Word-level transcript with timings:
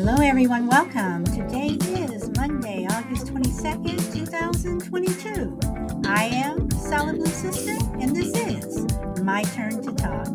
Hello, 0.00 0.14
everyone. 0.22 0.68
Welcome. 0.68 1.24
Today 1.24 1.70
is 2.04 2.30
Monday, 2.36 2.86
August 2.88 3.34
22nd, 3.34 4.14
2022. 4.14 5.58
I 6.06 6.26
am 6.26 6.70
Solid 6.70 7.16
Blue 7.16 7.26
Sister, 7.26 7.76
and 7.98 8.14
this 8.14 8.28
is 8.46 8.86
My 9.24 9.42
Turn 9.42 9.82
to 9.82 9.92
Talk. 9.94 10.28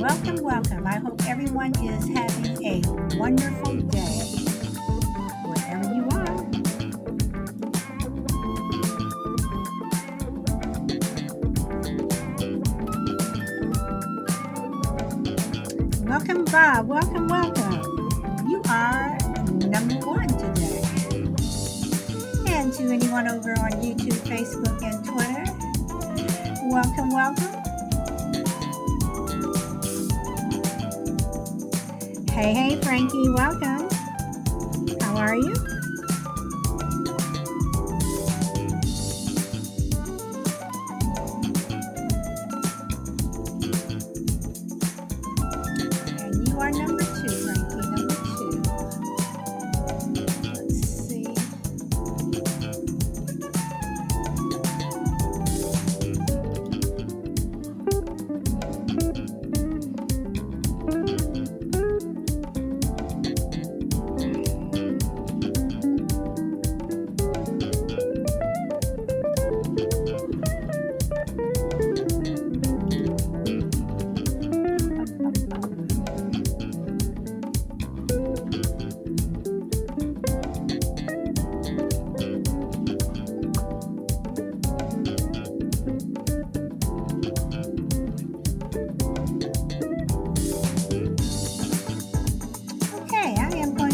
Welcome, 0.00 0.42
welcome. 0.42 0.84
I 0.84 0.96
hope 0.96 1.24
everyone 1.28 1.78
is 1.78 2.08
having 2.08 2.66
a 2.66 2.82
wonderful 3.16 3.76
day 3.82 4.27
Welcome, 16.28 16.44
Bob. 16.52 16.88
Welcome, 16.88 17.28
welcome. 17.28 17.72
You 18.50 18.60
are 18.68 19.16
number 19.66 19.94
one 20.06 20.28
today. 20.28 20.82
And 22.48 22.70
to 22.74 22.90
anyone 22.90 23.28
over 23.28 23.52
on 23.52 23.70
YouTube, 23.80 24.12
Facebook, 24.28 24.82
and 24.82 25.02
Twitter, 25.06 25.46
welcome, 26.68 27.08
welcome. 27.12 27.62
Hey, 32.30 32.52
hey, 32.52 32.80
Frankie, 32.82 33.30
welcome. 33.30 33.77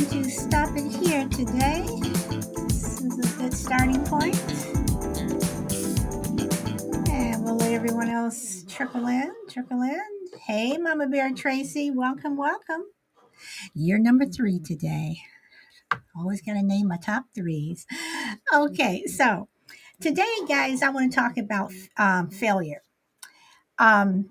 Going 0.06 0.24
to 0.24 0.30
stop 0.30 0.69
it 0.77 0.92
here 0.92 1.27
today. 1.28 1.83
This 2.68 3.01
is 3.01 3.18
a 3.18 3.39
good 3.39 3.55
starting 3.55 4.05
point. 4.05 4.36
And 7.08 7.42
we'll 7.42 7.56
let 7.56 7.73
everyone 7.73 8.11
else 8.11 8.64
trickle 8.68 9.06
in, 9.06 9.33
trickle 9.48 9.80
in. 9.80 10.01
Hey, 10.46 10.77
Mama 10.77 11.06
Bear 11.06 11.33
Tracy, 11.33 11.90
welcome, 11.90 12.36
welcome. 12.36 12.84
You're 13.73 13.98
number 13.98 14.27
three 14.27 14.58
today. 14.58 15.23
Always 16.14 16.42
got 16.42 16.55
to 16.55 16.62
name 16.62 16.89
my 16.89 16.98
top 16.98 17.24
threes. 17.34 17.86
Okay, 18.52 19.07
so 19.07 19.48
today, 20.01 20.34
guys, 20.46 20.83
I 20.83 20.90
want 20.90 21.11
to 21.12 21.17
talk 21.17 21.39
about 21.39 21.73
um, 21.96 22.28
failure. 22.28 22.83
Um, 23.78 24.30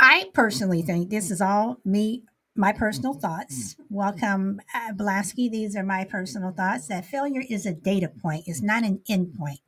I 0.00 0.30
personally 0.34 0.82
think 0.82 1.10
this 1.10 1.30
is 1.30 1.40
all 1.40 1.78
me, 1.84 2.24
my 2.60 2.72
personal 2.72 3.14
thoughts. 3.14 3.74
Welcome, 3.88 4.60
uh, 4.74 4.92
Blasky. 4.92 5.50
These 5.50 5.74
are 5.76 5.82
my 5.82 6.04
personal 6.04 6.52
thoughts 6.52 6.88
that 6.88 7.06
failure 7.06 7.42
is 7.48 7.64
a 7.64 7.72
data 7.72 8.06
point, 8.08 8.44
it's 8.46 8.60
not 8.60 8.84
an 8.84 9.00
end 9.08 9.34
point, 9.34 9.60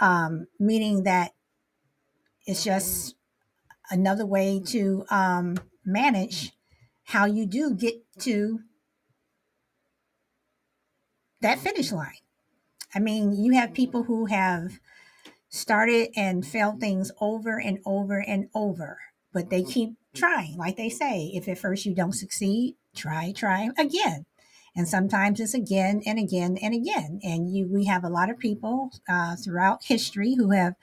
um, 0.00 0.48
meaning 0.58 1.04
that 1.04 1.30
it's 2.46 2.64
just 2.64 3.14
another 3.92 4.26
way 4.26 4.60
to 4.66 5.04
um, 5.08 5.56
manage 5.84 6.50
how 7.04 7.26
you 7.26 7.46
do 7.46 7.74
get 7.74 7.94
to 8.18 8.58
that 11.40 11.60
finish 11.60 11.92
line. 11.92 12.24
I 12.92 12.98
mean, 12.98 13.40
you 13.40 13.52
have 13.52 13.72
people 13.72 14.02
who 14.02 14.26
have 14.26 14.80
started 15.48 16.08
and 16.16 16.44
failed 16.44 16.80
things 16.80 17.12
over 17.20 17.60
and 17.60 17.78
over 17.86 18.18
and 18.18 18.48
over, 18.52 18.98
but 19.32 19.48
they 19.48 19.62
keep 19.62 19.94
trying. 20.14 20.56
Like 20.56 20.76
they 20.76 20.88
say, 20.88 21.30
if 21.34 21.48
at 21.48 21.58
first 21.58 21.86
you 21.86 21.94
don't 21.94 22.12
succeed, 22.12 22.76
try, 22.94 23.32
try 23.32 23.70
again. 23.78 24.26
And 24.76 24.86
sometimes 24.86 25.40
it's 25.40 25.54
again 25.54 26.02
and 26.06 26.18
again 26.18 26.56
and 26.62 26.74
again. 26.74 27.20
And 27.22 27.52
you, 27.52 27.68
we 27.68 27.86
have 27.86 28.04
a 28.04 28.08
lot 28.08 28.30
of 28.30 28.38
people 28.38 28.90
uh, 29.08 29.36
throughout 29.36 29.84
history 29.84 30.34
who 30.36 30.50
have 30.52 30.74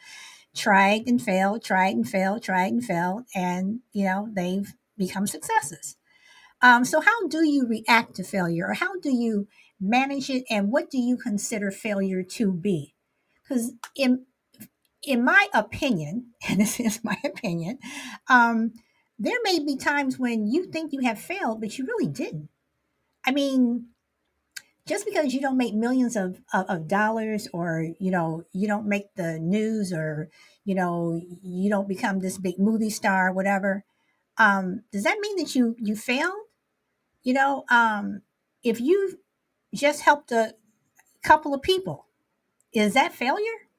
tried 0.57 1.07
and 1.07 1.21
failed, 1.21 1.63
tried 1.63 1.95
and 1.95 2.07
failed, 2.07 2.43
tried 2.43 2.73
and 2.73 2.83
failed, 2.83 3.25
and 3.33 3.79
you 3.93 4.05
know 4.05 4.27
they've 4.33 4.73
become 4.97 5.27
successes. 5.27 5.95
Um, 6.61 6.83
so, 6.83 6.99
how 6.99 7.27
do 7.27 7.47
you 7.47 7.67
react 7.67 8.15
to 8.15 8.23
failure, 8.23 8.67
or 8.67 8.73
how 8.73 8.99
do 8.99 9.15
you 9.15 9.47
manage 9.79 10.29
it, 10.29 10.43
and 10.49 10.71
what 10.71 10.89
do 10.89 10.97
you 10.97 11.15
consider 11.15 11.71
failure 11.71 12.23
to 12.23 12.51
be? 12.51 12.95
Because 13.41 13.73
in 13.95 14.25
in 15.03 15.23
my 15.23 15.47
opinion, 15.53 16.33
and 16.49 16.59
this 16.59 16.79
is 16.79 17.03
my 17.03 17.17
opinion, 17.23 17.79
um, 18.27 18.73
there 19.19 19.39
may 19.43 19.59
be 19.59 19.75
times 19.75 20.19
when 20.19 20.47
you 20.47 20.65
think 20.65 20.93
you 20.93 21.01
have 21.01 21.19
failed, 21.19 21.61
but 21.61 21.77
you 21.77 21.85
really 21.85 22.07
didn't. 22.07 22.49
I 23.25 23.31
mean, 23.31 23.89
just 24.85 25.05
because 25.05 25.33
you 25.33 25.41
don't 25.41 25.57
make 25.57 25.73
millions 25.73 26.15
of, 26.15 26.41
of, 26.53 26.65
of 26.69 26.87
dollars 26.87 27.47
or, 27.51 27.89
you 27.99 28.11
know, 28.11 28.43
you 28.53 28.67
don't 28.67 28.87
make 28.87 29.13
the 29.15 29.37
news 29.39 29.91
or, 29.91 30.29
you 30.63 30.75
know, 30.75 31.21
you 31.43 31.69
don't 31.69 31.87
become 31.87 32.19
this 32.19 32.37
big 32.37 32.57
movie 32.57 32.89
star, 32.89 33.31
whatever, 33.33 33.83
um, 34.37 34.83
does 34.91 35.03
that 35.03 35.19
mean 35.19 35.37
that 35.37 35.55
you 35.55 35.75
you 35.79 35.95
failed? 35.97 36.33
You 37.23 37.33
know, 37.33 37.65
um, 37.69 38.21
if 38.63 38.81
you 38.81 39.19
just 39.73 40.01
helped 40.01 40.31
a 40.31 40.55
couple 41.23 41.53
of 41.53 41.61
people, 41.61 42.07
is 42.73 42.95
that 42.95 43.13
failure? 43.13 43.69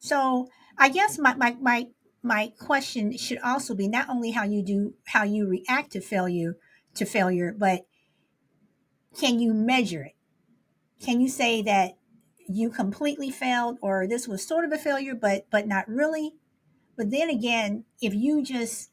So 0.00 0.48
I 0.78 0.88
guess 0.90 1.18
my 1.18 1.34
my 1.34 1.56
my 1.60 1.88
my 2.22 2.52
question 2.58 3.16
should 3.16 3.38
also 3.38 3.74
be 3.74 3.88
not 3.88 4.08
only 4.08 4.32
how 4.32 4.44
you 4.44 4.62
do 4.62 4.94
how 5.06 5.22
you 5.22 5.46
react 5.46 5.92
to 5.92 6.00
failure 6.00 6.56
to 6.94 7.04
failure, 7.04 7.54
but 7.56 7.86
can 9.18 9.38
you 9.38 9.54
measure 9.54 10.02
it? 10.02 10.16
Can 11.00 11.20
you 11.20 11.28
say 11.28 11.62
that 11.62 11.96
you 12.48 12.70
completely 12.70 13.30
failed 13.30 13.78
or 13.82 14.06
this 14.06 14.26
was 14.26 14.46
sort 14.46 14.64
of 14.64 14.72
a 14.72 14.78
failure 14.78 15.14
but 15.14 15.46
but 15.50 15.66
not 15.66 15.88
really? 15.88 16.34
But 16.96 17.10
then 17.10 17.30
again, 17.30 17.84
if 18.00 18.14
you 18.14 18.42
just 18.42 18.90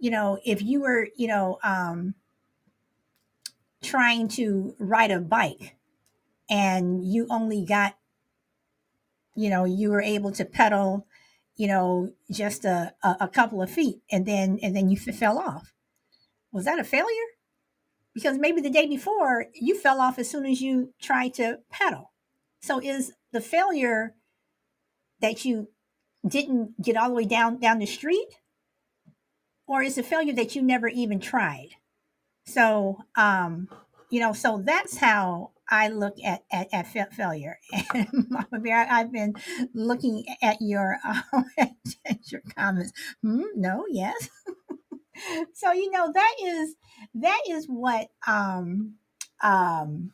you 0.00 0.10
know, 0.10 0.40
if 0.44 0.62
you 0.62 0.80
were, 0.80 1.08
you 1.14 1.28
know, 1.28 1.58
um, 1.62 2.14
trying 3.82 4.28
to 4.28 4.74
ride 4.78 5.10
a 5.10 5.20
bike 5.20 5.76
and 6.48 7.04
you 7.04 7.26
only 7.30 7.64
got, 7.64 7.96
you 9.36 9.50
know, 9.50 9.64
you 9.64 9.90
were 9.90 10.00
able 10.00 10.32
to 10.32 10.44
pedal, 10.44 11.06
you 11.56 11.66
know, 11.66 12.12
just 12.30 12.64
a, 12.64 12.94
a, 13.02 13.16
a 13.20 13.28
couple 13.28 13.62
of 13.62 13.70
feet 13.70 14.00
and 14.10 14.26
then 14.26 14.58
and 14.62 14.74
then 14.74 14.88
you 14.88 14.98
f- 15.06 15.14
fell 15.14 15.38
off. 15.38 15.72
Was 16.52 16.64
that 16.64 16.78
a 16.78 16.84
failure? 16.84 17.28
Because 18.14 18.38
maybe 18.38 18.60
the 18.60 18.70
day 18.70 18.86
before 18.86 19.46
you 19.54 19.78
fell 19.78 20.00
off 20.00 20.18
as 20.18 20.28
soon 20.28 20.46
as 20.46 20.60
you 20.60 20.92
tried 21.00 21.34
to 21.34 21.58
pedal. 21.70 22.12
So 22.60 22.80
is 22.80 23.12
the 23.32 23.40
failure 23.40 24.14
that 25.20 25.44
you 25.44 25.68
didn't 26.26 26.80
get 26.82 26.96
all 26.96 27.08
the 27.08 27.14
way 27.14 27.24
down 27.24 27.58
down 27.58 27.78
the 27.78 27.86
street, 27.86 28.40
or 29.66 29.82
is 29.82 29.94
the 29.94 30.02
failure 30.02 30.32
that 30.34 30.54
you 30.54 30.62
never 30.62 30.88
even 30.88 31.20
tried? 31.20 31.70
So, 32.46 32.98
um, 33.16 33.68
you 34.10 34.20
know, 34.20 34.32
so 34.32 34.62
that's 34.64 34.98
how 34.98 35.52
I 35.70 35.88
look 35.88 36.16
at 36.24 36.44
at, 36.52 36.68
at 36.72 36.86
fa- 36.88 37.08
failure. 37.12 37.58
And 37.94 38.26
Mama 38.30 38.60
Bear, 38.60 38.86
I've 38.90 39.12
been 39.12 39.34
looking 39.74 40.24
at 40.42 40.58
your 40.60 40.98
uh, 41.04 41.22
at 41.58 42.32
your 42.32 42.42
comments. 42.56 42.92
Hmm, 43.22 43.44
no, 43.56 43.86
yes. 43.90 44.30
so 45.54 45.72
you 45.72 45.90
know 45.90 46.12
that 46.12 46.34
is 46.42 46.74
that 47.14 47.40
is 47.48 47.66
what 47.66 48.08
um 48.26 48.94
um 49.42 50.12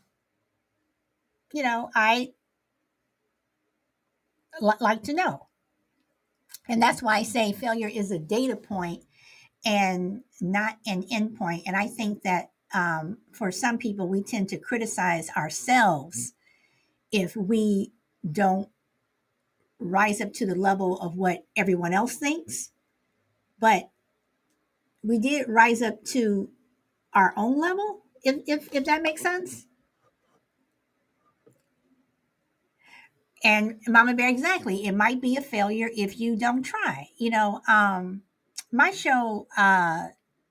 you 1.53 1.62
know 1.62 1.91
I 1.94 2.32
li- 4.61 4.75
like 4.81 5.02
to 5.05 5.14
know, 5.14 5.47
and 6.69 6.82
that's 6.82 7.02
why 7.02 7.19
I 7.19 7.23
say 7.23 7.52
failure 7.52 7.88
is 7.88 8.11
a 8.11 8.19
data 8.19 8.56
point 8.56 9.05
and 9.64 10.23
not 10.41 10.79
an 10.87 11.05
endpoint. 11.05 11.64
And 11.67 11.76
I 11.76 11.88
think 11.88 12.23
that 12.23 12.50
um, 12.74 13.18
for 13.32 13.50
some 13.50 13.78
people, 13.78 14.08
we 14.08 14.22
tend 14.22 14.48
to 14.50 14.58
criticize 14.58 15.30
ourselves 15.36 16.34
if 17.12 17.36
we 17.36 17.92
don't 18.30 18.68
rise 19.78 20.20
up 20.20 20.32
to 20.34 20.46
the 20.46 20.54
level 20.54 20.98
of 21.00 21.16
what 21.16 21.44
everyone 21.56 21.92
else 21.92 22.16
thinks. 22.16 22.70
But 23.60 23.90
we 25.02 25.18
did 25.18 25.48
rise 25.48 25.82
up 25.82 26.04
to 26.06 26.50
our 27.12 27.32
own 27.36 27.60
level, 27.60 28.02
if, 28.22 28.36
if, 28.46 28.68
if 28.74 28.84
that 28.84 29.02
makes 29.02 29.22
sense. 29.22 29.66
And 33.44 33.80
Mama 33.86 34.14
Bear, 34.14 34.28
exactly. 34.28 34.86
It 34.86 34.92
might 34.92 35.20
be 35.20 35.36
a 35.36 35.40
failure 35.40 35.88
if 35.96 36.18
you 36.18 36.36
don't 36.36 36.62
try. 36.62 37.10
You 37.16 37.30
know, 37.30 37.60
um, 37.68 38.22
my 38.72 38.90
show, 38.90 39.46
uh, 39.56 40.08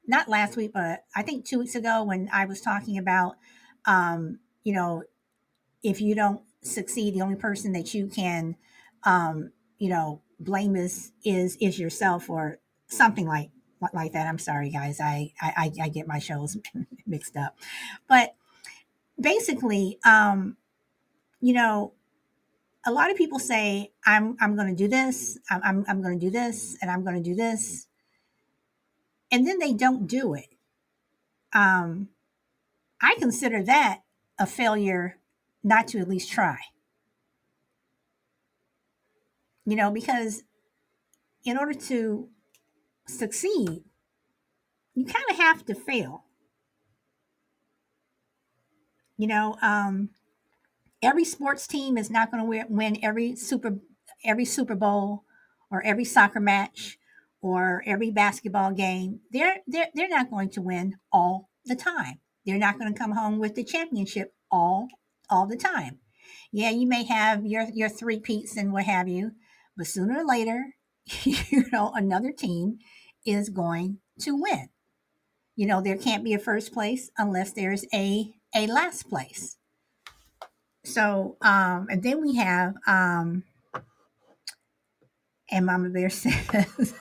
not 0.07 0.29
last 0.29 0.55
week, 0.55 0.71
but 0.73 1.03
I 1.15 1.21
think 1.23 1.45
two 1.45 1.59
weeks 1.59 1.75
ago 1.75 2.03
when 2.03 2.29
I 2.31 2.45
was 2.45 2.61
talking 2.61 2.97
about, 2.97 3.37
um, 3.85 4.39
you 4.63 4.73
know, 4.73 5.03
if 5.83 6.01
you 6.01 6.15
don't 6.15 6.41
succeed, 6.61 7.13
the 7.13 7.21
only 7.21 7.35
person 7.35 7.73
that 7.73 7.93
you 7.93 8.07
can, 8.07 8.55
um, 9.03 9.51
you 9.77 9.89
know, 9.89 10.21
blame 10.39 10.75
is 10.75 11.11
is 11.23 11.57
is 11.61 11.79
yourself 11.79 12.29
or 12.29 12.59
something 12.87 13.27
like 13.27 13.49
like 13.93 14.13
that. 14.13 14.27
I'm 14.27 14.39
sorry, 14.39 14.69
guys. 14.69 14.99
I 14.99 15.33
I, 15.41 15.71
I 15.81 15.89
get 15.89 16.07
my 16.07 16.19
shows 16.19 16.57
mixed 17.05 17.37
up, 17.37 17.55
but 18.07 18.35
basically, 19.19 19.99
um, 20.05 20.57
you 21.39 21.53
know, 21.53 21.93
a 22.85 22.91
lot 22.91 23.11
of 23.11 23.17
people 23.17 23.39
say, 23.39 23.91
"I'm 24.05 24.37
I'm 24.39 24.55
going 24.55 24.67
to 24.67 24.75
do 24.75 24.87
this. 24.87 25.37
I'm 25.49 25.61
I'm, 25.63 25.85
I'm 25.87 26.01
going 26.01 26.19
to 26.19 26.25
do 26.25 26.31
this, 26.31 26.77
and 26.81 26.89
I'm 26.89 27.03
going 27.03 27.15
to 27.15 27.29
do 27.29 27.35
this," 27.35 27.87
and 29.35 29.45
then 29.45 29.59
they 29.59 29.73
don't 29.73 30.07
do 30.07 30.33
it. 30.33 30.55
Um, 31.53 32.07
I 33.01 33.17
consider 33.19 33.61
that 33.63 33.99
a 34.39 34.45
failure 34.45 35.17
not 35.61 35.89
to 35.89 35.99
at 35.99 36.07
least 36.07 36.31
try. 36.31 36.57
You 39.65 39.75
know, 39.75 39.91
because 39.91 40.43
in 41.43 41.57
order 41.57 41.73
to 41.73 42.29
succeed, 43.09 43.83
you 44.93 45.03
kind 45.03 45.25
of 45.29 45.35
have 45.35 45.65
to 45.65 45.75
fail. 45.75 46.23
You 49.17 49.27
know, 49.27 49.57
um, 49.61 50.11
every 51.01 51.25
sports 51.25 51.67
team 51.67 51.97
is 51.97 52.09
not 52.09 52.31
going 52.31 52.41
to 52.41 52.65
win 52.69 52.99
every 53.03 53.35
super 53.35 53.79
every 54.23 54.45
Super 54.45 54.75
Bowl 54.75 55.25
or 55.69 55.83
every 55.83 56.05
soccer 56.05 56.39
match 56.39 56.97
or 57.45 57.83
every 57.85 58.09
basketball 58.09 58.71
game. 58.71 59.19
They're 59.29 59.57
they're 59.67 59.89
they're 59.93 60.09
not 60.09 60.31
going 60.31 60.49
to 60.51 60.63
win 60.63 60.95
all 61.11 61.51
the 61.63 61.75
time. 61.75 62.19
They're 62.43 62.57
not 62.57 62.79
going 62.79 62.91
to 62.91 62.97
come 62.99 63.11
home 63.11 63.37
with 63.37 63.53
the 63.53 63.63
championship 63.63 64.33
all 64.49 64.87
all 65.29 65.45
the 65.45 65.55
time. 65.55 65.99
Yeah, 66.51 66.71
you 66.71 66.87
may 66.87 67.03
have 67.03 67.45
your 67.45 67.67
your 67.71 67.89
three 67.89 68.19
peats 68.19 68.57
and 68.57 68.73
what 68.73 68.85
have 68.85 69.07
you, 69.07 69.33
but 69.77 69.85
sooner 69.85 70.21
or 70.21 70.25
later, 70.25 70.73
you 71.23 71.65
know, 71.71 71.91
another 71.93 72.31
team 72.31 72.79
is 73.27 73.49
going 73.49 73.99
to 74.21 74.35
win. 74.35 74.69
You 75.55 75.67
know, 75.67 75.81
there 75.81 75.97
can't 75.97 76.23
be 76.23 76.33
a 76.33 76.39
first 76.39 76.73
place 76.73 77.11
unless 77.15 77.51
there's 77.51 77.85
a 77.93 78.33
a 78.55 78.65
last 78.65 79.07
place. 79.07 79.57
So, 80.83 81.37
um, 81.41 81.87
and 81.91 82.01
then 82.01 82.21
we 82.21 82.37
have 82.37 82.73
um, 82.87 83.43
and 85.51 85.65
Mama 85.65 85.89
Bear 85.89 86.09
says, 86.11 86.93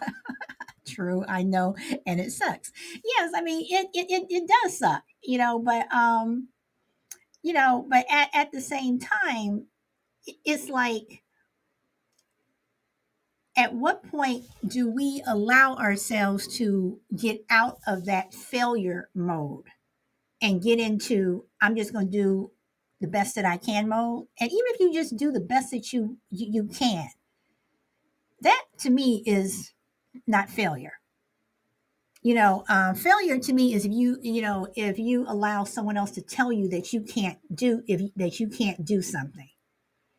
"True, 0.87 1.25
I 1.29 1.43
know, 1.43 1.76
and 2.06 2.20
it 2.20 2.32
sucks." 2.32 2.73
Yes, 3.05 3.32
I 3.35 3.43
mean 3.43 3.67
it 3.69 3.88
it 3.94 4.06
it, 4.11 4.26
it 4.31 4.50
does 4.62 4.79
suck, 4.79 5.02
you 5.23 5.38
know, 5.38 5.58
but 5.58 5.93
um, 5.93 6.49
you 7.43 7.52
know, 7.52 7.87
but 7.88 8.06
at, 8.11 8.31
at 8.35 8.52
the 8.52 8.61
same 8.61 8.99
time, 8.99 9.67
it's 10.44 10.69
like 10.69 11.23
at 13.56 13.75
what 13.75 14.02
point 14.11 14.44
do 14.67 14.90
we 14.90 15.23
allow 15.26 15.76
ourselves 15.76 16.47
to 16.58 17.00
get 17.17 17.44
out 17.50 17.79
of 17.87 18.06
that 18.06 18.35
failure 18.35 19.08
mode 19.14 19.67
and 20.43 20.62
get 20.62 20.79
into 20.79 21.44
i'm 21.61 21.76
just 21.76 21.93
going 21.93 22.11
to 22.11 22.12
do 22.12 22.50
the 23.00 23.06
best 23.06 23.35
that 23.35 23.44
i 23.44 23.56
can 23.56 23.88
mode 23.88 24.26
and 24.40 24.50
even 24.50 24.64
if 24.69 24.81
you 24.81 24.93
just 24.93 25.17
do 25.17 25.31
the 25.31 25.40
best 25.40 25.70
that 25.70 25.93
you 25.93 26.17
you, 26.31 26.49
you 26.50 26.64
can 26.64 27.08
that 28.44 28.64
to 28.79 28.91
me 28.91 29.23
is 29.26 29.73
not 30.26 30.49
failure. 30.49 30.93
You 32.23 32.35
know 32.35 32.64
um, 32.69 32.94
failure 32.94 33.38
to 33.38 33.52
me 33.52 33.75
is 33.75 33.85
if 33.85 33.93
you 33.93 34.19
you 34.23 34.41
know 34.41 34.69
if 34.76 34.99
you 34.99 35.26
allow 35.29 35.64
someone 35.64 35.96
else 35.99 36.12
to 36.12 36.23
tell 36.23 36.52
you 36.52 36.69
that 36.69 36.93
you 36.93 37.02
can't 37.02 37.38
do 37.55 37.82
if 37.87 38.00
that 38.17 38.41
you 38.41 38.49
can't 38.49 38.85
do 38.85 39.02
something. 39.02 39.50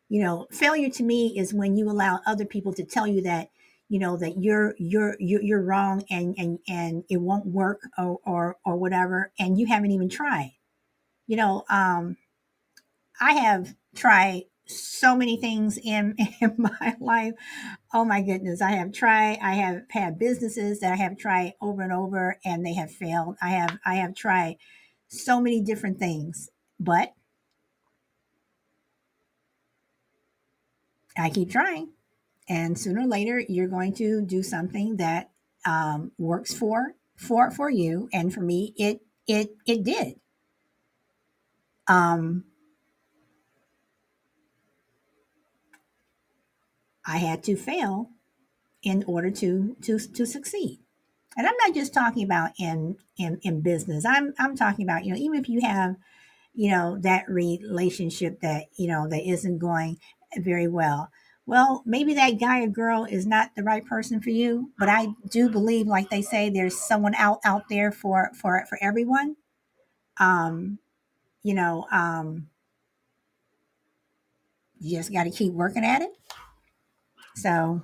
You 0.08 0.22
know 0.22 0.46
failure 0.52 0.90
to 0.90 1.02
me 1.02 1.36
is 1.36 1.54
when 1.54 1.76
you 1.76 1.90
allow 1.90 2.20
other 2.26 2.44
people 2.44 2.72
to 2.74 2.84
tell 2.84 3.08
you 3.08 3.22
that 3.22 3.50
you 3.88 3.98
know 3.98 4.16
that 4.18 4.40
you're 4.40 4.74
you're 4.78 5.16
you're, 5.18 5.42
you're 5.42 5.62
wrong 5.62 6.04
and 6.10 6.34
and 6.38 6.58
and 6.68 7.04
it 7.10 7.16
won't 7.16 7.46
work 7.46 7.80
or, 7.98 8.20
or 8.24 8.56
or 8.64 8.76
whatever 8.76 9.32
and 9.38 9.58
you 9.58 9.66
haven't 9.66 9.90
even 9.90 10.08
tried. 10.08 10.52
You 11.26 11.36
know 11.36 11.64
um 11.68 12.16
i 13.20 13.32
have 13.34 13.74
tried 13.94 14.44
so 14.66 15.16
many 15.16 15.36
things 15.38 15.78
in, 15.82 16.16
in 16.40 16.54
my 16.58 16.96
life. 17.00 17.34
Oh 17.94 18.04
my 18.04 18.22
goodness. 18.22 18.62
I 18.62 18.72
have 18.72 18.92
tried, 18.92 19.38
I 19.42 19.54
have 19.54 19.82
had 19.90 20.18
businesses 20.18 20.80
that 20.80 20.92
I 20.92 20.96
have 20.96 21.18
tried 21.18 21.54
over 21.60 21.82
and 21.82 21.92
over 21.92 22.38
and 22.44 22.64
they 22.64 22.74
have 22.74 22.90
failed. 22.92 23.36
I 23.42 23.50
have 23.50 23.78
I 23.84 23.96
have 23.96 24.14
tried 24.14 24.56
so 25.08 25.40
many 25.40 25.62
different 25.62 25.98
things, 25.98 26.50
but 26.80 27.12
I 31.16 31.30
keep 31.30 31.50
trying. 31.50 31.90
And 32.48 32.78
sooner 32.78 33.02
or 33.02 33.06
later 33.06 33.42
you're 33.48 33.68
going 33.68 33.94
to 33.94 34.22
do 34.22 34.42
something 34.42 34.96
that 34.98 35.30
um, 35.66 36.12
works 36.18 36.54
for 36.54 36.94
for 37.16 37.50
for 37.50 37.70
you. 37.70 38.08
And 38.12 38.32
for 38.32 38.40
me, 38.40 38.74
it 38.76 39.00
it 39.26 39.50
it 39.66 39.84
did. 39.84 40.20
Um 41.88 42.44
I 47.06 47.18
had 47.18 47.42
to 47.44 47.56
fail 47.56 48.10
in 48.82 49.04
order 49.06 49.30
to 49.30 49.76
to 49.82 49.98
to 49.98 50.26
succeed. 50.26 50.80
And 51.36 51.46
I'm 51.46 51.54
not 51.66 51.74
just 51.74 51.94
talking 51.94 52.24
about 52.24 52.52
in 52.58 52.96
in 53.16 53.38
in 53.42 53.60
business. 53.60 54.04
I'm 54.04 54.34
I'm 54.38 54.56
talking 54.56 54.84
about 54.84 55.04
you 55.04 55.12
know 55.12 55.18
even 55.18 55.38
if 55.38 55.48
you 55.48 55.60
have 55.60 55.96
you 56.54 56.70
know 56.70 56.98
that 57.00 57.28
relationship 57.28 58.40
that 58.40 58.66
you 58.76 58.88
know 58.88 59.08
that 59.08 59.28
isn't 59.28 59.58
going 59.58 59.98
very 60.36 60.68
well. 60.68 61.10
Well, 61.46 61.84
maybe 61.86 62.14
that 62.14 62.40
guy 62.40 62.62
or 62.62 62.66
girl 62.66 63.04
is 63.04 63.24
not 63.24 63.54
the 63.54 63.62
right 63.62 63.84
person 63.84 64.20
for 64.20 64.30
you, 64.30 64.72
but 64.78 64.88
I 64.88 65.08
do 65.30 65.48
believe, 65.48 65.86
like 65.86 66.10
they 66.10 66.22
say, 66.22 66.50
there's 66.50 66.76
someone 66.76 67.14
out 67.14 67.38
out 67.44 67.68
there 67.68 67.92
for 67.92 68.30
for 68.34 68.64
for 68.68 68.78
everyone. 68.82 69.36
Um, 70.18 70.78
you 71.44 71.54
know, 71.54 71.86
um, 71.92 72.48
you 74.80 74.96
just 74.96 75.12
got 75.12 75.24
to 75.24 75.30
keep 75.30 75.52
working 75.52 75.84
at 75.84 76.02
it 76.02 76.10
so, 77.36 77.82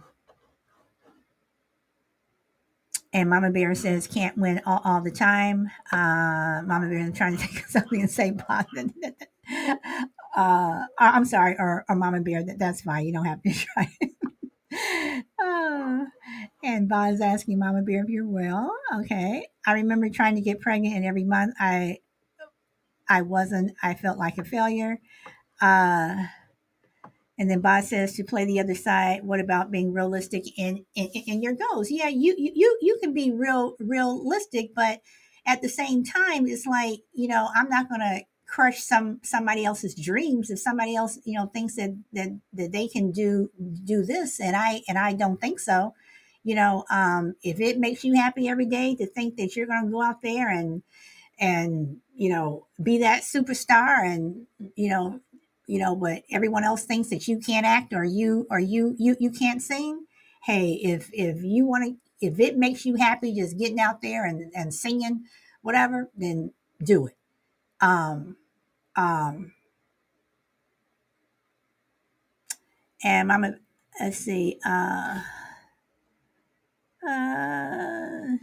and 3.13 3.29
Mama 3.29 3.51
Bear 3.51 3.75
says 3.75 4.07
can't 4.07 4.37
win 4.39 4.61
all, 4.67 4.81
all 4.85 5.01
the 5.03 5.11
time. 5.11 5.71
Uh, 5.91 6.63
Mama 6.65 6.89
Bear 6.89 7.09
is 7.09 7.17
trying 7.17 7.37
to 7.37 7.39
think 7.47 7.65
of 7.65 7.71
something 7.71 8.01
and 8.01 8.11
say 8.11 8.33
positive. 8.33 8.93
uh, 10.37 10.81
I'm 10.99 11.25
sorry, 11.25 11.57
or, 11.59 11.85
or 11.89 11.97
Mama 11.97 12.21
Bear, 12.21 12.43
that, 12.45 12.59
that's 12.59 12.83
fine. 12.83 13.07
You 13.07 13.13
don't 13.13 13.25
have 13.27 13.43
to 13.43 13.53
try. 13.55 13.89
uh, 15.43 16.05
and 16.65 16.89
Bob's 16.89 17.21
asking 17.21 17.59
Mama 17.59 17.83
Bear 17.83 18.03
if 18.05 18.09
you're 18.11 18.29
well. 18.29 18.75
Okay. 19.01 19.47
I 19.67 19.73
remember 19.75 20.09
trying 20.09 20.37
to 20.37 20.41
get 20.41 20.61
pregnant, 20.61 20.97
and 20.97 21.05
every 21.05 21.25
month 21.25 21.55
I 21.61 21.99
I 23.09 23.23
wasn't. 23.23 23.73
I 23.83 23.95
felt 23.95 24.19
like 24.19 24.39
a 24.39 24.45
failure. 24.45 25.01
Uh, 25.61 26.25
and 27.43 27.51
then 27.51 27.61
Bob 27.61 27.83
says 27.83 28.15
to 28.15 28.23
play 28.23 28.45
the 28.45 28.61
other 28.61 28.77
side. 28.77 29.25
What 29.25 29.41
about 29.41 29.73
being 29.73 29.93
realistic 29.93 30.45
in, 30.57 30.85
in, 30.95 31.09
in 31.09 31.43
your 31.43 31.55
goals? 31.55 31.91
Yeah, 31.91 32.07
you 32.07 32.37
you 32.39 32.79
you 32.81 32.99
can 33.03 33.13
be 33.13 33.33
real 33.33 33.75
realistic, 33.81 34.77
but 34.77 35.01
at 35.45 35.61
the 35.61 35.69
same 35.69 36.05
time, 36.05 36.47
it's 36.47 36.67
like 36.67 37.01
you 37.13 37.27
know 37.27 37.49
I'm 37.53 37.69
not 37.69 37.89
going 37.89 38.01
to 38.01 38.21
crush 38.47 38.79
some 38.85 39.19
somebody 39.25 39.65
else's 39.65 39.97
dreams 39.97 40.51
if 40.51 40.61
somebody 40.61 40.95
else 40.95 41.19
you 41.25 41.37
know 41.37 41.47
thinks 41.47 41.75
that 41.75 41.91
that 42.13 42.29
that 42.53 42.71
they 42.71 42.87
can 42.87 43.11
do 43.11 43.51
do 43.83 44.05
this 44.05 44.39
and 44.39 44.55
I 44.55 44.83
and 44.87 44.97
I 44.97 45.13
don't 45.13 45.41
think 45.41 45.59
so. 45.59 45.95
You 46.45 46.55
know, 46.55 46.85
um, 46.91 47.35
if 47.43 47.59
it 47.59 47.77
makes 47.77 48.05
you 48.05 48.15
happy 48.15 48.49
every 48.49 48.67
day 48.67 48.95
to 48.95 49.07
think 49.07 49.37
that 49.39 49.57
you're 49.57 49.67
going 49.67 49.87
to 49.87 49.91
go 49.91 50.01
out 50.01 50.23
there 50.23 50.49
and 50.49 50.85
and 51.41 51.97
you 52.15 52.31
know 52.31 52.69
be 52.81 52.99
that 52.99 53.23
superstar 53.23 54.07
and 54.07 54.47
you 54.77 54.91
know 54.91 55.21
you 55.73 55.79
know, 55.79 55.97
but 55.97 56.23
everyone 56.31 56.65
else 56.65 56.85
thinks 56.85 57.09
that 57.09 57.27
you 57.27 57.39
can't 57.41 57.65
act 57.65 57.95
or 57.95 58.05
you 58.05 58.47
or 58.51 58.59
you 58.59 58.95
you 58.99 59.17
you 59.19 59.31
can't 59.31 59.63
sing. 59.63 60.05
Hey, 60.45 60.73
if 60.83 61.09
if 61.15 61.43
you 61.43 61.65
want 61.65 61.87
to 61.87 62.27
if 62.27 62.39
it 62.39 62.59
makes 62.59 62.85
you 62.85 62.97
happy 62.97 63.35
just 63.35 63.59
getting 63.59 63.81
out 63.81 64.03
there 64.03 64.27
and, 64.27 64.53
and 64.55 64.75
singing, 64.75 65.25
whatever, 65.63 66.11
then 66.15 66.53
do 66.85 67.07
it. 67.07 67.17
Um, 67.81 68.37
um, 68.97 69.55
and 73.03 73.33
i'm 73.33 73.45
a 73.45 73.55
let's 73.99 74.19
see, 74.19 74.59
uh, 74.67 75.23
uh, 77.09 78.37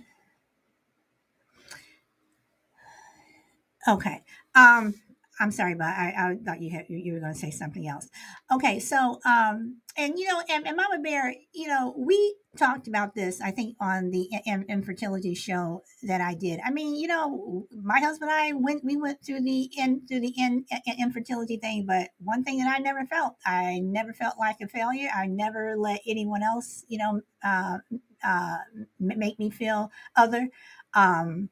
okay. 3.87 4.23
Um, 4.55 4.95
I'm 5.39 5.51
sorry, 5.51 5.73
but 5.73 5.87
I, 5.87 6.13
I 6.17 6.35
thought 6.43 6.61
you 6.61 6.69
had, 6.69 6.85
you 6.89 7.13
were 7.13 7.19
going 7.19 7.33
to 7.33 7.39
say 7.39 7.49
something 7.49 7.87
else. 7.87 8.09
Okay, 8.51 8.79
so 8.79 9.19
um, 9.25 9.77
and 9.95 10.19
you 10.19 10.27
know, 10.27 10.41
and, 10.49 10.67
and 10.67 10.75
Mama 10.75 10.99
Bear, 11.01 11.33
you 11.53 11.67
know, 11.67 11.93
we 11.97 12.35
talked 12.57 12.87
about 12.87 13.15
this. 13.15 13.39
I 13.39 13.51
think 13.51 13.77
on 13.79 14.11
the 14.11 14.29
infertility 14.67 15.33
show 15.35 15.83
that 16.03 16.19
I 16.19 16.33
did. 16.33 16.59
I 16.65 16.71
mean, 16.71 16.95
you 16.95 17.07
know, 17.07 17.67
my 17.71 17.99
husband 17.99 18.31
and 18.31 18.39
I 18.39 18.51
went 18.53 18.83
we 18.83 18.97
went 18.97 19.23
through 19.25 19.41
the 19.41 19.69
in 19.77 20.05
through 20.07 20.19
the 20.19 20.33
in, 20.37 20.65
infertility 20.99 21.57
thing, 21.57 21.85
but 21.85 22.09
one 22.19 22.43
thing 22.43 22.57
that 22.59 22.75
I 22.75 22.79
never 22.79 23.05
felt, 23.05 23.35
I 23.45 23.79
never 23.79 24.13
felt 24.13 24.35
like 24.37 24.57
a 24.61 24.67
failure. 24.67 25.09
I 25.15 25.27
never 25.27 25.77
let 25.77 26.01
anyone 26.05 26.43
else, 26.43 26.83
you 26.89 26.97
know, 26.97 27.21
uh, 27.43 27.77
uh, 28.23 28.57
make 28.99 29.39
me 29.39 29.49
feel 29.49 29.91
other. 30.17 30.49
Um, 30.93 31.49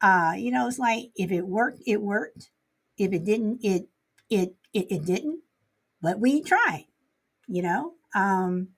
uh, 0.00 0.32
you 0.38 0.50
know, 0.50 0.66
it's 0.66 0.78
like 0.78 1.10
if 1.16 1.30
it 1.30 1.46
worked, 1.46 1.82
it 1.86 2.00
worked 2.00 2.50
if 3.00 3.12
it 3.12 3.24
didn't, 3.24 3.60
it 3.62 3.88
it 4.28 4.54
it, 4.72 4.86
it 4.90 5.04
didn't. 5.04 5.40
But 6.02 6.20
we 6.20 6.42
tried, 6.42 6.86
you 7.48 7.62
know. 7.62 7.94
Um, 8.14 8.68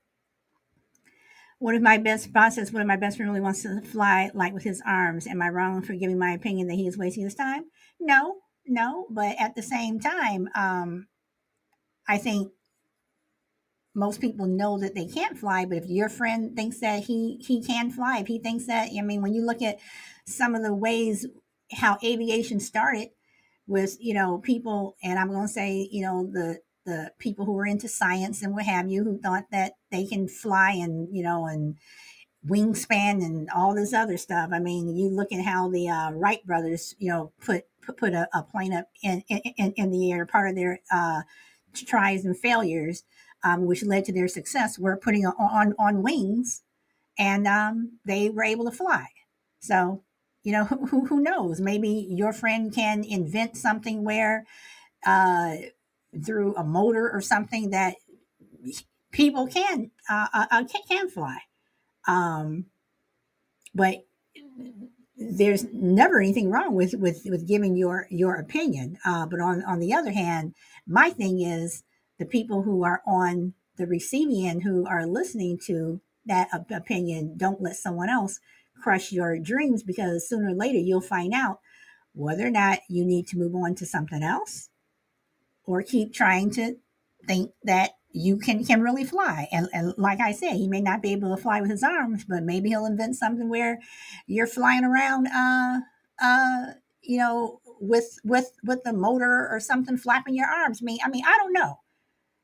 one 1.59 1.75
of 1.77 1.83
my 1.83 1.97
best 1.99 2.33
bosses, 2.33 2.73
one 2.73 2.83
of 2.83 2.89
my 2.89 2.97
best 2.97 3.17
friends, 3.17 3.29
really 3.29 3.41
wants 3.41 3.63
to 3.63 3.81
fly 3.83 4.31
like 4.35 4.53
with 4.53 4.65
his 4.65 4.83
arms. 4.87 5.27
Am 5.27 5.41
I 5.41 5.49
wrong 5.49 5.83
for 5.83 5.95
giving 5.95 6.19
my 6.19 6.33
opinion 6.33 6.67
that 6.69 6.75
he 6.75 6.87
is 6.87 6.99
wasting 6.99 7.25
his 7.25 7.37
time? 7.37 7.65
No, 8.01 8.39
no. 8.67 9.07
But 9.11 9.37
at 9.39 9.55
the 9.55 9.63
same 9.63 10.01
time, 10.01 10.49
um, 10.57 11.07
I 12.09 12.19
think 12.19 12.51
most 13.95 14.21
people 14.21 14.47
know 14.47 14.79
that 14.79 14.95
they 14.95 15.07
can't 15.07 15.39
fly. 15.39 15.65
But 15.65 15.79
if 15.79 15.87
your 15.87 16.09
friend 16.09 16.57
thinks 16.57 16.81
that 16.81 17.05
he 17.05 17.41
he 17.47 17.63
can 17.63 17.91
fly, 17.91 18.19
if 18.19 18.27
he 18.27 18.39
thinks 18.39 18.67
that, 18.67 18.89
I 18.97 19.03
mean, 19.03 19.23
when 19.23 19.35
you 19.35 19.45
look 19.45 19.63
at 19.63 19.79
some 20.27 20.55
of 20.55 20.63
the 20.63 20.75
ways 20.75 21.27
how 21.73 21.97
aviation 22.03 22.61
started, 22.61 23.11
with 23.67 23.97
you 24.01 24.15
know 24.15 24.39
people 24.39 24.97
and 25.03 25.19
i'm 25.19 25.29
going 25.29 25.47
to 25.47 25.53
say 25.53 25.89
you 25.91 26.03
know 26.03 26.29
the 26.33 26.59
the 26.85 27.13
people 27.19 27.45
who 27.45 27.57
are 27.59 27.67
into 27.67 27.89
science 27.89 28.43
and 28.43 28.55
what 28.55 28.65
have 28.65 28.91
you 28.91 29.05
who 29.05 29.19
thought 29.19 29.45
that 29.53 29.75
they 29.91 30.05
can 30.05 30.27
fly 30.27 30.73
and 30.73 31.09
you 31.15 31.23
know 31.23 31.47
and 31.47 31.77
wingspan 32.47 33.25
and 33.25 33.49
all 33.55 33.75
this 33.75 33.93
other 33.93 34.17
stuff. 34.17 34.51
I 34.53 34.59
mean 34.59 34.97
you 34.97 35.09
look 35.09 35.33
at 35.33 35.45
how 35.45 35.69
the 35.69 35.89
uh, 35.89 36.11
wright 36.13 36.45
brothers 36.45 36.95
you 36.99 37.09
know 37.09 37.33
put 37.41 37.65
put, 37.83 37.97
put 37.97 38.13
a, 38.15 38.29
a 38.35 38.43
plane 38.43 38.73
up 38.73 38.87
in, 39.03 39.23
in, 39.29 39.73
in 39.77 39.91
the 39.91 40.13
air 40.13 40.27
part 40.27 40.51
of 40.51 40.57
their 40.57 40.81
uh, 40.91 41.23
tries 41.75 42.25
and 42.25 42.37
failures 42.37 43.05
um, 43.45 43.67
which 43.67 43.85
led 43.85 44.05
to 44.05 44.13
their 44.13 44.29
success 44.29 44.79
were 44.79 44.97
putting 44.97 45.25
on 45.27 45.75
on, 45.79 46.03
wings 46.03 46.63
and 47.19 47.47
um, 47.47 47.99
they 48.05 48.31
were 48.31 48.45
able 48.45 48.65
to 48.65 48.71
fly. 48.71 49.07
So 49.61 50.03
you 50.43 50.53
know 50.53 50.65
who, 50.91 51.07
who 51.07 51.21
knows? 51.21 51.61
Maybe 51.61 52.07
your 52.11 52.33
friend 52.33 52.73
can 52.73 53.05
invent 53.05 53.57
something 53.57 54.05
where 54.05 54.47
uh, 55.05 55.57
through 56.25 56.55
a 56.57 56.65
motor 56.65 57.11
or 57.11 57.21
something 57.21 57.71
that 57.71 57.97
people 59.11 59.47
can 59.47 59.91
uh, 60.09 60.29
uh, 60.33 60.47
uh 60.51 60.65
can, 60.65 60.83
can 60.89 61.09
fly. 61.09 61.39
Um, 62.07 62.67
but 63.75 64.05
there's 65.17 65.65
never 65.73 66.21
anything 66.21 66.51
wrong 66.51 66.75
with 66.75 66.95
with 66.95 67.23
with 67.25 67.47
giving 67.47 67.77
your 67.77 68.07
your 68.11 68.35
opinion. 68.35 68.99
Uh, 69.05 69.27
but 69.27 69.41
on 69.41 69.63
on 69.65 69.79
the 69.79 69.95
other 69.95 70.13
hand 70.13 70.55
my 70.87 71.11
thing 71.11 71.41
is 71.41 71.85
the 72.19 72.25
people 72.25 72.63
who 72.63 72.85
are 72.85 73.03
on 73.07 73.55
the 73.77 73.87
receiving 73.87 74.47
end 74.47 74.63
who 74.63 74.87
are 74.87 75.07
listening 75.07 75.59
to 75.67 76.01
that 76.27 76.49
opinion 76.71 77.35
don't 77.37 77.63
let 77.63 77.77
someone 77.77 78.09
else 78.09 78.41
crush 78.83 79.13
your 79.13 79.39
dreams 79.39 79.83
because 79.83 80.29
sooner 80.29 80.51
or 80.51 80.55
later 80.55 80.79
you'll 80.79 81.01
find 81.01 81.33
out 81.33 81.61
whether 82.15 82.47
or 82.47 82.51
not 82.51 82.81
you 82.89 83.05
need 83.05 83.27
to 83.29 83.39
move 83.39 83.55
on 83.55 83.75
to 83.77 83.87
something 83.87 84.23
else 84.23 84.69
or 85.65 85.83
keep 85.83 86.13
trying 86.13 86.51
to 86.51 86.77
think 87.27 87.53
that 87.65 87.93
you 88.13 88.37
can 88.37 88.65
can 88.65 88.83
really 88.83 89.05
fly. 89.05 89.49
And, 89.53 89.69
and 89.73 89.95
like 89.97 90.21
i 90.21 90.33
said 90.33 90.55
he 90.55 90.69
may 90.69 90.81
not 90.81 91.03
be 91.03 91.13
able 91.13 91.35
to 91.35 91.43
fly 91.43 91.61
with 91.61 91.71
his 91.71 91.83
arms 91.83 92.25
but 92.29 92.43
maybe 92.43 92.69
he'll 92.69 92.87
invent 92.87 93.17
something 93.17 93.49
where 93.49 93.79
you're 94.27 94.47
flying 94.47 94.85
around 94.85 95.29
uh 95.29 95.81
uh 96.21 96.67
you 97.03 97.19
know 97.19 97.61
with 97.81 98.19
with 98.25 98.53
with 98.65 98.83
the 98.85 98.93
motor 98.93 99.49
or 99.51 99.59
something 99.61 99.97
flapping 99.97 100.35
your 100.35 100.47
arms. 100.49 100.81
I 100.83 100.85
mean 100.85 100.99
i 101.05 101.09
mean 101.09 101.25
i 101.27 101.39
don't 101.39 101.53
know. 101.53 101.81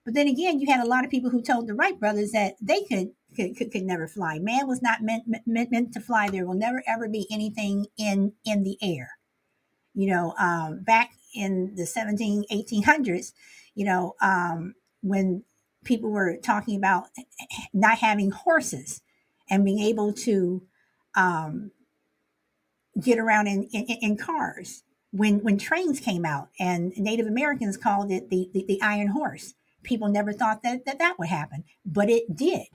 But 0.04 0.14
then 0.14 0.28
again 0.28 0.60
you 0.60 0.66
had 0.72 0.84
a 0.84 0.88
lot 0.88 1.04
of 1.04 1.10
people 1.10 1.30
who 1.30 1.42
told 1.42 1.66
the 1.66 1.74
wright 1.74 2.00
brothers 2.00 2.32
that 2.32 2.54
they 2.60 2.82
could 2.84 3.10
could, 3.38 3.56
could, 3.56 3.70
could 3.70 3.84
never 3.84 4.08
fly. 4.08 4.38
Man 4.38 4.66
was 4.66 4.82
not 4.82 5.02
meant, 5.02 5.24
meant 5.46 5.70
meant 5.70 5.92
to 5.92 6.00
fly. 6.00 6.28
There 6.28 6.46
will 6.46 6.54
never 6.54 6.82
ever 6.86 7.08
be 7.08 7.26
anything 7.30 7.86
in 7.96 8.32
in 8.44 8.64
the 8.64 8.76
air. 8.82 9.12
You 9.94 10.10
know, 10.10 10.34
um, 10.38 10.82
back 10.82 11.12
in 11.34 11.74
the 11.74 11.86
17, 11.86 12.44
1800s, 12.50 13.32
you 13.74 13.84
know, 13.84 14.14
um, 14.20 14.74
when 15.02 15.44
people 15.84 16.10
were 16.10 16.36
talking 16.36 16.76
about 16.76 17.06
not 17.72 17.98
having 17.98 18.30
horses 18.30 19.02
and 19.50 19.64
being 19.64 19.80
able 19.80 20.12
to 20.12 20.62
um, 21.14 21.70
get 23.00 23.18
around 23.18 23.46
in, 23.46 23.64
in, 23.72 23.84
in, 23.84 24.16
cars. 24.16 24.82
When 25.10 25.42
when 25.42 25.56
trains 25.56 26.00
came 26.00 26.26
out, 26.26 26.48
and 26.60 26.92
Native 26.96 27.26
Americans 27.26 27.76
called 27.76 28.10
it 28.10 28.28
the, 28.28 28.50
the, 28.52 28.64
the 28.68 28.82
iron 28.82 29.08
horse. 29.08 29.54
People 29.82 30.08
never 30.08 30.32
thought 30.32 30.62
that, 30.64 30.84
that 30.84 30.98
that 30.98 31.18
would 31.18 31.28
happen, 31.28 31.64
but 31.86 32.10
it 32.10 32.36
did. 32.36 32.66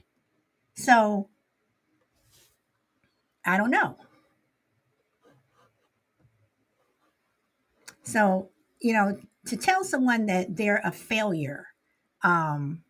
So 0.74 1.28
I 3.44 3.56
don't 3.56 3.70
know. 3.70 3.96
So, 8.02 8.50
you 8.80 8.92
know, 8.92 9.18
to 9.46 9.56
tell 9.56 9.84
someone 9.84 10.26
that 10.26 10.56
they're 10.56 10.80
a 10.84 10.92
failure 10.92 11.66
um, 12.22 12.82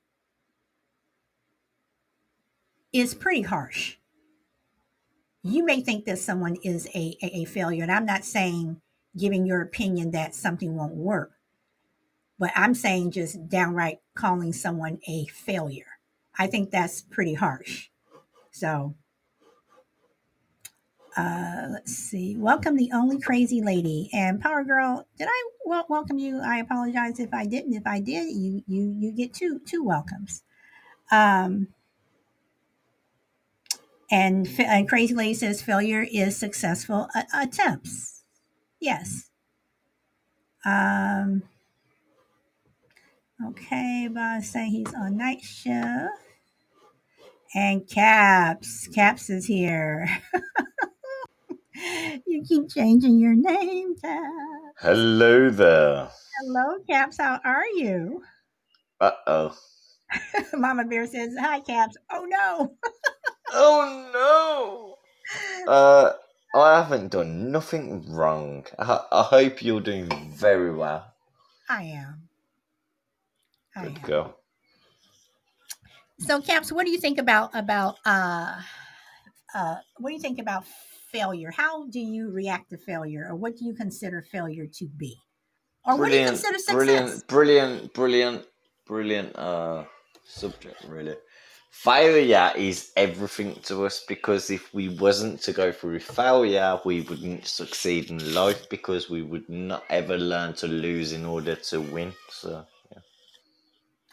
is 2.93 3.15
pretty 3.15 3.43
harsh. 3.43 3.97
You 5.43 5.65
may 5.65 5.81
think 5.83 6.07
that 6.07 6.19
someone 6.19 6.57
is 6.63 6.87
a, 6.95 7.17
a, 7.23 7.43
a 7.43 7.45
failure, 7.45 7.83
and 7.83 7.93
I'm 7.93 8.07
not 8.07 8.25
saying 8.25 8.81
giving 9.17 9.47
your 9.47 9.61
opinion 9.63 10.13
that 10.13 10.35
something 10.35 10.75
won't 10.75 10.95
work, 10.95 11.33
but 12.39 12.51
I'm 12.57 12.75
saying 12.75 13.11
just 13.13 13.49
downright 13.49 13.99
calling 14.15 14.53
someone 14.53 15.01
a 15.07 15.27
failure. 15.27 15.94
I 16.39 16.47
think 16.49 16.71
that's 16.71 17.03
pretty 17.03 17.35
harsh. 17.35 17.89
So, 18.53 18.95
uh, 21.17 21.67
let's 21.71 21.93
see. 21.95 22.37
Welcome 22.37 22.77
the 22.77 22.91
only 22.93 23.21
crazy 23.21 23.63
lady 23.63 24.11
and 24.13 24.41
Power 24.41 24.65
Girl. 24.65 25.07
Did 25.19 25.29
I 25.31 25.45
wel- 25.67 25.87
welcome 25.89 26.19
you? 26.19 26.41
I 26.41 26.59
apologize 26.59 27.21
if 27.21 27.35
I 27.35 27.47
didn't. 27.47 27.75
If 27.75 27.87
I 27.87 28.01
did, 28.01 28.31
you 28.35 28.63
you 28.67 28.95
you 28.99 29.13
get 29.13 29.35
two 29.35 29.61
two 29.67 29.85
welcomes. 29.85 30.43
Um, 31.13 31.69
and, 34.11 34.49
and 34.59 34.89
crazy 34.89 35.15
lady 35.15 35.35
says 35.35 35.63
failure 35.63 36.07
is 36.13 36.37
successful 36.37 37.09
attempts. 37.35 38.25
Yes. 38.81 39.31
Um. 40.65 41.43
Okay, 43.47 44.09
boss 44.13 44.49
saying 44.49 44.73
he's 44.73 44.95
on 44.95 45.17
night 45.19 45.43
shift. 45.43 46.24
And 47.55 47.89
Caps, 47.89 48.89
Caps 48.89 49.31
is 49.31 49.47
here. 49.47 50.09
you 52.27 52.43
keep 52.49 52.69
changing 52.69 53.21
your 53.21 53.35
name, 53.35 53.95
Caps. 54.03 54.75
Hello 54.81 55.51
there. 55.51 56.09
Hello, 56.41 56.79
Caps. 56.91 57.19
How 57.19 57.41
are 57.45 57.67
you? 57.77 58.23
Uh 59.01 59.13
oh. 59.29 59.57
Mama 60.55 60.85
Bear 60.85 61.07
says, 61.07 61.33
Hi, 61.39 61.61
Caps. 61.61 61.97
Oh 62.11 62.27
no. 62.29 62.75
oh 63.53 64.11
no. 64.13 65.71
Uh, 65.73 66.13
I 66.59 66.83
haven't 66.83 67.13
done 67.13 67.53
nothing 67.53 68.13
wrong. 68.13 68.67
I, 68.81 69.01
I 69.13 69.23
hope 69.23 69.63
you're 69.63 69.81
doing 69.81 70.09
very 70.35 70.75
well. 70.75 71.07
I 71.69 71.85
am. 71.85 72.29
I 73.77 73.85
Good 73.85 73.97
am. 73.97 74.03
girl. 74.03 74.39
So, 76.27 76.41
Caps, 76.41 76.73
what 76.73 76.87
do 76.87 76.91
you 76.91 76.99
think 76.99 77.19
about 77.19 77.55
about 77.55 77.99
uh, 78.07 78.55
uh, 79.55 79.77
what 79.99 80.09
do 80.09 80.15
you 80.15 80.21
think 80.21 80.39
about 80.39 80.65
failure? 81.13 81.51
How 81.51 81.87
do 81.89 82.01
you 82.01 82.31
react 82.31 82.71
to 82.71 82.79
failure, 82.79 83.27
or 83.29 83.37
what 83.37 83.57
do 83.57 83.67
you 83.67 83.75
consider 83.75 84.23
failure 84.33 84.67
to 84.79 84.87
be, 84.97 85.17
or 85.85 85.99
brilliant, 85.99 86.01
what 86.01 86.09
do 86.09 86.17
you 86.17 86.27
consider 86.27 86.59
success? 86.59 86.75
Brilliant, 86.75 87.27
brilliant, 87.29 87.95
brilliant, 87.95 88.47
brilliant 88.87 89.37
uh, 89.37 89.85
subject. 90.25 90.83
Really, 90.89 91.17
failure 91.71 92.53
is 92.57 92.91
everything 92.97 93.57
to 93.65 93.85
us 93.85 94.03
because 94.09 94.49
if 94.49 94.73
we 94.73 94.89
wasn't 94.89 95.43
to 95.43 95.53
go 95.53 95.73
through 95.73 96.01
failure, 96.01 96.81
we 96.87 97.03
wouldn't 97.03 97.47
succeed 97.47 98.09
in 98.09 98.33
life 98.33 98.67
because 98.71 99.11
we 99.11 99.21
would 99.21 99.47
not 99.51 99.85
ever 99.91 100.17
learn 100.17 100.55
to 100.55 100.69
lose 100.69 101.13
in 101.13 101.27
order 101.27 101.55
to 101.55 101.83
win. 101.83 102.15
So. 102.31 102.65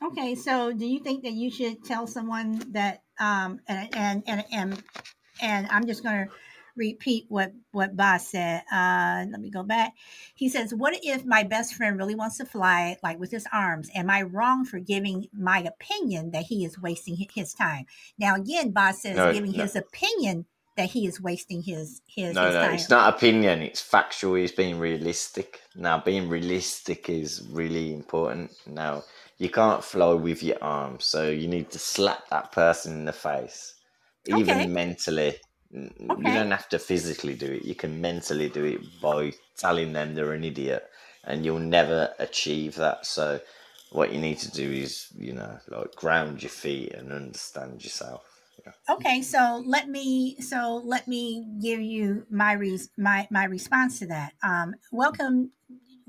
Okay, 0.04 0.36
so 0.36 0.74
do 0.74 0.86
you 0.86 1.00
think 1.00 1.24
that 1.24 1.34
you 1.34 1.52
should 1.52 1.84
tell 1.84 2.08
someone 2.08 2.64
that 2.74 3.04
um 3.20 3.60
and 3.68 3.90
and 3.96 4.24
and 4.28 4.46
and, 4.52 4.84
and 5.42 5.68
I'm 5.70 5.86
just 5.86 6.04
going 6.04 6.26
to 6.28 6.34
repeat 6.76 7.26
what 7.30 7.54
what 7.72 7.96
Boss 7.96 8.30
said. 8.30 8.64
Uh, 8.72 9.26
let 9.30 9.40
me 9.40 9.50
go 9.50 9.64
back. 9.64 9.94
He 10.36 10.50
says, 10.50 10.74
"What 10.74 10.94
if 11.04 11.26
my 11.26 11.44
best 11.44 11.76
friend 11.76 11.98
really 11.98 12.16
wants 12.16 12.38
to 12.38 12.46
fly, 12.46 12.98
like 13.04 13.20
with 13.20 13.32
his 13.32 13.48
arms? 13.52 13.90
Am 13.96 14.10
I 14.10 14.24
wrong 14.24 14.66
for 14.66 14.80
giving 14.80 15.28
my 15.34 15.60
opinion 15.60 16.32
that 16.32 16.46
he 16.46 16.66
is 16.66 16.80
wasting 16.82 17.18
his 17.34 17.54
time?" 17.54 17.86
Now, 18.18 18.36
again, 18.36 18.72
Boss 18.72 19.02
says 19.02 19.18
No, 19.18 19.34
giving 19.34 19.54
no. 19.54 19.64
his 19.64 19.76
opinion 19.76 20.46
that 20.78 20.90
he 20.92 21.06
is 21.06 21.22
wasting 21.22 21.62
his 21.64 22.02
his, 22.08 22.36
No, 22.36 22.46
his 22.46 22.54
no, 22.54 22.62
time. 22.62 22.74
it's 22.76 22.90
not 22.90 23.14
opinion. 23.14 23.62
It's 23.62 23.82
factual. 23.82 24.36
He's 24.36 24.52
being 24.54 24.80
realistic. 24.80 25.62
Now, 25.76 26.00
being 26.00 26.30
realistic 26.30 27.10
is 27.10 27.48
really 27.52 27.94
important. 27.94 28.52
Now, 28.66 29.04
you 29.42 29.50
can't 29.50 29.84
fly 29.84 30.14
with 30.14 30.44
your 30.44 30.62
arms, 30.64 31.06
so 31.06 31.30
you 31.30 31.48
need 31.50 31.72
to 31.72 31.80
slap 31.80 32.30
that 32.30 32.52
person 32.54 32.94
in 33.00 33.06
the 33.06 33.14
face, 33.14 33.76
even 34.28 34.60
Okay. 34.60 34.74
mentally. 34.74 35.34
N- 35.74 36.16
You 36.18 36.32
don't 36.34 36.52
have 36.52 36.70
to 36.70 36.80
physically 36.80 37.36
do 37.36 37.52
it. 37.58 37.66
You 37.66 37.76
can 37.76 38.02
mentally 38.02 38.50
do 38.50 38.66
it 38.66 38.82
by 39.02 39.34
telling 39.58 39.94
them 39.94 40.16
they're 40.16 40.34
an 40.34 40.46
idiot, 40.46 40.84
and 41.26 41.46
you'll 41.46 41.60
never 41.80 42.14
achieve 42.20 42.76
that. 42.76 43.06
So, 43.08 43.42
what 43.92 44.14
you 44.14 44.20
need 44.22 44.40
to 44.40 44.52
do 44.52 44.68
is, 44.86 44.94
you 45.18 45.34
know, 45.34 45.60
like 45.70 45.96
ground 45.96 46.44
your 46.44 46.52
feet 46.64 46.94
and 46.94 47.12
understand 47.12 47.84
yourself. 47.84 48.24
Yeah. 48.66 48.74
Okay, 48.90 49.22
so 49.24 49.64
let 49.66 49.90
me 49.90 50.40
so 50.42 50.82
let 50.86 51.08
me 51.08 51.48
give 51.62 51.82
you 51.82 52.28
my 52.30 52.54
res- 52.54 52.92
my 52.98 53.28
my 53.32 53.46
response 53.46 54.00
to 54.00 54.08
that. 54.08 54.34
Um, 54.44 54.76
welcome, 54.92 55.52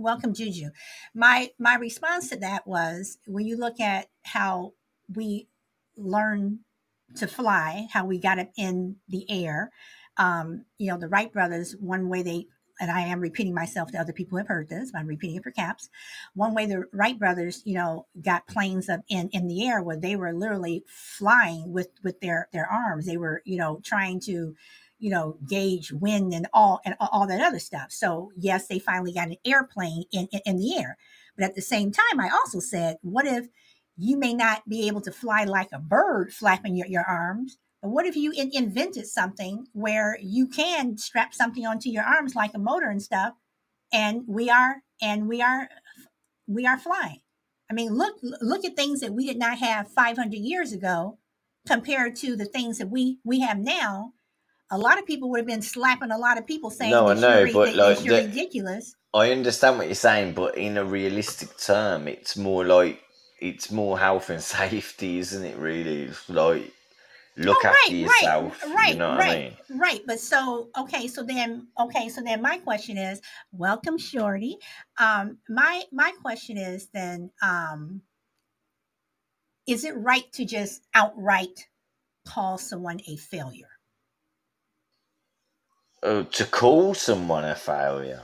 welcome, 0.02 0.35
Juju. 0.35 0.71
My 1.14 1.50
my 1.59 1.76
response 1.76 2.30
to 2.30 2.37
that 2.38 2.66
was 2.66 3.18
when 3.26 3.47
you 3.47 3.56
look 3.59 3.80
at 3.80 4.09
how 4.25 4.75
we 5.14 5.49
learn 5.97 6.61
to 7.16 7.26
fly, 7.28 7.88
how 7.92 8.06
we 8.06 8.18
got 8.18 8.38
it 8.38 8.50
in 8.56 8.97
the 9.09 9.26
air. 9.30 9.71
Um, 10.18 10.66
you 10.78 10.90
know, 10.90 10.99
the 10.99 11.09
Wright 11.09 11.32
brothers. 11.32 11.76
One 11.80 12.09
way 12.09 12.23
they 12.23 12.47
and 12.80 12.90
I 12.90 13.02
am 13.02 13.21
repeating 13.21 13.54
myself 13.54 13.92
to 13.92 14.00
other 14.00 14.12
people 14.12 14.32
who 14.32 14.38
have 14.38 14.49
heard 14.49 14.68
this, 14.68 14.92
but 14.92 14.99
I'm 15.00 15.06
repeating 15.06 15.37
it 15.37 15.44
for 15.44 15.52
caps. 15.52 15.88
One 16.35 16.54
way 16.54 16.66
the 16.66 16.85
Wright 16.92 17.18
brothers, 17.18 17.62
you 17.64 17.75
know, 17.75 18.06
got 18.23 18.49
planes 18.49 18.88
up 18.88 19.00
in 19.09 19.28
in 19.30 19.49
the 19.49 19.66
air 19.66 19.82
where 19.82 19.99
they 19.99 20.16
were 20.16 20.32
literally 20.35 20.85
flying 20.88 21.73
with 21.73 21.88
with 22.04 22.21
their 22.21 22.49
their 22.52 22.66
arms. 22.66 23.06
They 23.06 23.18
were, 23.18 23.42
you 23.44 23.59
know, 23.59 23.80
trying 23.85 24.21
to, 24.23 24.56
you 25.02 25.11
know, 25.11 25.37
gauge 25.49 25.90
wind 25.90 26.32
and 26.32 26.47
all 26.52 26.80
and 26.85 26.94
all 27.00 27.26
that 27.26 27.40
other 27.40 27.59
stuff. 27.59 27.90
So 27.90 28.30
yes, 28.37 28.68
they 28.68 28.78
finally 28.78 29.12
got 29.12 29.28
an 29.28 29.37
airplane 29.44 30.04
in 30.12 30.28
in, 30.30 30.40
in 30.47 30.56
the 30.59 30.76
air. 30.78 30.97
But 31.37 31.44
at 31.44 31.56
the 31.56 31.61
same 31.62 31.90
time, 31.90 32.21
I 32.21 32.30
also 32.30 32.61
said, 32.61 32.99
what 33.02 33.26
if 33.26 33.47
you 33.97 34.16
may 34.16 34.32
not 34.32 34.68
be 34.68 34.87
able 34.87 35.00
to 35.00 35.11
fly 35.11 35.44
like 35.44 35.71
a 35.73 35.80
bird 35.80 36.32
flapping 36.32 36.76
your, 36.76 36.87
your 36.87 37.02
arms? 37.02 37.59
But 37.82 37.90
what 37.90 38.06
if 38.06 38.14
you 38.14 38.30
in, 38.30 38.50
invented 38.52 39.06
something 39.06 39.66
where 39.73 40.16
you 40.23 40.47
can 40.47 40.97
strap 40.97 41.35
something 41.35 41.66
onto 41.66 41.88
your 41.88 42.04
arms 42.04 42.36
like 42.36 42.54
a 42.54 42.58
motor 42.58 42.88
and 42.88 43.02
stuff, 43.02 43.34
and 43.93 44.23
we 44.28 44.50
are 44.50 44.82
and 45.02 45.26
we 45.28 45.43
are 45.43 45.69
we 46.47 46.65
are 46.65 46.78
flying. 46.78 47.23
I 47.69 47.75
mean, 47.75 47.93
look 47.95 48.15
look 48.23 48.65
at 48.65 48.76
things 48.76 49.00
that 49.00 49.15
we 49.15 49.26
did 49.26 49.38
not 49.38 49.58
have 49.58 49.91
500 49.91 50.32
years 50.32 50.73
ago 50.73 51.19
compared 51.67 52.15
to 52.17 52.36
the 52.36 52.45
things 52.45 52.78
that 52.78 52.88
we 52.88 53.19
we 53.25 53.41
have 53.41 53.58
now. 53.58 54.12
A 54.73 54.78
lot 54.78 54.99
of 54.99 55.06
people 55.06 55.30
would 55.30 55.39
have 55.41 55.47
been 55.49 55.63
slapping 55.63 56.13
a 56.13 56.19
lot 56.19 56.39
of 56.39 56.47
people 56.47 56.71
saying 56.71 56.93
No, 56.93 57.08
I 57.08 57.15
know, 57.15 57.45
you're, 57.45 57.54
but, 57.54 57.76
like, 57.76 58.04
you're 58.04 58.17
the- 58.21 58.28
ridiculous. 58.28 58.97
I 59.15 59.32
understand 59.32 59.78
what 59.78 59.89
you're 59.89 59.95
saying, 59.97 60.35
but 60.35 60.56
in 60.58 60.78
a 60.78 60.85
realistic 60.85 61.58
term, 61.58 62.08
it's 62.08 62.37
more 62.37 62.65
like 62.65 63.02
it's 63.41 63.71
more 63.73 63.99
health 63.99 64.30
and 64.30 64.43
safety, 64.61 65.19
isn't 65.21 65.45
it? 65.45 65.56
Really, 65.58 66.04
It's 66.04 66.30
like 66.30 66.73
look 67.37 67.58
Oh, 67.65 67.69
after 67.69 67.93
right, 67.93 68.00
yourself. 68.00 68.63
right, 68.65 68.75
right, 68.76 68.93
you 68.93 68.99
know 68.99 69.11
what 69.11 69.19
right. 69.21 69.30
I 69.30 69.41
mean? 69.71 69.80
Right, 69.80 70.00
but 70.06 70.21
so 70.21 70.71
okay, 70.78 71.08
so 71.08 71.23
then 71.25 71.69
okay, 71.80 72.08
so 72.11 72.23
then 72.23 72.43
my 72.43 72.58
question 72.58 72.99
is, 72.99 73.21
welcome, 73.52 73.99
Shorty. 73.99 74.58
Um, 74.99 75.39
my 75.49 75.85
my 75.93 76.13
question 76.23 76.58
is 76.58 76.89
then, 76.95 77.30
um, 77.43 78.02
is 79.67 79.85
it 79.85 79.97
right 79.97 80.32
to 80.35 80.45
just 80.47 80.82
outright 80.95 81.69
call 82.28 82.58
someone 82.58 83.00
a 83.08 83.17
failure? 83.17 83.72
Oh, 86.02 86.25
to 86.25 86.45
call 86.47 86.95
someone 86.95 87.45
a 87.45 87.54
failure. 87.54 88.23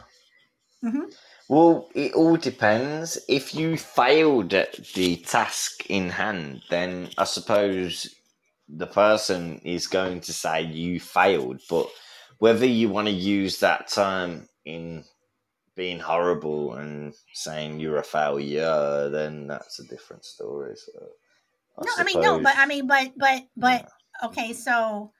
Mhm. 0.85 1.13
Well, 1.49 1.89
it 1.95 2.15
all 2.15 2.37
depends. 2.37 3.19
If 3.29 3.55
you 3.55 3.77
failed 3.77 4.55
at 4.55 4.75
the 4.95 5.17
task 5.17 5.87
in 5.89 6.11
hand, 6.11 6.63
then 6.71 7.11
I 7.19 7.25
suppose 7.25 8.15
the 8.69 8.87
person 8.87 9.61
is 9.65 9.87
going 9.87 10.21
to 10.23 10.33
say 10.33 10.63
you 10.63 11.01
failed. 11.01 11.61
But 11.71 11.89
whether 12.39 12.67
you 12.67 12.91
want 12.91 13.09
to 13.09 13.15
use 13.15 13.61
that 13.61 13.89
term 13.89 14.49
in 14.65 15.05
being 15.77 16.01
horrible 16.01 16.75
and 16.75 17.15
saying 17.35 17.81
you're 17.81 17.99
a 17.99 18.05
failure, 18.05 19.09
then 19.11 19.47
that's 19.47 19.79
a 19.81 19.85
different 19.89 20.25
story. 20.25 20.77
So, 20.77 21.09
no, 21.83 21.93
I 21.97 22.05
mean 22.05 22.21
no, 22.21 22.41
but 22.41 22.57
I 22.57 22.67
mean, 22.67 22.87
but 22.87 23.13
but 23.17 23.45
but 23.57 23.89
okay. 24.25 24.53
So, 24.53 25.13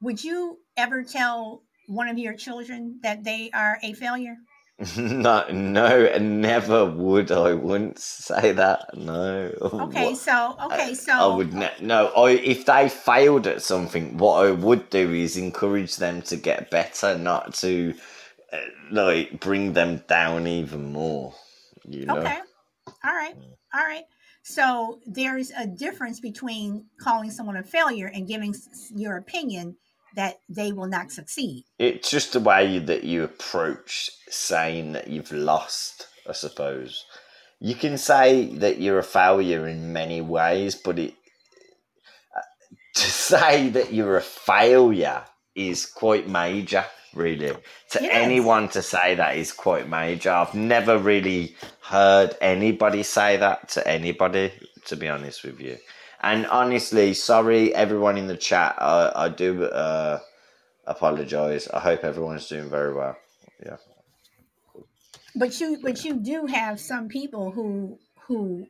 would 0.00 0.22
you 0.22 0.60
ever 0.76 1.04
tell 1.04 1.64
one 1.88 2.08
of 2.08 2.18
your 2.18 2.34
children 2.34 3.00
that 3.02 3.24
they 3.24 3.50
are 3.52 3.78
a 3.82 3.94
failure? 3.94 4.36
no, 4.96 5.44
no, 5.50 6.18
never 6.18 6.84
would 6.84 7.32
I 7.32 7.54
wouldn't 7.54 7.98
say 7.98 8.52
that. 8.52 8.96
No. 8.96 9.50
Okay, 9.72 10.14
so 10.14 10.56
okay, 10.66 10.94
so 10.94 11.12
I 11.12 11.36
would 11.36 11.52
ne- 11.52 11.80
no. 11.80 12.08
I 12.08 12.30
if 12.30 12.66
they 12.66 12.88
failed 12.88 13.48
at 13.48 13.62
something, 13.62 14.18
what 14.18 14.46
I 14.46 14.52
would 14.52 14.88
do 14.90 15.12
is 15.12 15.36
encourage 15.36 15.96
them 15.96 16.22
to 16.22 16.36
get 16.36 16.70
better, 16.70 17.18
not 17.18 17.54
to 17.54 17.94
uh, 18.52 18.56
like 18.92 19.40
bring 19.40 19.72
them 19.72 20.04
down 20.06 20.46
even 20.46 20.92
more. 20.92 21.34
You 21.84 22.06
know. 22.06 22.20
Okay. 22.20 22.38
All 23.04 23.14
right. 23.14 23.34
All 23.74 23.84
right. 23.84 24.04
So 24.44 25.00
there's 25.06 25.50
a 25.50 25.66
difference 25.66 26.20
between 26.20 26.86
calling 27.00 27.30
someone 27.32 27.56
a 27.56 27.64
failure 27.64 28.10
and 28.14 28.28
giving 28.28 28.54
your 28.94 29.16
opinion 29.16 29.76
that 30.16 30.40
they 30.48 30.72
will 30.72 30.88
not 30.88 31.12
succeed. 31.12 31.64
It's 31.78 32.10
just 32.10 32.32
the 32.34 32.40
way 32.40 32.78
that 32.80 33.04
you 33.04 33.24
approach 33.24 34.10
saying 34.28 34.92
that 34.92 35.08
you've 35.08 35.32
lost, 35.32 36.06
I 36.28 36.32
suppose. 36.32 37.04
You 37.60 37.74
can 37.74 37.98
say 37.98 38.46
that 38.56 38.80
you're 38.80 38.98
a 39.00 39.04
failure 39.04 39.68
in 39.68 39.92
many 39.92 40.20
ways, 40.20 40.74
but 40.76 40.98
it 40.98 41.14
uh, 42.36 42.40
to 42.96 43.02
say 43.10 43.70
that 43.70 43.92
you're 43.94 44.16
a 44.18 44.22
failure 44.22 45.24
is 45.54 45.86
quite 45.86 46.28
major, 46.28 46.84
really. 47.14 47.56
To 47.92 48.02
Yes. 48.02 48.12
anyone 48.12 48.68
to 48.70 48.82
say 48.82 49.16
that 49.16 49.36
is 49.36 49.52
quite 49.52 49.88
major. 49.88 50.30
I've 50.30 50.54
never 50.54 50.98
really 50.98 51.56
heard 51.82 52.36
anybody 52.40 53.02
say 53.04 53.36
that 53.38 53.68
to 53.70 53.86
anybody, 53.88 54.52
to 54.86 54.96
be 54.96 55.08
honest 55.08 55.44
with 55.44 55.60
you. 55.60 55.78
And 56.22 56.46
honestly, 56.46 57.14
sorry 57.14 57.74
everyone 57.74 58.18
in 58.18 58.26
the 58.28 58.36
chat. 58.36 58.76
I, 58.78 59.12
I 59.14 59.28
do 59.30 59.64
uh, 59.64 60.20
apologize. 60.86 61.68
I 61.68 61.80
hope 61.80 62.04
everyone's 62.04 62.48
doing 62.48 62.70
very 62.70 62.94
well. 62.94 63.16
Yeah. 63.64 63.76
But 65.36 65.60
you 65.60 65.78
but 65.82 66.04
you 66.04 66.16
do 66.16 66.46
have 66.46 66.80
some 66.80 67.08
people 67.08 67.50
who 67.52 67.98
who 68.26 68.66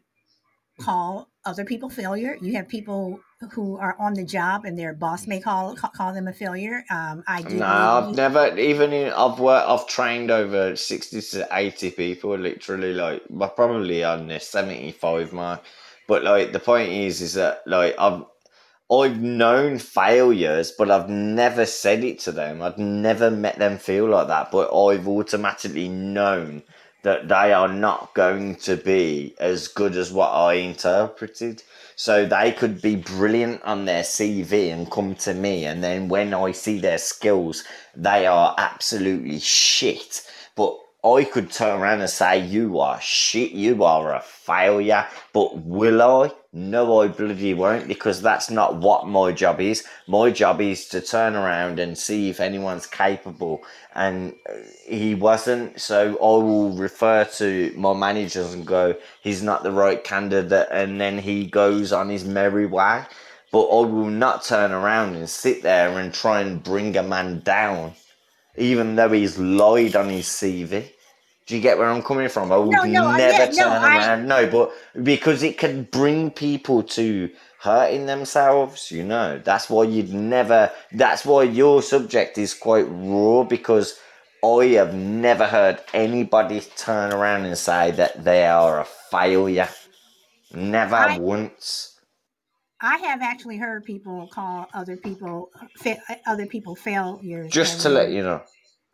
call 0.80 1.28
other 1.44 1.64
people 1.64 1.90
failure. 1.90 2.36
You 2.40 2.54
have 2.54 2.68
people 2.68 3.20
who 3.52 3.78
are 3.78 3.96
on 4.00 4.14
the 4.14 4.24
job 4.24 4.64
and 4.64 4.78
their 4.78 4.94
boss 4.94 5.26
may 5.26 5.40
call 5.40 5.76
call, 5.76 5.92
them 6.14 6.28
a 6.28 6.32
failure. 6.32 6.84
Um, 6.90 7.24
I 7.28 7.42
do. 7.42 7.56
No, 7.58 7.66
I've 7.66 8.10
you- 8.10 8.16
never 8.16 8.58
even 8.58 8.92
in 8.92 9.12
I've 9.12 9.40
worked 9.40 9.68
I've 9.68 9.86
trained 9.88 10.30
over 10.30 10.76
sixty 10.76 11.20
to 11.22 11.48
eighty 11.52 11.90
people 11.90 12.36
literally 12.38 12.94
like 12.94 13.22
probably 13.56 14.04
on 14.04 14.28
the 14.28 14.40
seventy 14.40 14.92
five 14.92 15.32
mark. 15.32 15.62
But 16.08 16.24
like 16.24 16.52
the 16.52 16.58
point 16.58 16.90
is 16.90 17.20
is 17.20 17.34
that 17.34 17.62
like 17.66 17.94
I've 17.98 18.24
I've 18.90 19.20
known 19.20 19.78
failures 19.78 20.72
but 20.72 20.90
I've 20.90 21.10
never 21.10 21.66
said 21.66 22.02
it 22.02 22.18
to 22.20 22.32
them. 22.32 22.62
I've 22.62 22.78
never 22.78 23.30
met 23.30 23.58
them 23.58 23.78
feel 23.78 24.08
like 24.08 24.26
that, 24.26 24.50
but 24.50 24.74
I've 24.74 25.06
automatically 25.06 25.88
known 25.88 26.62
that 27.02 27.28
they 27.28 27.52
are 27.52 27.68
not 27.68 28.14
going 28.14 28.56
to 28.56 28.76
be 28.76 29.34
as 29.38 29.68
good 29.68 29.96
as 29.96 30.12
what 30.12 30.30
I 30.30 30.54
interpreted. 30.54 31.62
So 31.94 32.26
they 32.26 32.52
could 32.52 32.80
be 32.80 32.96
brilliant 32.96 33.62
on 33.62 33.84
their 33.84 34.02
CV 34.02 34.72
and 34.72 34.90
come 34.90 35.14
to 35.16 35.34
me, 35.34 35.64
and 35.64 35.82
then 35.82 36.08
when 36.08 36.32
I 36.32 36.52
see 36.52 36.78
their 36.78 36.98
skills, 36.98 37.64
they 37.94 38.26
are 38.26 38.54
absolutely 38.56 39.40
shit. 39.40 40.22
But 40.56 40.78
I 41.04 41.24
could 41.24 41.52
turn 41.52 41.80
around 41.80 42.00
and 42.00 42.10
say, 42.10 42.44
You 42.44 42.80
are 42.80 43.00
shit, 43.00 43.52
you 43.52 43.84
are 43.84 44.14
a 44.14 44.20
failure. 44.20 45.06
But 45.32 45.58
will 45.58 46.02
I? 46.02 46.32
No, 46.52 47.02
I 47.02 47.08
bloody 47.08 47.54
won't 47.54 47.86
because 47.86 48.20
that's 48.20 48.50
not 48.50 48.76
what 48.76 49.06
my 49.06 49.30
job 49.30 49.60
is. 49.60 49.84
My 50.08 50.30
job 50.30 50.60
is 50.60 50.88
to 50.88 51.00
turn 51.00 51.36
around 51.36 51.78
and 51.78 51.96
see 51.96 52.30
if 52.30 52.40
anyone's 52.40 52.86
capable, 52.86 53.62
and 53.94 54.34
uh, 54.48 54.54
he 54.86 55.14
wasn't. 55.14 55.80
So 55.80 56.16
I 56.16 56.42
will 56.42 56.72
refer 56.72 57.24
to 57.24 57.72
my 57.76 57.92
managers 57.92 58.52
and 58.54 58.66
go, 58.66 58.96
he's 59.20 59.42
not 59.42 59.62
the 59.62 59.70
right 59.70 60.02
candidate, 60.02 60.68
and 60.72 61.00
then 61.00 61.18
he 61.18 61.46
goes 61.46 61.92
on 61.92 62.08
his 62.08 62.24
merry 62.24 62.66
way. 62.66 63.04
But 63.52 63.68
I 63.68 63.86
will 63.86 64.10
not 64.10 64.44
turn 64.44 64.72
around 64.72 65.14
and 65.16 65.30
sit 65.30 65.62
there 65.62 65.98
and 65.98 66.12
try 66.12 66.40
and 66.40 66.62
bring 66.62 66.96
a 66.96 67.02
man 67.02 67.40
down, 67.40 67.94
even 68.58 68.96
though 68.96 69.10
he's 69.10 69.38
lied 69.38 69.96
on 69.96 70.08
his 70.08 70.26
CV. 70.26 70.90
Do 71.46 71.56
you 71.56 71.62
get 71.62 71.78
where 71.78 71.88
I'm 71.88 72.02
coming 72.02 72.28
from? 72.28 72.52
I 72.52 72.58
would 72.58 72.70
No, 72.70 72.84
no, 72.84 73.06
I 73.06 73.18
never 73.18 73.38
get 73.38 73.54
no, 73.54 73.64
turn 73.64 73.82
I 73.82 73.96
around. 73.96 74.28
No, 74.28 74.46
but 74.48 74.72
because 75.02 75.42
it 75.42 75.56
can 75.58 75.84
bring 75.84 76.30
people 76.30 76.82
to 76.82 77.30
hurting 77.60 78.06
themselves, 78.06 78.90
you 78.90 79.02
know. 79.04 79.40
That's 79.42 79.70
why 79.70 79.84
you'd 79.84 80.12
never. 80.12 80.70
That's 80.92 81.24
why 81.24 81.44
your 81.44 81.82
subject 81.82 82.36
is 82.36 82.52
quite 82.54 82.86
raw 82.88 83.44
because 83.44 83.98
I 84.44 84.66
have 84.76 84.94
never 84.94 85.46
heard 85.46 85.80
anybody 85.94 86.60
turn 86.76 87.12
around 87.12 87.46
and 87.46 87.56
say 87.56 87.92
that 87.92 88.24
they 88.24 88.46
are 88.46 88.80
a 88.80 88.84
failure. 88.84 89.68
Never 90.52 90.96
I 90.96 91.18
once. 91.18 91.87
I 92.80 92.98
have 92.98 93.22
actually 93.22 93.56
heard 93.56 93.84
people 93.84 94.28
call 94.28 94.68
other 94.72 94.96
people 94.96 95.50
fa- 95.76 96.00
other 96.26 96.46
people 96.46 96.76
failures 96.76 97.52
Just 97.52 97.80
to 97.82 97.88
let 97.88 98.10
you 98.10 98.22
know. 98.22 98.42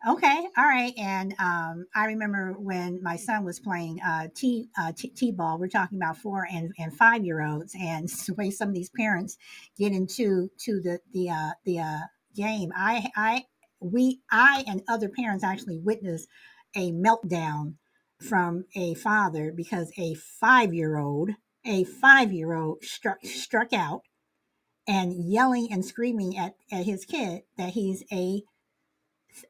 Okay, 0.07 0.47
all 0.55 0.65
right. 0.65 0.93
And 0.97 1.33
um, 1.39 1.85
I 1.95 2.05
remember 2.05 2.53
when 2.59 3.01
my 3.01 3.15
son 3.15 3.43
was 3.43 3.59
playing 3.59 3.99
uh, 4.05 4.27
t 4.35 4.67
uh, 4.77 4.91
t 4.95 5.09
t-ball. 5.09 5.57
We're 5.57 5.67
talking 5.67 5.97
about 5.97 6.17
four 6.17 6.47
and, 6.51 6.71
and 6.77 6.95
five 6.95 7.25
year 7.25 7.41
olds, 7.41 7.75
and 7.79 8.07
the 8.27 8.33
way 8.35 8.51
some 8.51 8.69
of 8.69 8.75
these 8.75 8.89
parents 8.89 9.37
get 9.77 9.91
into 9.91 10.49
to 10.59 10.79
the 10.79 10.99
the 11.11 11.29
uh, 11.29 11.51
the 11.65 11.79
uh, 11.79 11.99
game. 12.35 12.71
I 12.75 13.09
I 13.15 13.45
we 13.79 14.21
I 14.31 14.63
and 14.67 14.83
other 14.87 15.09
parents 15.09 15.43
actually 15.43 15.79
witnessed 15.79 16.27
a 16.75 16.91
meltdown 16.91 17.75
from 18.21 18.65
a 18.75 18.93
father 18.95 19.51
because 19.55 19.91
a 19.97 20.13
five 20.13 20.73
year 20.73 20.97
old 20.97 21.31
a 21.65 21.83
five 21.83 22.31
year 22.31 22.53
old 22.53 22.83
struck 22.83 23.17
struck 23.25 23.73
out 23.73 24.01
and 24.87 25.13
yelling 25.31 25.67
and 25.71 25.83
screaming 25.83 26.37
at, 26.37 26.53
at 26.71 26.85
his 26.85 27.05
kid 27.05 27.41
that 27.57 27.69
he's 27.69 28.03
a 28.11 28.41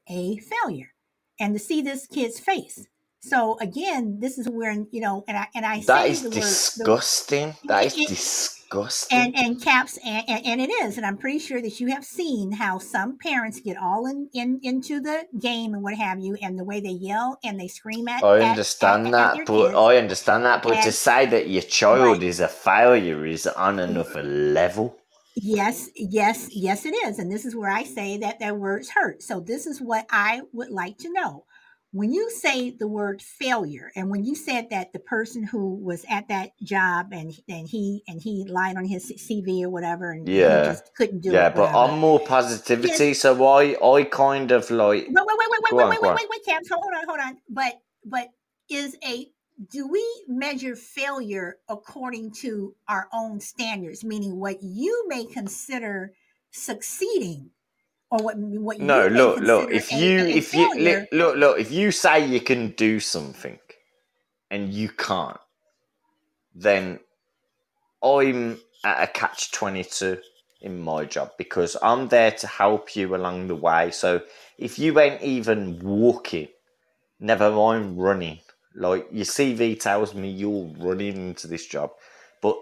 a 0.09 0.37
failure 0.37 0.91
and 1.39 1.53
to 1.53 1.59
see 1.59 1.81
this 1.81 2.07
kid's 2.07 2.39
face 2.39 2.87
so 3.25 3.57
again 3.59 4.19
this 4.19 4.37
is 4.37 4.47
where 4.49 4.71
you 4.91 5.01
know 5.01 5.23
and 5.27 5.37
i 5.37 5.47
and 5.55 5.65
i 5.65 5.77
That 5.81 6.05
say 6.05 6.11
is 6.11 6.21
the 6.21 6.29
word 6.29 6.35
the 6.35 6.41
disgusting. 6.41 7.55
That 7.65 7.85
is 7.85 7.97
it, 7.97 8.07
disgusting. 8.07 9.17
and 9.17 9.35
and 9.35 9.61
caps 9.61 9.97
and, 10.05 10.23
and, 10.27 10.45
and 10.45 10.61
it 10.61 10.69
is 10.83 10.97
and 10.97 11.05
i'm 11.05 11.17
pretty 11.17 11.39
sure 11.39 11.61
that 11.61 11.79
you 11.79 11.87
have 11.87 12.05
seen 12.05 12.51
how 12.51 12.77
some 12.77 13.17
parents 13.17 13.59
get 13.59 13.77
all 13.77 14.05
in, 14.07 14.29
in 14.33 14.59
into 14.63 14.99
the 14.99 15.25
game 15.39 15.73
and 15.73 15.83
what 15.83 15.95
have 15.95 16.19
you 16.19 16.37
and 16.41 16.57
the 16.57 16.63
way 16.63 16.79
they 16.79 16.89
yell 16.89 17.39
and 17.43 17.59
they 17.59 17.67
scream 17.67 18.07
at 18.07 18.23
I 18.23 18.37
at 18.37 18.41
at, 18.41 18.49
understand 18.51 19.07
at 19.07 19.11
that, 19.11 19.35
their 19.35 19.45
but 19.45 19.67
kids 19.67 19.75
I 19.75 19.97
understand 19.97 20.45
that, 20.45 20.63
but 20.63 20.81
to 20.83 20.91
say 20.91 21.25
that 21.25 21.49
your 21.49 21.61
right 21.61 21.69
child 21.69 22.23
is 22.23 22.39
a 22.39 22.47
failure 22.47 23.25
is 23.25 23.47
on 23.47 23.79
another 23.79 24.23
level. 24.23 24.97
Yes, 25.35 25.89
yes, 25.95 26.49
yes, 26.53 26.85
it 26.85 26.95
is. 27.05 27.19
And 27.19 27.29
this 27.29 27.43
is 27.43 27.55
where 27.55 27.69
I 27.69 27.83
say 27.83 28.17
that 28.19 28.39
their 28.39 28.55
words 28.55 28.89
hurt. 28.89 29.21
So, 29.21 29.41
this 29.41 29.67
is 29.67 29.81
what 29.81 30.05
I 30.09 30.41
would 30.53 30.69
like 30.69 30.97
to 30.99 31.11
know. 31.11 31.43
When 31.95 32.11
you 32.11 32.29
say 32.29 32.71
the 32.71 32.89
word 32.89 33.21
failure, 33.21 33.89
and 33.95 34.09
when 34.11 34.25
you 34.25 34.35
said 34.35 34.69
that 34.71 34.91
the 34.91 34.99
person 34.99 35.43
who 35.43 35.75
was 35.75 36.05
at 36.09 36.27
that 36.27 36.51
job 36.61 37.13
and 37.13 37.33
and 37.47 37.69
he 37.69 38.03
and 38.09 38.21
he 38.21 38.43
lied 38.49 38.75
on 38.75 38.83
his 38.83 39.13
CV 39.13 39.63
or 39.63 39.69
whatever, 39.69 40.11
and 40.11 40.27
Yeah, 40.27 40.65
just 40.65 40.93
couldn't 40.95 41.21
do 41.21 41.31
yeah, 41.31 41.47
it, 41.47 41.55
yeah 41.55 41.55
but. 41.55 41.73
I'm 41.73 41.99
more 41.99 42.19
positivity, 42.19 43.13
so 43.13 43.45
I 43.47 43.77
I 43.81 44.03
kind 44.03 44.51
of 44.51 44.69
like 44.71 45.07
wait, 45.07 45.25
wait, 45.25 45.37
wait, 45.39 45.49
wait, 45.51 45.73
wait, 45.73 45.83
on, 45.83 45.89
wait, 45.89 46.01
wait, 46.01 46.09
on. 46.09 46.15
wait, 46.17 46.27
wait, 46.29 46.45
Cam. 46.45 46.61
Hold 46.69 46.93
on, 46.97 47.07
hold 47.07 47.19
on. 47.21 47.37
But 47.49 47.79
but 48.05 48.27
is 48.69 48.97
a 49.07 49.27
do 49.71 49.87
we 49.87 50.05
measure 50.27 50.75
failure 50.75 51.59
according 51.69 52.31
to 52.31 52.75
our 52.89 53.07
own 53.13 53.39
standards, 53.39 54.03
meaning 54.03 54.37
what 54.37 54.61
you 54.61 55.05
may 55.07 55.25
consider 55.25 56.11
succeeding, 56.51 57.51
or 58.15 58.23
what 58.23 58.37
what 58.37 58.79
No, 58.79 59.07
you 59.07 59.09
may 59.11 59.27
look, 59.31 59.41
look. 59.41 59.71
If 59.71 59.93
you 59.93 60.19
if 60.29 60.53
you 60.53 60.69
failure? 60.73 61.07
look 61.13 61.37
look 61.37 61.59
if 61.59 61.71
you 61.71 61.91
say 61.91 62.27
you 62.27 62.41
can 62.41 62.71
do 62.71 62.99
something 62.99 63.59
and 64.51 64.73
you 64.73 64.89
can't, 64.89 65.39
then 66.55 66.99
I'm 68.03 68.59
at 68.85 69.03
a 69.03 69.07
catch 69.11 69.51
twenty 69.51 69.83
two 69.85 70.19
in 70.61 70.81
my 70.81 71.05
job 71.05 71.31
because 71.37 71.77
I'm 71.81 72.09
there 72.09 72.31
to 72.31 72.47
help 72.47 72.95
you 72.95 73.15
along 73.15 73.47
the 73.47 73.55
way. 73.55 73.91
So 73.91 74.21
if 74.57 74.79
you 74.79 74.99
ain't 74.99 75.21
even 75.23 75.79
walking, 75.79 76.49
never 77.19 77.51
mind 77.51 78.01
running. 78.01 78.39
Like 78.75 79.07
your 79.11 79.25
CV 79.25 79.79
tells 79.79 80.15
me 80.15 80.29
you're 80.31 80.71
running 80.79 81.17
into 81.29 81.47
this 81.47 81.65
job, 81.67 81.91
but 82.41 82.57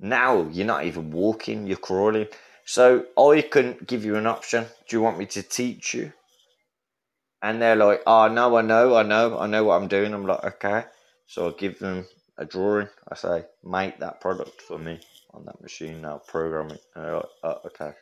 now 0.00 0.48
you're 0.50 0.66
not 0.66 0.84
even 0.86 1.10
walking, 1.12 1.66
you're 1.66 1.76
crawling. 1.78 2.28
So 2.64 3.06
I 3.18 3.42
can 3.42 3.76
give 3.86 4.04
you 4.04 4.16
an 4.16 4.26
option. 4.26 4.66
Do 4.88 4.96
you 4.96 5.02
want 5.02 5.18
me 5.18 5.26
to 5.26 5.42
teach 5.42 5.94
you? 5.94 6.12
And 7.42 7.60
they're 7.60 7.76
like, 7.76 8.02
oh, 8.06 8.28
no, 8.28 8.56
I 8.56 8.62
know, 8.62 8.96
I 8.96 9.02
know, 9.02 9.38
I 9.38 9.46
know 9.46 9.64
what 9.64 9.80
I'm 9.80 9.88
doing. 9.88 10.14
I'm 10.14 10.26
like, 10.26 10.44
okay. 10.44 10.84
So 11.26 11.48
I 11.48 11.52
give 11.58 11.78
them 11.78 12.06
a 12.38 12.44
drawing. 12.44 12.88
I 13.10 13.16
say, 13.16 13.44
make 13.64 13.98
that 13.98 14.20
product 14.20 14.62
for 14.62 14.78
me 14.78 15.00
on 15.32 15.44
that 15.46 15.60
machine 15.60 16.02
now, 16.02 16.18
program 16.18 16.70
it. 16.70 16.82
And 16.94 17.04
they're 17.04 17.16
like, 17.16 17.24
oh, 17.42 17.60
okay. 17.66 17.92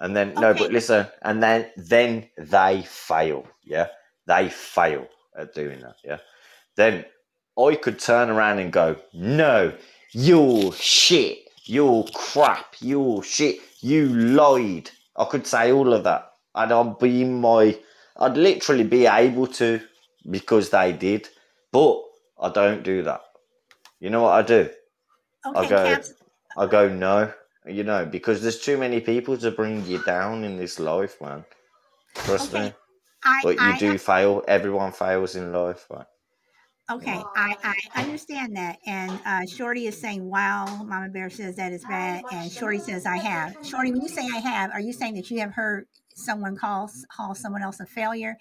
And 0.00 0.16
then, 0.16 0.34
no, 0.34 0.52
but 0.52 0.72
listen, 0.72 1.06
and 1.22 1.40
then, 1.40 1.70
then 1.76 2.28
they 2.36 2.82
fail. 2.82 3.46
Yeah. 3.62 3.86
They 4.26 4.48
fail 4.48 5.06
at 5.38 5.54
doing 5.54 5.80
that. 5.80 5.96
Yeah. 6.04 6.18
Then 6.76 7.04
I 7.56 7.76
could 7.76 8.00
turn 8.00 8.30
around 8.30 8.58
and 8.58 8.72
go, 8.72 8.96
no, 9.12 9.72
you're 10.10 10.72
shit. 10.72 11.38
You're 11.64 12.04
crap. 12.12 12.74
You're 12.80 13.22
shit. 13.22 13.60
You 13.82 14.06
lied. 14.08 14.90
I 15.16 15.26
could 15.26 15.46
say 15.46 15.72
all 15.72 15.94
of 15.94 16.04
that. 16.04 16.32
And 16.56 16.72
I'd 16.72 17.00
be 17.00 17.24
my, 17.24 17.78
I'd 18.18 18.38
literally 18.38 18.84
be 18.84 19.06
able 19.06 19.48
to 19.48 19.82
because 20.30 20.70
they 20.70 20.92
did. 20.94 21.28
But 21.72 22.02
I 22.40 22.50
don't 22.50 22.84
do 22.84 23.04
that. 23.04 23.22
You 24.00 24.10
know 24.10 24.22
what 24.24 24.34
I 24.34 24.42
do? 24.42 24.70
I 25.44 25.64
go, 25.66 25.86
Caps. 25.86 26.14
I 26.56 26.66
go, 26.66 26.88
no. 26.88 27.32
You 27.66 27.84
know, 27.84 28.06
because 28.06 28.42
there's 28.42 28.60
too 28.60 28.78
many 28.78 29.00
people 29.00 29.38
to 29.38 29.52
bring 29.52 29.86
you 29.86 29.98
down 30.04 30.44
in 30.44 30.58
this 30.58 30.80
life, 30.80 31.20
man. 31.20 31.44
Trust 32.16 32.54
Okay, 32.54 32.68
me. 32.68 32.74
I 33.24 33.42
But 33.42 33.60
you 33.60 33.74
I 33.74 33.78
do 33.78 33.98
fail. 33.98 34.44
Everyone 34.48 34.92
fails 34.92 35.36
in 35.36 35.52
life, 35.52 35.86
man. 35.92 36.06
Okay. 36.90 37.22
I, 37.36 37.56
I 37.94 38.02
understand 38.02 38.56
that. 38.56 38.78
And 38.86 39.18
uh, 39.24 39.46
Shorty 39.46 39.86
is 39.86 39.98
saying, 39.98 40.28
wow, 40.28 40.82
Mama 40.84 41.08
Bear 41.08 41.30
says 41.30 41.56
that 41.56 41.72
is 41.72 41.84
bad. 41.84 42.24
And 42.32 42.50
Shorty 42.50 42.78
says, 42.78 43.06
I 43.06 43.16
have. 43.16 43.56
Shorty, 43.64 43.92
when 43.92 44.02
you 44.02 44.08
say 44.08 44.22
I 44.22 44.38
have, 44.38 44.70
are 44.72 44.80
you 44.80 44.92
saying 44.92 45.14
that 45.14 45.30
you 45.30 45.38
have 45.40 45.52
heard 45.52 45.86
someone 46.14 46.56
call, 46.56 46.90
call 47.10 47.34
someone 47.34 47.62
else 47.62 47.80
a 47.80 47.86
failure? 47.86 48.36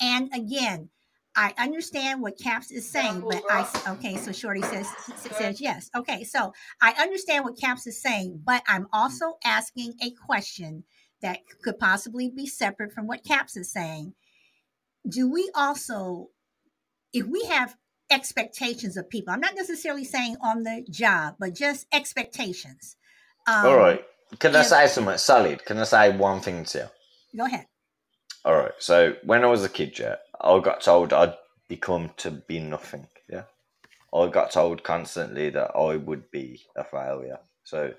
And 0.00 0.32
again, 0.34 0.90
I 1.34 1.52
understand 1.58 2.22
what 2.22 2.38
Caps 2.38 2.70
is 2.70 2.88
saying, 2.88 3.20
but 3.20 3.42
I 3.50 3.68
okay, 3.88 4.16
so 4.16 4.32
Shorty 4.32 4.62
says, 4.62 4.88
says 5.16 5.60
yes. 5.60 5.90
Okay, 5.94 6.24
so 6.24 6.54
I 6.80 6.92
understand 6.92 7.44
what 7.44 7.58
Caps 7.58 7.86
is 7.86 8.00
saying, 8.00 8.40
but 8.44 8.62
I'm 8.66 8.86
also 8.90 9.36
asking 9.44 9.94
a 10.02 10.12
question 10.12 10.84
that 11.20 11.40
could 11.62 11.78
possibly 11.78 12.30
be 12.30 12.46
separate 12.46 12.92
from 12.92 13.06
what 13.06 13.22
Caps 13.22 13.54
is 13.54 13.70
saying. 13.70 14.14
Do 15.06 15.30
we 15.30 15.50
also 15.54 16.30
if 17.12 17.26
we 17.26 17.42
have 17.50 17.76
expectations 18.10 18.96
of 18.96 19.08
people, 19.10 19.32
I'm 19.34 19.40
not 19.40 19.54
necessarily 19.56 20.04
saying 20.04 20.36
on 20.42 20.62
the 20.64 20.86
job, 20.90 21.36
but 21.38 21.54
just 21.54 21.86
expectations. 21.92 22.96
All 23.62 23.72
Um, 23.72 23.76
right. 23.76 24.04
Can 24.38 24.56
I 24.56 24.62
say 24.62 24.86
something 24.88 25.18
solid? 25.18 25.64
Can 25.64 25.78
I 25.78 25.84
say 25.84 26.16
one 26.16 26.40
thing 26.40 26.64
to 26.64 26.78
you? 26.78 26.86
go 27.36 27.44
ahead. 27.46 27.66
All 28.44 28.56
right. 28.56 28.72
So 28.78 29.14
when 29.24 29.44
I 29.44 29.48
was 29.48 29.64
a 29.64 29.68
kid, 29.68 29.98
yeah, 29.98 30.16
I 30.40 30.58
got 30.60 30.80
told 30.82 31.12
I'd 31.12 31.34
become 31.68 32.10
to 32.18 32.30
be 32.30 32.60
nothing. 32.60 33.08
Yeah. 33.28 33.44
I 34.14 34.28
got 34.28 34.50
told 34.52 34.82
constantly 34.82 35.50
that 35.50 35.72
I 35.76 35.96
would 35.96 36.30
be 36.30 36.62
a 36.76 36.84
failure. 36.84 37.38
So 37.64 37.92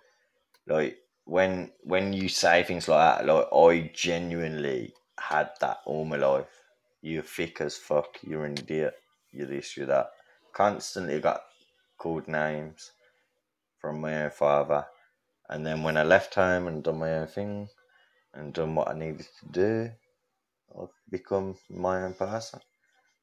like 0.68 0.98
when 1.26 1.72
when 1.84 2.14
you 2.14 2.30
say 2.30 2.64
things 2.64 2.88
like 2.88 3.20
that, 3.20 3.28
like 3.28 3.48
I 3.54 3.92
genuinely 3.94 4.94
had 5.20 5.52
that 5.62 5.80
all 5.86 6.06
my 6.06 6.18
life. 6.18 6.48
You're 7.02 7.24
thick 7.24 7.62
as 7.62 7.78
fuck. 7.78 8.18
You're 8.24 8.46
an 8.46 8.58
idiot. 8.58 8.96
You're 9.32 9.48
this. 9.48 9.76
You're 9.78 9.88
that. 9.88 10.12
Constantly 10.54 11.20
got 11.20 11.42
called 11.98 12.28
names 12.28 12.92
from 13.80 14.02
my 14.02 14.24
own 14.24 14.32
father. 14.32 14.86
And 15.50 15.66
then 15.66 15.84
when 15.84 15.98
I 15.98 16.04
left 16.04 16.36
home 16.36 16.68
and 16.68 16.84
done 16.84 17.00
my 17.00 17.14
own 17.14 17.28
thing 17.28 17.70
and 18.34 18.54
done 18.54 18.76
what 18.76 18.90
I 18.90 18.94
needed 18.94 19.28
to 19.40 19.50
do, 19.52 19.92
I've 20.80 20.90
become 21.10 21.56
my 21.70 22.04
own 22.04 22.14
person. 22.14 22.60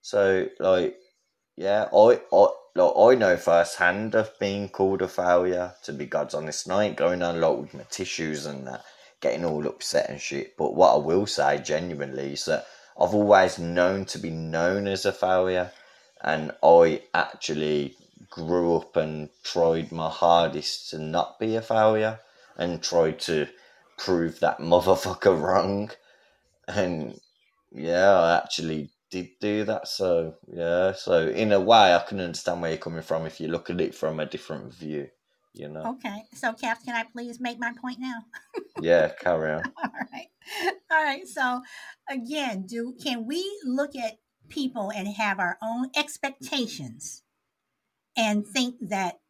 So 0.01 0.49
like, 0.59 0.97
yeah, 1.57 1.89
I, 1.93 2.21
I 2.33 2.47
look, 2.75 2.95
I 2.97 3.15
know 3.15 3.37
firsthand 3.37 4.15
of 4.15 4.39
being 4.39 4.69
called 4.69 5.03
a 5.03 5.09
failure. 5.09 5.75
To 5.85 5.93
be 5.93 6.07
God's 6.07 6.35
honest, 6.35 6.69
and 6.69 6.97
going 6.97 7.23
on 7.23 7.37
a 7.37 7.39
lot 7.39 7.61
with 7.61 7.75
my 7.75 7.85
tissues 7.91 8.47
and 8.47 8.67
that, 8.67 8.85
getting 9.21 9.45
all 9.45 9.67
upset 9.67 10.11
and 10.11 10.21
shit. 10.21 10.57
But 10.57 10.75
what 10.75 10.95
I 10.95 10.99
will 10.99 11.27
say 11.27 11.59
genuinely 11.59 12.33
is 12.33 12.45
that 12.47 12.67
I've 13.01 13.15
always 13.15 13.59
known 13.59 14.05
to 14.07 14.19
be 14.19 14.31
known 14.31 14.87
as 14.87 15.05
a 15.05 15.13
failure, 15.13 15.73
and 16.25 16.53
I 16.63 17.03
actually 17.13 17.97
grew 18.31 18.77
up 18.77 18.97
and 18.97 19.29
tried 19.43 19.93
my 19.93 20.09
hardest 20.09 20.91
to 20.91 20.99
not 20.99 21.39
be 21.39 21.55
a 21.55 21.63
failure 21.63 22.19
and 22.57 22.83
tried 22.83 23.21
to 23.21 23.47
prove 23.99 24.41
that 24.41 24.59
motherfucker 24.73 25.41
wrong. 25.41 25.91
And 26.67 27.21
yeah, 27.71 28.11
I 28.13 28.37
actually 28.39 28.91
did 29.11 29.29
do 29.41 29.65
that. 29.65 29.87
So 29.87 30.37
yeah, 30.51 30.93
so 30.93 31.29
in 31.29 31.53
a 31.53 31.61
way, 31.61 31.95
I 31.95 32.03
can 32.09 32.21
understand 32.21 32.63
where 32.63 32.71
you're 32.71 32.79
coming 32.79 33.03
from 33.03 33.27
if 33.27 33.39
you 33.41 33.49
look 33.49 33.69
at 33.71 33.81
it 33.81 33.95
from 33.95 34.19
a 34.19 34.27
different 34.27 34.73
view. 34.73 35.09
You 35.53 35.69
know. 35.69 35.87
Okay, 35.87 36.25
so 36.33 36.53
Cap, 36.53 36.81
can 36.85 36.97
I 36.97 37.05
please 37.05 37.39
make 37.39 37.61
my 37.61 37.73
point 37.81 37.99
now? 38.01 38.25
yeah, 38.81 39.11
carry 39.11 39.53
on. 39.53 39.63
All 39.77 39.91
right, 40.13 40.27
all 40.91 41.05
right. 41.05 41.29
So 41.29 41.63
again, 42.11 42.67
do 42.67 42.97
can 43.01 43.25
we 43.25 43.45
look 43.65 43.95
at 43.95 44.15
people 44.49 44.91
and 44.95 45.09
have 45.09 45.39
our 45.39 45.59
own 45.63 45.91
expectations 45.97 47.23
and 48.17 48.47
think 48.47 48.77
that 48.81 49.21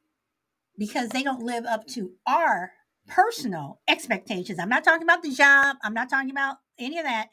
because 0.76 1.10
they 1.10 1.22
don't 1.22 1.42
live 1.42 1.64
up 1.64 1.86
to 1.86 2.12
our 2.26 2.72
personal 3.06 3.80
expectations. 3.86 4.58
I'm 4.58 4.68
not 4.68 4.84
talking 4.84 5.02
about 5.02 5.22
the 5.22 5.30
job. 5.30 5.76
I'm 5.82 5.94
not 5.94 6.10
talking 6.10 6.30
about 6.30 6.56
any 6.78 6.98
of 6.98 7.04
that 7.04 7.28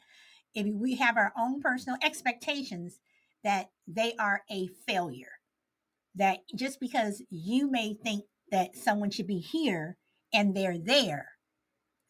if 0.54 0.66
we 0.66 0.96
have 0.96 1.16
our 1.16 1.32
own 1.38 1.60
personal 1.60 1.98
expectations 2.02 3.00
that 3.42 3.70
they 3.86 4.14
are 4.18 4.42
a 4.50 4.68
failure 4.86 5.40
that 6.14 6.40
just 6.54 6.78
because 6.80 7.22
you 7.30 7.70
may 7.70 7.94
think 7.94 8.24
that 8.50 8.76
someone 8.76 9.10
should 9.10 9.26
be 9.26 9.38
here 9.38 9.96
and 10.32 10.54
they're 10.54 10.78
there 10.78 11.28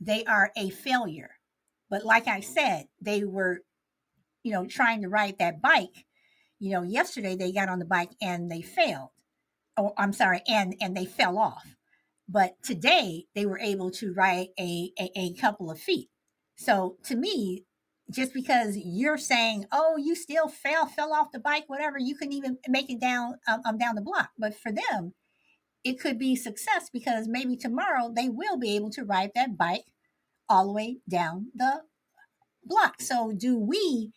they 0.00 0.24
are 0.24 0.50
a 0.56 0.70
failure 0.70 1.30
but 1.88 2.04
like 2.04 2.26
i 2.26 2.40
said 2.40 2.86
they 3.00 3.24
were 3.24 3.60
you 4.42 4.52
know 4.52 4.66
trying 4.66 5.02
to 5.02 5.08
ride 5.08 5.38
that 5.38 5.60
bike 5.60 6.06
you 6.58 6.70
know 6.70 6.82
yesterday 6.82 7.36
they 7.36 7.52
got 7.52 7.68
on 7.68 7.78
the 7.78 7.84
bike 7.84 8.10
and 8.20 8.50
they 8.50 8.62
failed 8.62 9.10
oh 9.76 9.92
i'm 9.98 10.12
sorry 10.12 10.42
and 10.48 10.74
and 10.80 10.96
they 10.96 11.04
fell 11.04 11.38
off 11.38 11.76
but 12.28 12.54
today 12.62 13.24
they 13.34 13.46
were 13.46 13.58
able 13.58 13.90
to 13.90 14.12
ride 14.14 14.48
a, 14.58 14.92
a, 14.98 15.10
a 15.16 15.34
couple 15.34 15.70
of 15.70 15.78
feet 15.78 16.08
so 16.56 16.96
to 17.04 17.16
me 17.16 17.64
just 18.12 18.34
because 18.34 18.76
you're 18.76 19.18
saying, 19.18 19.66
"Oh, 19.72 19.96
you 19.96 20.14
still 20.14 20.48
fell, 20.48 20.86
fell 20.86 21.12
off 21.12 21.32
the 21.32 21.40
bike, 21.40 21.64
whatever," 21.66 21.98
you 21.98 22.14
couldn't 22.14 22.34
even 22.34 22.58
make 22.68 22.90
it 22.90 23.00
down 23.00 23.38
um, 23.48 23.62
um, 23.64 23.78
down 23.78 23.94
the 23.94 24.02
block. 24.02 24.30
But 24.38 24.54
for 24.54 24.70
them, 24.72 25.14
it 25.84 25.98
could 26.00 26.18
be 26.18 26.36
success 26.36 26.90
because 26.92 27.26
maybe 27.28 27.56
tomorrow 27.56 28.12
they 28.14 28.28
will 28.28 28.58
be 28.58 28.76
able 28.76 28.90
to 28.90 29.04
ride 29.04 29.32
that 29.34 29.56
bike 29.56 29.84
all 30.48 30.66
the 30.66 30.72
way 30.72 30.98
down 31.08 31.48
the 31.54 31.82
block. 32.64 33.00
So, 33.00 33.32
do 33.36 33.58
we, 33.58 34.12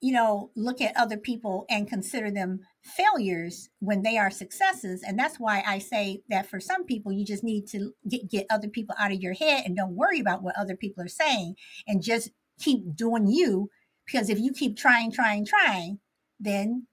you 0.00 0.12
know, 0.12 0.50
look 0.56 0.80
at 0.80 0.96
other 0.96 1.16
people 1.16 1.66
and 1.68 1.88
consider 1.88 2.30
them 2.30 2.60
failures 2.82 3.68
when 3.80 4.02
they 4.02 4.16
are 4.18 4.30
successes? 4.30 5.02
And 5.06 5.18
that's 5.18 5.38
why 5.38 5.62
I 5.66 5.78
say 5.78 6.22
that 6.28 6.48
for 6.48 6.60
some 6.60 6.84
people, 6.84 7.12
you 7.12 7.24
just 7.24 7.44
need 7.44 7.66
to 7.68 7.92
get, 8.08 8.30
get 8.30 8.46
other 8.50 8.68
people 8.68 8.94
out 8.98 9.12
of 9.12 9.20
your 9.20 9.34
head 9.34 9.64
and 9.66 9.76
don't 9.76 9.96
worry 9.96 10.20
about 10.20 10.42
what 10.42 10.56
other 10.58 10.76
people 10.76 11.04
are 11.04 11.08
saying 11.08 11.56
and 11.86 12.02
just 12.02 12.30
keep 12.58 12.94
doing 12.94 13.26
you 13.26 13.70
because 14.06 14.28
if 14.28 14.38
you 14.38 14.52
keep 14.52 14.76
trying, 14.76 15.12
trying, 15.12 15.44
trying, 15.46 15.98
then 16.38 16.86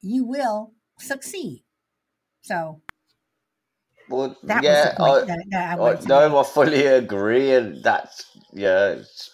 you 0.00 0.24
will 0.24 0.72
succeed. 0.98 1.64
So 2.42 2.80
well, 4.08 4.36
that 4.44 4.62
yeah, 4.62 4.94
I, 4.98 5.20
that, 5.24 5.44
that 5.50 5.78
I, 5.78 5.92
I 5.92 6.00
no, 6.06 6.38
I 6.38 6.42
fully 6.42 6.86
agree, 6.86 7.52
and 7.52 7.82
that's 7.82 8.36
yeah, 8.52 8.90
it's 8.90 9.31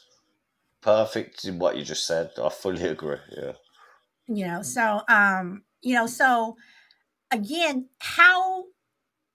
perfect 0.81 1.45
in 1.45 1.59
what 1.59 1.77
you 1.77 1.85
just 1.85 2.07
said. 2.07 2.33
I 2.43 2.49
fully 2.49 2.85
agree. 2.85 3.19
Yeah, 3.31 3.53
you 4.27 4.47
know, 4.47 4.63
so 4.63 5.03
um, 5.09 5.63
you 5.81 5.95
know, 5.95 6.07
so 6.07 6.57
again, 7.31 7.89
how 7.99 8.65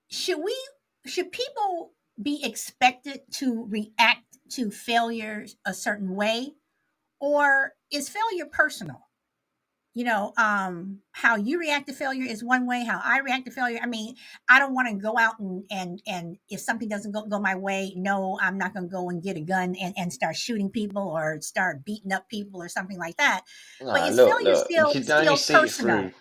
should 0.09 0.39
we? 0.39 0.55
Should 1.05 1.31
people 1.31 1.93
be 2.21 2.43
expected 2.43 3.21
to 3.31 3.65
react 3.69 4.37
to 4.51 4.71
failure 4.71 5.45
a 5.65 5.73
certain 5.73 6.15
way 6.15 6.53
or 7.19 7.73
is 7.91 8.09
failure 8.09 8.45
personal 8.45 9.07
you 9.93 10.03
know 10.03 10.33
um 10.37 10.99
how 11.11 11.35
you 11.35 11.59
react 11.59 11.87
to 11.87 11.93
failure 11.93 12.25
is 12.25 12.43
one 12.43 12.65
way 12.65 12.83
how 12.83 12.99
i 13.03 13.19
react 13.19 13.45
to 13.45 13.51
failure. 13.51 13.79
I 13.81 13.85
mean 13.85 14.15
i 14.49 14.59
don't 14.59 14.73
want 14.73 14.87
to 14.89 14.95
go 14.95 15.17
out 15.17 15.39
and 15.39 15.63
and 15.69 16.01
and 16.07 16.37
if 16.49 16.59
something 16.59 16.89
doesn't 16.89 17.11
go, 17.11 17.25
go 17.25 17.39
my 17.39 17.55
way 17.55 17.93
no 17.95 18.37
i'm 18.41 18.57
not 18.57 18.73
going 18.73 18.85
to 18.85 18.91
go 18.91 19.09
and 19.09 19.21
get 19.21 19.37
a 19.37 19.41
gun 19.41 19.75
and, 19.75 19.93
and 19.97 20.11
start 20.11 20.35
shooting 20.35 20.69
people 20.69 21.03
or 21.03 21.39
start 21.41 21.85
beating 21.85 22.11
up 22.11 22.27
people 22.29 22.61
or 22.61 22.69
something 22.69 22.97
like 22.97 23.17
that. 23.17 23.43
Nah, 23.81 23.93
but 23.93 24.09
is 24.09 24.15
look, 24.15 24.29
failure 24.29 24.55
look, 24.55 24.65
still 24.65 25.03
still 25.03 25.37
personal? 25.59 26.11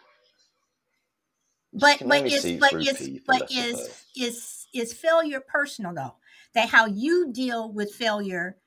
but 1.72 2.02
but 2.06 2.26
is 2.26 2.61
but 2.61 2.74
is 2.74 3.20
but 3.26 3.50
is 3.50 4.04
is 4.16 4.66
is 4.74 4.92
failure 4.92 5.40
personal 5.40 5.94
though? 5.94 6.16
That 6.54 6.68
how 6.68 6.87
you 6.87 7.32
deal 7.32 7.72
with 7.72 7.94
failure 7.94 8.58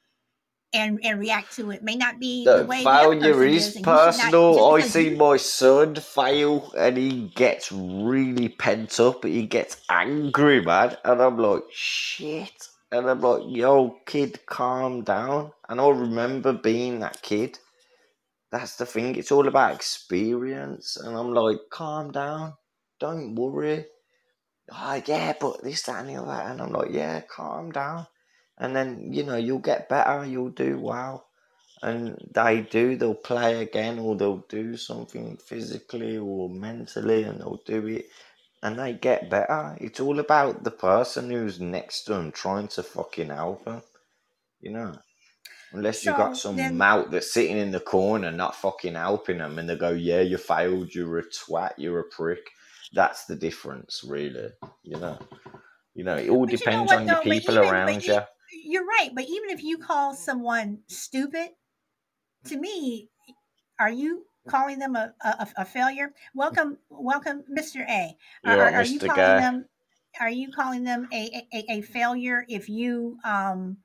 and 0.75 0.99
and 1.03 1.19
react 1.19 1.55
to 1.55 1.71
it 1.71 1.83
may 1.83 1.95
not 1.95 2.19
be 2.19 2.45
the, 2.45 2.59
the 2.59 2.65
way 2.65 2.83
failure 2.83 3.43
is, 3.43 3.75
is 3.75 3.81
personal. 3.81 4.73
I 4.73 4.81
see 4.81 5.09
you... 5.11 5.17
my 5.17 5.37
son 5.37 5.95
fail 5.95 6.71
and 6.77 6.97
he 6.97 7.31
gets 7.35 7.71
really 7.71 8.49
pent 8.49 8.99
up. 8.99 9.23
He 9.23 9.45
gets 9.47 9.77
angry, 9.89 10.61
man, 10.61 10.97
and 11.03 11.21
I'm 11.21 11.37
like, 11.37 11.63
shit. 11.71 12.67
And 12.91 13.09
I'm 13.09 13.19
like, 13.19 13.41
yo, 13.47 13.97
kid, 14.05 14.45
calm 14.45 15.03
down. 15.03 15.51
And 15.67 15.81
I 15.81 15.89
remember 15.89 16.53
being 16.53 16.99
that 16.99 17.21
kid. 17.21 17.59
That's 18.51 18.77
the 18.77 18.85
thing. 18.85 19.15
It's 19.15 19.31
all 19.31 19.47
about 19.47 19.73
experience. 19.73 20.95
And 20.95 21.17
I'm 21.17 21.33
like, 21.33 21.57
calm 21.71 22.11
down. 22.11 22.53
Don't 22.99 23.35
worry 23.35 23.85
oh 24.71 25.01
yeah, 25.05 25.33
but 25.39 25.63
this, 25.63 25.83
that, 25.83 26.05
and 26.05 26.09
the 26.09 26.21
other. 26.21 26.31
And 26.31 26.61
I'm 26.61 26.71
like, 26.71 26.91
yeah, 26.91 27.21
calm 27.21 27.71
down. 27.71 28.07
And 28.57 28.75
then, 28.75 29.11
you 29.11 29.23
know, 29.23 29.35
you'll 29.35 29.59
get 29.59 29.89
better, 29.89 30.25
you'll 30.25 30.49
do 30.49 30.79
well. 30.79 31.27
And 31.81 32.17
they 32.33 32.61
do, 32.61 32.95
they'll 32.95 33.13
play 33.13 33.61
again 33.61 33.99
or 33.99 34.15
they'll 34.15 34.45
do 34.49 34.77
something 34.77 35.37
physically 35.37 36.17
or 36.17 36.49
mentally 36.49 37.23
and 37.23 37.39
they'll 37.39 37.61
do 37.65 37.85
it 37.87 38.07
and 38.63 38.79
they 38.79 38.93
get 38.93 39.29
better. 39.29 39.77
It's 39.79 39.99
all 39.99 40.19
about 40.19 40.63
the 40.63 40.71
person 40.71 41.29
who's 41.29 41.59
next 41.59 42.05
to 42.05 42.13
them 42.13 42.31
trying 42.31 42.69
to 42.69 42.83
fucking 42.83 43.29
help 43.29 43.65
them, 43.65 43.83
you 44.61 44.71
know. 44.71 44.97
Unless 45.73 46.03
so 46.03 46.11
you 46.11 46.17
got 46.17 46.37
some 46.37 46.55
then, 46.55 46.77
mouth 46.77 47.11
that's 47.11 47.33
sitting 47.33 47.57
in 47.57 47.71
the 47.71 47.81
corner 47.81 48.31
not 48.31 48.55
fucking 48.55 48.95
helping 48.95 49.39
them 49.39 49.59
and 49.59 49.69
they 49.69 49.75
go, 49.75 49.91
yeah, 49.91 50.21
you 50.21 50.37
failed, 50.37 50.95
you're 50.95 51.19
a 51.19 51.23
twat, 51.23 51.73
you're 51.77 51.99
a 51.99 52.03
prick 52.03 52.49
that's 52.93 53.25
the 53.25 53.35
difference, 53.35 54.03
really. 54.07 54.49
You 54.83 54.99
know, 54.99 55.19
you 55.93 56.03
know, 56.03 56.15
it 56.15 56.29
all 56.29 56.45
but 56.45 56.51
depends 56.51 56.91
you 56.91 56.97
know 56.97 57.01
on 57.01 57.07
though, 57.07 57.13
your 57.13 57.21
people 57.21 57.55
even, 57.55 57.69
around 57.69 58.05
you. 58.05 58.21
You're 58.75 58.83
right, 58.83 59.11
but 59.15 59.23
even 59.23 59.51
if 59.51 59.63
you 59.63 59.77
call 59.77 60.13
someone 60.13 60.79
stupid, 60.87 61.51
to 62.47 62.57
me, 62.57 63.09
are 63.79 63.89
you 63.89 64.25
calling 64.49 64.79
them 64.79 64.97
a, 64.97 65.13
a, 65.23 65.47
a 65.59 65.63
failure? 65.63 66.11
Welcome, 66.33 66.79
welcome, 66.89 67.45
Mister 67.47 67.85
A. 67.87 68.17
Are, 68.43 68.59
are, 68.59 68.73
are 68.73 68.83
you 68.83 68.99
calling 68.99 69.15
guy. 69.15 69.39
them? 69.39 69.65
Are 70.19 70.29
you 70.29 70.51
calling 70.51 70.83
them 70.83 71.07
a, 71.13 71.47
a, 71.53 71.77
a 71.77 71.81
failure 71.83 72.45
if 72.49 72.67
you 72.67 73.17
um, 73.23 73.77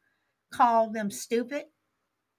call 0.52 0.90
them 0.90 1.08
stupid? 1.08 1.66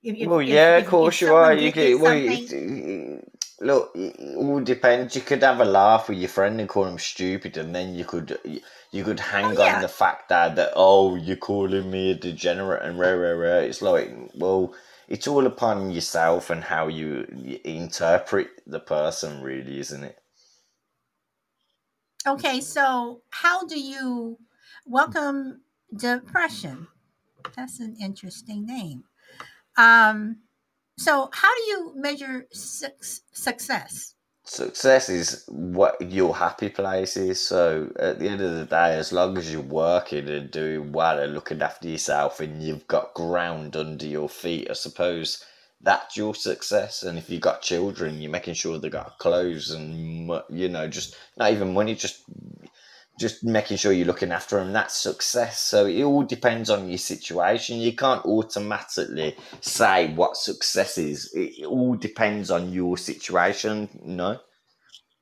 If, 0.04 0.28
well, 0.28 0.40
if, 0.40 0.48
yeah, 0.48 0.78
of 0.78 0.88
course 0.88 1.22
you 1.22 1.34
are. 1.34 1.54
You 1.54 1.72
get 1.72 2.00
well, 2.00 3.22
look, 3.60 3.92
it 3.96 4.36
all 4.36 4.60
depends. 4.62 5.16
You 5.16 5.22
could 5.22 5.44
have 5.44 5.60
a 5.60 5.66
laugh 5.66 6.10
with 6.10 6.18
your 6.18 6.30
friend 6.30 6.60
and 6.60 6.68
call 6.68 6.86
him 6.86 6.98
stupid, 6.98 7.58
and 7.58 7.76
then 7.76 7.94
you 7.94 8.06
could 8.06 8.38
you 8.92 9.04
could 9.04 9.20
oh, 9.20 9.24
hang 9.24 9.58
oh, 9.58 9.64
yeah. 9.64 9.76
on 9.76 9.82
the 9.82 9.88
fact 9.88 10.30
that 10.30 10.56
that 10.56 10.74
oh 10.76 11.16
you're 11.16 11.36
calling 11.36 11.92
me 11.92 12.12
a 12.12 12.16
degenerate 12.16 12.84
and 12.84 12.98
rare 13.00 13.20
rare 13.20 13.38
rare. 13.38 13.64
It's 13.64 13.82
like 13.82 14.12
well, 14.34 14.74
it's 15.08 15.28
all 15.28 15.46
upon 15.46 15.92
yourself 15.92 16.50
and 16.50 16.64
how 16.64 16.88
you, 16.88 17.28
you 17.36 17.60
interpret 17.66 18.48
the 18.66 18.80
person, 18.80 19.42
really, 19.42 19.78
isn't 19.80 20.04
it? 20.04 20.18
Okay, 22.26 22.62
so 22.62 23.22
how 23.30 23.66
do 23.66 23.78
you 23.78 24.38
welcome 24.86 25.62
depression? 25.94 26.88
That's 27.58 27.82
an 27.82 27.98
interesting 28.00 28.66
name. 28.66 29.04
Um, 29.78 30.38
so, 30.98 31.30
how 31.34 31.56
do 31.56 31.62
you 31.62 31.94
measure 31.96 32.48
su- 32.52 32.88
success? 33.32 34.16
Success 34.44 35.10
is 35.10 35.44
what 35.48 36.02
your 36.02 36.36
happy 36.36 36.70
place 36.70 37.16
is. 37.16 37.46
So, 37.46 37.92
at 37.98 38.20
the 38.20 38.28
end 38.28 38.42
of 38.42 38.52
the 38.52 38.66
day, 38.66 38.98
as 38.98 39.12
long 39.12 39.38
as 39.38 39.52
you're 39.52 39.62
working 39.62 40.28
and 40.30 40.52
doing 40.52 40.92
well 40.92 41.20
and 41.20 41.34
looking 41.34 41.62
after 41.62 41.88
yourself 41.88 42.40
and 42.40 42.62
you've 42.62 42.88
got 42.88 43.14
ground 43.14 43.76
under 43.76 44.06
your 44.06 44.30
feet, 44.30 44.68
I 44.70 44.74
suppose 44.74 45.44
that's 45.82 46.18
your 46.18 46.36
success. 46.36 47.04
And 47.04 47.18
if 47.18 47.30
you've 47.30 47.42
got 47.42 47.62
children, 47.62 48.22
you're 48.22 48.32
making 48.32 48.54
sure 48.54 48.78
they 48.78 48.90
got 48.90 49.18
clothes 49.18 49.72
and 49.72 50.30
you 50.50 50.70
know, 50.70 50.88
just 50.88 51.16
not 51.38 51.52
even 51.52 51.74
money, 51.74 51.96
just 51.96 52.24
just 53.22 53.44
making 53.44 53.78
sure 53.78 53.94
you're 53.94 54.08
looking 54.08 54.32
after 54.32 54.58
them. 54.58 54.74
That's 54.74 54.96
success. 54.98 55.62
So 55.62 55.86
it 55.86 56.04
all 56.04 56.24
depends 56.24 56.70
on 56.70 56.90
your 56.90 56.98
situation. 56.98 57.78
You 57.78 57.96
can't 57.96 58.26
automatically 58.26 59.38
say 59.62 60.14
what 60.14 60.36
success 60.36 60.98
is. 60.98 61.32
It, 61.34 61.66
all 61.66 61.96
depends 61.96 62.52
on 62.52 62.74
your 62.74 62.98
situation. 62.98 63.88
You 64.04 64.16
know. 64.16 64.40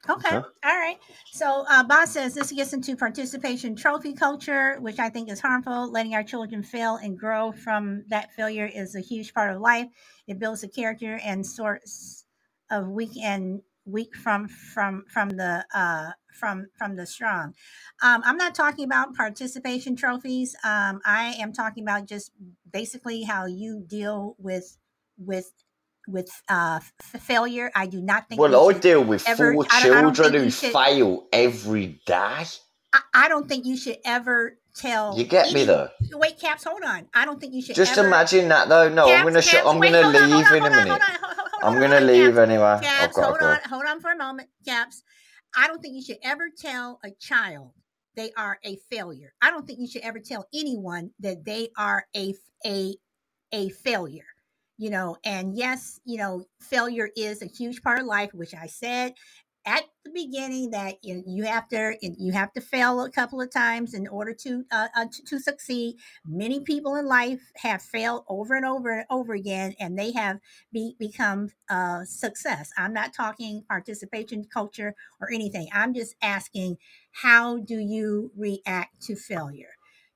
Okay. 0.10 0.36
All 0.38 0.44
right. 0.64 0.98
So, 1.32 1.66
uh, 1.70 1.84
Boss 1.84 2.12
says 2.12 2.34
this 2.34 2.52
gets 2.52 2.74
into 2.74 2.96
participation 2.96 3.76
trophy 3.76 4.14
culture, 4.14 4.78
which 4.80 4.98
I 4.98 5.10
think 5.10 5.30
is 5.30 5.40
harmful. 5.40 5.92
Letting 5.92 6.16
our 6.16 6.24
children 6.24 6.64
fail 6.64 6.96
and 6.96 7.20
grow 7.20 7.52
from 7.52 8.06
that 8.08 8.34
failure 8.34 8.66
is 8.66 8.96
a 8.96 9.02
huge 9.02 9.34
part 9.34 9.54
of 9.54 9.62
life. 9.62 9.88
It 10.26 10.40
builds 10.40 10.64
a 10.64 10.68
character 10.70 11.20
and 11.24 11.46
sorts 11.46 12.26
of 12.72 12.88
weak 12.88 13.18
and 13.22 13.62
weak 13.90 14.16
from 14.16 14.48
from 14.48 15.06
from 15.08 15.30
the 15.30 15.66
uh, 15.74 16.12
from 16.34 16.68
from 16.78 16.96
the 16.96 17.06
strong. 17.06 17.54
Um, 18.02 18.22
I'm 18.26 18.38
not 18.38 18.56
talking 18.56 18.86
about 18.86 19.16
participation 19.16 19.96
trophies. 19.96 20.56
Um, 20.64 21.02
I 21.06 21.36
am 21.40 21.54
talking 21.54 21.84
about 21.84 22.08
just 22.08 22.32
basically 22.72 23.24
how 23.24 23.46
you 23.46 23.84
deal 23.86 24.36
with 24.38 24.78
with 25.18 25.52
with 26.08 26.30
uh, 26.50 26.80
f- 26.82 27.22
failure. 27.22 27.72
I 27.76 27.86
do 27.86 28.02
not 28.02 28.28
think. 28.28 28.40
Well, 28.42 28.70
I 28.70 28.74
deal 28.74 29.04
with 29.04 29.28
ever, 29.28 29.54
four 29.54 29.66
children 29.66 30.34
who 30.34 30.50
should, 30.50 30.74
fail 30.74 31.28
every 31.32 32.00
day. 32.06 32.46
I, 32.92 33.02
I, 33.14 33.30
don't 33.30 33.48
think 33.48 33.66
you 33.66 33.78
should 33.78 33.98
ever 34.04 34.58
tell. 34.76 35.18
You 35.18 35.24
get 35.24 35.54
me 35.54 35.66
though. 35.66 35.90
Wait, 36.14 36.40
caps. 36.40 36.64
Hold 36.64 36.84
on. 36.84 37.08
I 37.14 37.26
don't 37.26 37.40
think 37.40 37.54
you 37.54 37.62
should. 37.62 37.76
Just 37.76 37.98
ever, 37.98 38.08
imagine 38.08 38.48
that 38.50 38.70
though. 38.70 38.90
No, 38.90 39.06
caps, 39.06 39.20
I'm 39.20 39.26
gonna. 39.26 39.42
Sh- 39.42 39.56
I'm 39.66 39.80
wait, 39.80 39.92
gonna 39.92 40.08
leave 40.08 40.46
on, 40.46 40.56
in 40.56 40.64
a 40.66 40.70
minute. 40.70 41.02
I'm 41.64 41.80
gonna 41.80 42.02
leave 42.02 42.36
caps, 42.36 42.38
anyway. 42.38 42.80
Caps, 42.82 43.18
oh, 43.18 43.24
hold 43.24 43.42
on. 43.42 43.60
Hold 43.70 43.86
on 43.86 44.00
for 44.02 44.12
a 44.12 44.18
moment, 44.18 44.50
caps. 44.66 45.04
I 45.56 45.68
don't 45.68 45.82
think 45.82 45.96
you 45.96 46.02
should 46.02 46.20
ever 46.24 46.50
tell 46.56 47.00
a 47.04 47.12
child 47.12 47.74
they 48.16 48.32
are 48.38 48.60
a 48.64 48.78
failure. 48.92 49.34
I 49.42 49.52
don't 49.52 49.66
think 49.66 49.80
you 49.80 49.88
should 49.88 50.02
ever 50.02 50.20
tell 50.20 50.48
anyone 50.54 51.12
that 51.20 51.46
they 51.46 51.70
are 51.78 52.06
a 52.16 52.34
a 52.66 52.96
a 53.52 53.70
failure 53.70 54.26
you 54.80 54.90
know 54.90 55.18
and 55.26 55.56
yes 55.56 56.00
you 56.06 56.18
know 56.18 56.44
failure 56.62 57.10
is 57.16 57.42
a 57.42 57.46
huge 57.46 57.84
part 57.84 58.00
of 58.00 58.06
life 58.06 58.34
which 58.34 58.56
i 58.56 58.66
said 58.66 59.14
at 59.70 59.86
the 60.04 60.12
beginning 60.12 60.72
that 60.72 60.96
you, 61.04 61.24
you 61.28 61.44
have 61.44 61.70
to 61.70 61.96
you 62.02 62.34
have 62.34 62.52
to 62.54 62.62
fail 62.62 63.04
a 63.04 63.12
couple 63.12 63.40
of 63.40 63.52
times 63.52 63.94
in 63.94 64.08
order 64.08 64.34
to, 64.34 64.66
uh, 64.72 64.88
uh, 64.96 65.06
to, 65.12 65.24
to 65.26 65.40
succeed. 65.40 65.98
Many 66.26 66.62
people 66.62 66.96
in 66.96 67.06
life 67.06 67.42
have 67.58 67.84
failed 67.84 68.26
over 68.28 68.56
and 68.56 68.66
over 68.66 68.92
and 68.92 69.06
over 69.12 69.34
again 69.34 69.76
and 69.80 69.98
they 69.98 70.12
have 70.14 70.40
be, 70.74 70.96
become 71.00 71.52
uh, 71.70 72.04
success. 72.06 72.72
I'm 72.78 72.94
not 72.94 73.14
talking 73.14 73.64
participation 73.70 74.46
culture 74.52 74.96
or 75.22 75.32
anything. 75.32 75.70
I'm 75.74 75.94
just 75.94 76.16
asking 76.22 76.78
how 77.12 77.60
do 77.60 77.78
you 77.78 78.32
react 78.36 79.02
to 79.04 79.16
failure? 79.16 79.76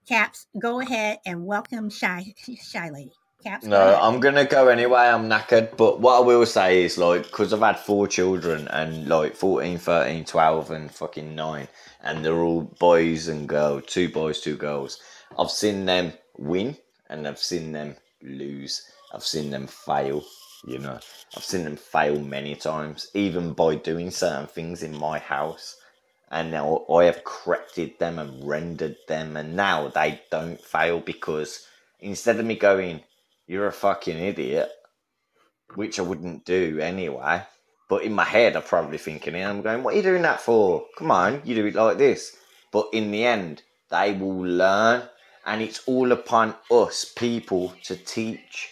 Caps 0.10 0.48
go 0.60 0.82
ahead 0.82 1.20
and 1.26 1.46
welcome 1.46 1.89
shy 1.92 2.34
shy 2.63 2.89
lady 2.89 3.13
Caps 3.43 3.65
no, 3.65 3.99
I'm 4.01 4.21
gonna 4.21 4.45
go 4.45 4.69
anyway. 4.69 5.01
I'm 5.01 5.27
knackered, 5.27 5.75
but 5.75 5.99
what 5.99 6.15
I 6.15 6.19
will 6.21 6.45
say 6.45 6.84
is 6.84 6.97
like 6.97 7.23
because 7.23 7.51
I've 7.51 7.60
had 7.60 7.77
four 7.77 8.08
children 8.08 8.69
and 8.69 9.10
like 9.10 9.36
14, 9.36 9.77
13, 9.77 10.23
12 10.23 10.71
and 10.71 10.89
fucking 10.89 11.36
9 11.36 11.67
and 12.03 12.23
they're 12.23 12.39
all 12.39 12.62
boys 12.62 13.27
and 13.27 13.49
girls, 13.49 13.84
two 13.88 14.08
boys, 14.08 14.39
two 14.39 14.56
girls. 14.56 15.01
I've 15.38 15.51
seen 15.51 15.86
them 15.86 16.13
win 16.38 16.77
and 17.10 17.27
I've 17.27 17.39
seen 17.39 17.73
them 17.73 17.97
lose. 18.21 18.89
I've 19.13 19.25
seen 19.25 19.49
them 19.49 19.67
fail, 19.67 20.23
you 20.65 20.79
know. 20.79 20.99
I've 21.36 21.43
seen 21.43 21.65
them 21.65 21.75
fail 21.75 22.19
many 22.19 22.56
times 22.56 23.10
even 23.13 23.51
by 23.51 23.75
doing 23.75 24.10
certain 24.12 24.47
things 24.47 24.84
in 24.84 24.97
my 24.97 25.19
house. 25.19 25.75
And 26.32 26.49
now 26.49 26.86
I 26.89 27.03
have 27.06 27.25
corrected 27.25 27.99
them 27.99 28.19
and 28.19 28.47
rendered 28.47 28.95
them 29.10 29.36
and 29.36 29.53
now 29.53 29.89
they 29.89 30.21
don't 30.32 30.62
fail 30.62 31.01
because 31.01 31.67
instead 31.99 32.39
of 32.39 32.45
me 32.45 32.56
going 32.56 33.01
you're 33.47 33.67
a 33.67 33.73
fucking 33.73 34.17
idiot, 34.17 34.69
which 35.75 35.99
I 35.99 36.03
wouldn't 36.03 36.45
do 36.45 36.79
anyway. 36.79 37.43
But 37.89 38.03
in 38.03 38.13
my 38.13 38.23
head, 38.23 38.56
I'm 38.56 38.63
probably 38.63 38.97
thinking, 38.97 39.36
I'm 39.36 39.62
going, 39.62 39.84
what 39.84 39.93
are 39.93 39.97
you 39.97 40.03
doing 40.03 40.21
that 40.23 40.41
for? 40.41 40.86
Come 40.97 41.12
on, 41.12 41.41
you 41.43 41.56
do 41.56 41.65
it 41.65 41.75
like 41.75 41.97
this. 41.97 42.36
But 42.71 42.88
in 42.93 43.12
the 43.12 43.23
end, 43.25 43.62
they 43.91 44.13
will 44.13 44.45
learn, 44.45 45.03
and 45.45 45.62
it's 45.62 45.82
all 45.86 46.12
upon 46.12 46.56
us 46.71 47.06
people 47.06 47.73
to 47.84 47.95
teach. 47.95 48.69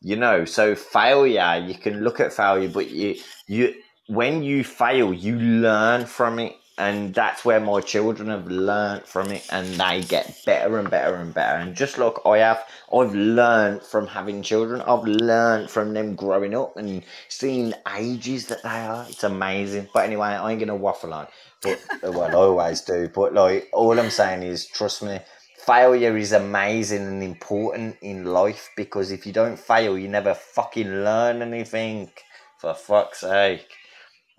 You 0.00 0.16
know, 0.16 0.44
so 0.44 0.74
failure, 0.74 1.62
you 1.66 1.74
can 1.74 2.02
look 2.02 2.20
at 2.20 2.32
failure, 2.32 2.68
but 2.68 2.90
you, 2.90 3.16
you, 3.48 3.74
when 4.06 4.42
you 4.42 4.62
fail, 4.62 5.12
you 5.12 5.36
learn 5.36 6.06
from 6.06 6.38
it 6.38 6.54
and 6.78 7.14
that's 7.14 7.44
where 7.44 7.60
my 7.60 7.80
children 7.80 8.28
have 8.28 8.46
learned 8.48 9.04
from 9.06 9.30
it 9.30 9.46
and 9.50 9.66
they 9.80 10.02
get 10.02 10.42
better 10.44 10.78
and 10.78 10.90
better 10.90 11.14
and 11.14 11.32
better. 11.32 11.58
And 11.58 11.74
just 11.74 11.98
look 11.98 12.20
i 12.26 12.38
have 12.38 12.64
i've 12.92 13.14
learned 13.14 13.82
from 13.82 14.06
having 14.06 14.42
children. 14.42 14.82
I've 14.82 15.04
learned 15.04 15.70
from 15.70 15.94
them 15.94 16.14
growing 16.14 16.54
up 16.54 16.76
and 16.76 17.02
seeing 17.28 17.72
ages 17.96 18.46
that 18.46 18.62
they 18.62 18.68
are. 18.68 19.06
It's 19.08 19.24
amazing. 19.24 19.88
But 19.92 20.04
anyway 20.04 20.28
i 20.28 20.50
ain't 20.50 20.60
gonna 20.60 20.76
waffle 20.76 21.14
on. 21.14 21.28
But 21.62 21.80
well 22.02 22.24
i 22.24 22.32
always 22.32 22.82
do. 22.82 23.08
But 23.08 23.32
like 23.32 23.68
all 23.72 23.98
i'm 23.98 24.10
saying 24.10 24.42
is 24.42 24.66
trust 24.66 25.02
me 25.02 25.20
failure 25.58 26.16
is 26.16 26.32
amazing 26.32 27.02
and 27.02 27.22
important 27.22 27.96
in 28.02 28.24
life 28.24 28.70
because 28.76 29.10
if 29.10 29.26
you 29.26 29.32
don't 29.32 29.58
fail 29.58 29.98
you 29.98 30.08
never 30.08 30.34
fucking 30.34 30.88
learn 31.04 31.42
anything 31.42 32.10
for 32.58 32.74
fuck's 32.74 33.20
sake. 33.20 33.66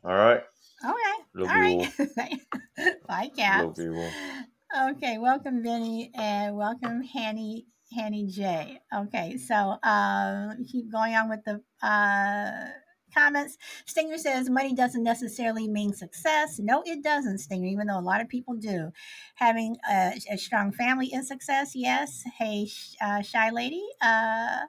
All 0.03 0.13
right? 0.15 0.43
Okay 0.85 1.16
Love 1.37 1.49
all 1.51 1.63
you 1.63 1.87
right. 2.17 2.39
Bye, 3.07 3.29
Caps. 3.35 3.79
All. 3.79 4.89
Okay, 4.89 5.17
welcome, 5.19 5.61
Vinny, 5.61 6.11
and 6.15 6.57
welcome, 6.57 7.03
Hanny. 7.03 7.67
Hanny 7.95 8.25
J. 8.27 8.79
Okay, 8.93 9.37
so 9.37 9.55
uh, 9.55 10.49
keep 10.69 10.91
going 10.91 11.15
on 11.15 11.29
with 11.29 11.39
the 11.45 11.61
uh, 11.85 12.71
comments. 13.13 13.57
Stinger 13.85 14.17
says 14.17 14.49
money 14.49 14.73
doesn't 14.73 15.03
necessarily 15.03 15.67
mean 15.67 15.93
success. 15.93 16.59
No, 16.59 16.83
it 16.85 17.03
doesn't, 17.03 17.37
Stinger, 17.37 17.67
even 17.67 17.87
though 17.87 17.99
a 17.99 18.01
lot 18.01 18.19
of 18.19 18.27
people 18.27 18.55
do. 18.55 18.91
Having 19.35 19.77
a, 19.89 20.19
a 20.31 20.37
strong 20.37 20.71
family 20.71 21.07
is 21.13 21.27
success, 21.27 21.73
yes. 21.75 22.23
Hey, 22.37 22.67
uh, 22.99 23.21
Shy 23.21 23.51
Lady. 23.51 23.85
Uh, 24.01 24.65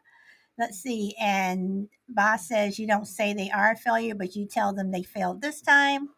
let's 0.59 0.79
see. 0.79 1.15
And 1.21 1.89
Boss 2.09 2.47
says 2.47 2.79
you 2.79 2.87
don't 2.87 3.07
say 3.07 3.33
they 3.33 3.51
are 3.51 3.73
a 3.73 3.77
failure, 3.77 4.15
but 4.15 4.37
you 4.37 4.47
tell 4.47 4.73
them 4.73 4.91
they 4.93 5.03
failed 5.03 5.43
this 5.43 5.61
time. 5.61 6.11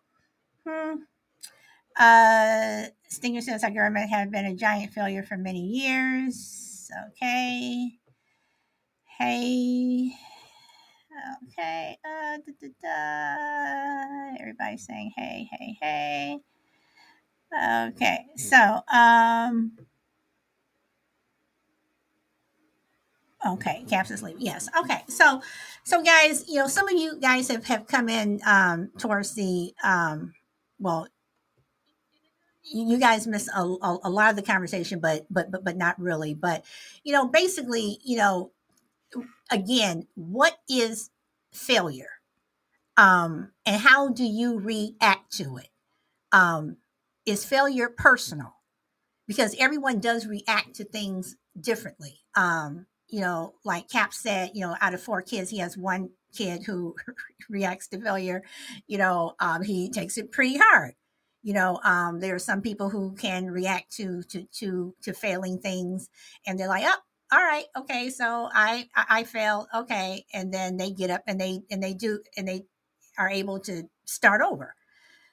Hmm. 0.66 0.94
Uh, 1.98 2.84
Stinger 3.08 3.40
says 3.40 3.64
our 3.64 3.70
government 3.70 4.10
have 4.10 4.30
been 4.30 4.46
a 4.46 4.54
giant 4.54 4.92
failure 4.92 5.22
for 5.22 5.36
many 5.36 5.60
years. 5.60 6.90
Okay. 7.08 7.98
Hey. 9.18 10.12
Okay. 11.44 11.98
Uh, 12.04 12.38
da, 12.38 12.52
da, 12.60 12.68
da. 12.82 14.36
Everybody's 14.40 14.86
saying 14.86 15.12
hey, 15.16 15.48
hey, 15.52 15.78
hey. 15.80 16.38
Okay. 17.88 18.26
So, 18.36 18.80
um, 18.92 19.72
Okay, 23.46 23.84
Caps 23.88 24.10
is 24.10 24.22
leaving. 24.22 24.42
Yes. 24.42 24.68
Okay. 24.78 25.02
So, 25.08 25.40
so 25.82 26.02
guys, 26.02 26.44
you 26.46 26.56
know, 26.56 26.66
some 26.66 26.86
of 26.88 26.92
you 26.92 27.18
guys 27.20 27.48
have 27.48 27.64
have 27.66 27.86
come 27.86 28.08
in 28.10 28.40
um, 28.44 28.90
towards 28.98 29.34
the 29.34 29.72
um, 29.82 30.34
well, 30.80 31.06
you 32.62 32.98
guys 32.98 33.26
miss 33.26 33.48
a, 33.54 33.60
a, 33.60 33.98
a, 34.04 34.10
lot 34.10 34.30
of 34.30 34.36
the 34.36 34.42
conversation, 34.42 35.00
but 35.00 35.26
but 35.30 35.50
but 35.50 35.64
but 35.64 35.76
not 35.76 35.98
really. 36.00 36.34
But 36.34 36.64
you 37.04 37.12
know, 37.12 37.26
basically, 37.26 37.98
you 38.04 38.16
know, 38.16 38.52
again, 39.50 40.06
what 40.14 40.58
is 40.68 41.10
failure, 41.52 42.10
um, 42.96 43.50
and 43.66 43.80
how 43.80 44.08
do 44.08 44.24
you 44.24 44.58
react 44.58 45.32
to 45.38 45.58
it? 45.58 45.68
Um, 46.32 46.76
is 47.26 47.44
failure 47.44 47.88
personal? 47.88 48.54
Because 49.26 49.54
everyone 49.58 50.00
does 50.00 50.26
react 50.26 50.74
to 50.76 50.84
things 50.84 51.36
differently. 51.60 52.20
Um, 52.36 52.86
you 53.08 53.20
know, 53.20 53.54
like 53.64 53.88
Cap 53.88 54.12
said, 54.12 54.52
you 54.54 54.60
know, 54.60 54.76
out 54.80 54.94
of 54.94 55.02
four 55.02 55.22
kids, 55.22 55.50
he 55.50 55.58
has 55.58 55.76
one 55.76 56.10
kid 56.32 56.64
who 56.64 56.94
reacts 57.50 57.88
to 57.88 58.00
failure, 58.00 58.42
you 58.86 58.98
know, 58.98 59.34
um, 59.40 59.62
he 59.62 59.90
takes 59.90 60.18
it 60.18 60.32
pretty 60.32 60.58
hard. 60.58 60.94
You 61.42 61.54
know, 61.54 61.80
um, 61.84 62.20
there 62.20 62.34
are 62.34 62.38
some 62.38 62.60
people 62.60 62.90
who 62.90 63.14
can 63.14 63.46
react 63.50 63.92
to 63.96 64.22
to 64.24 64.44
to 64.58 64.94
to 65.02 65.12
failing 65.14 65.58
things, 65.58 66.08
and 66.46 66.58
they're 66.58 66.68
like, 66.68 66.84
"Oh, 66.86 66.98
all 67.32 67.38
right, 67.42 67.64
okay, 67.76 68.10
so 68.10 68.50
I 68.52 68.88
I, 68.94 69.06
I 69.20 69.24
failed, 69.24 69.66
okay," 69.74 70.26
and 70.34 70.52
then 70.52 70.76
they 70.76 70.90
get 70.90 71.10
up 71.10 71.22
and 71.26 71.40
they 71.40 71.62
and 71.70 71.82
they 71.82 71.94
do 71.94 72.20
and 72.36 72.46
they 72.46 72.66
are 73.18 73.30
able 73.30 73.58
to 73.60 73.84
start 74.04 74.42
over. 74.42 74.74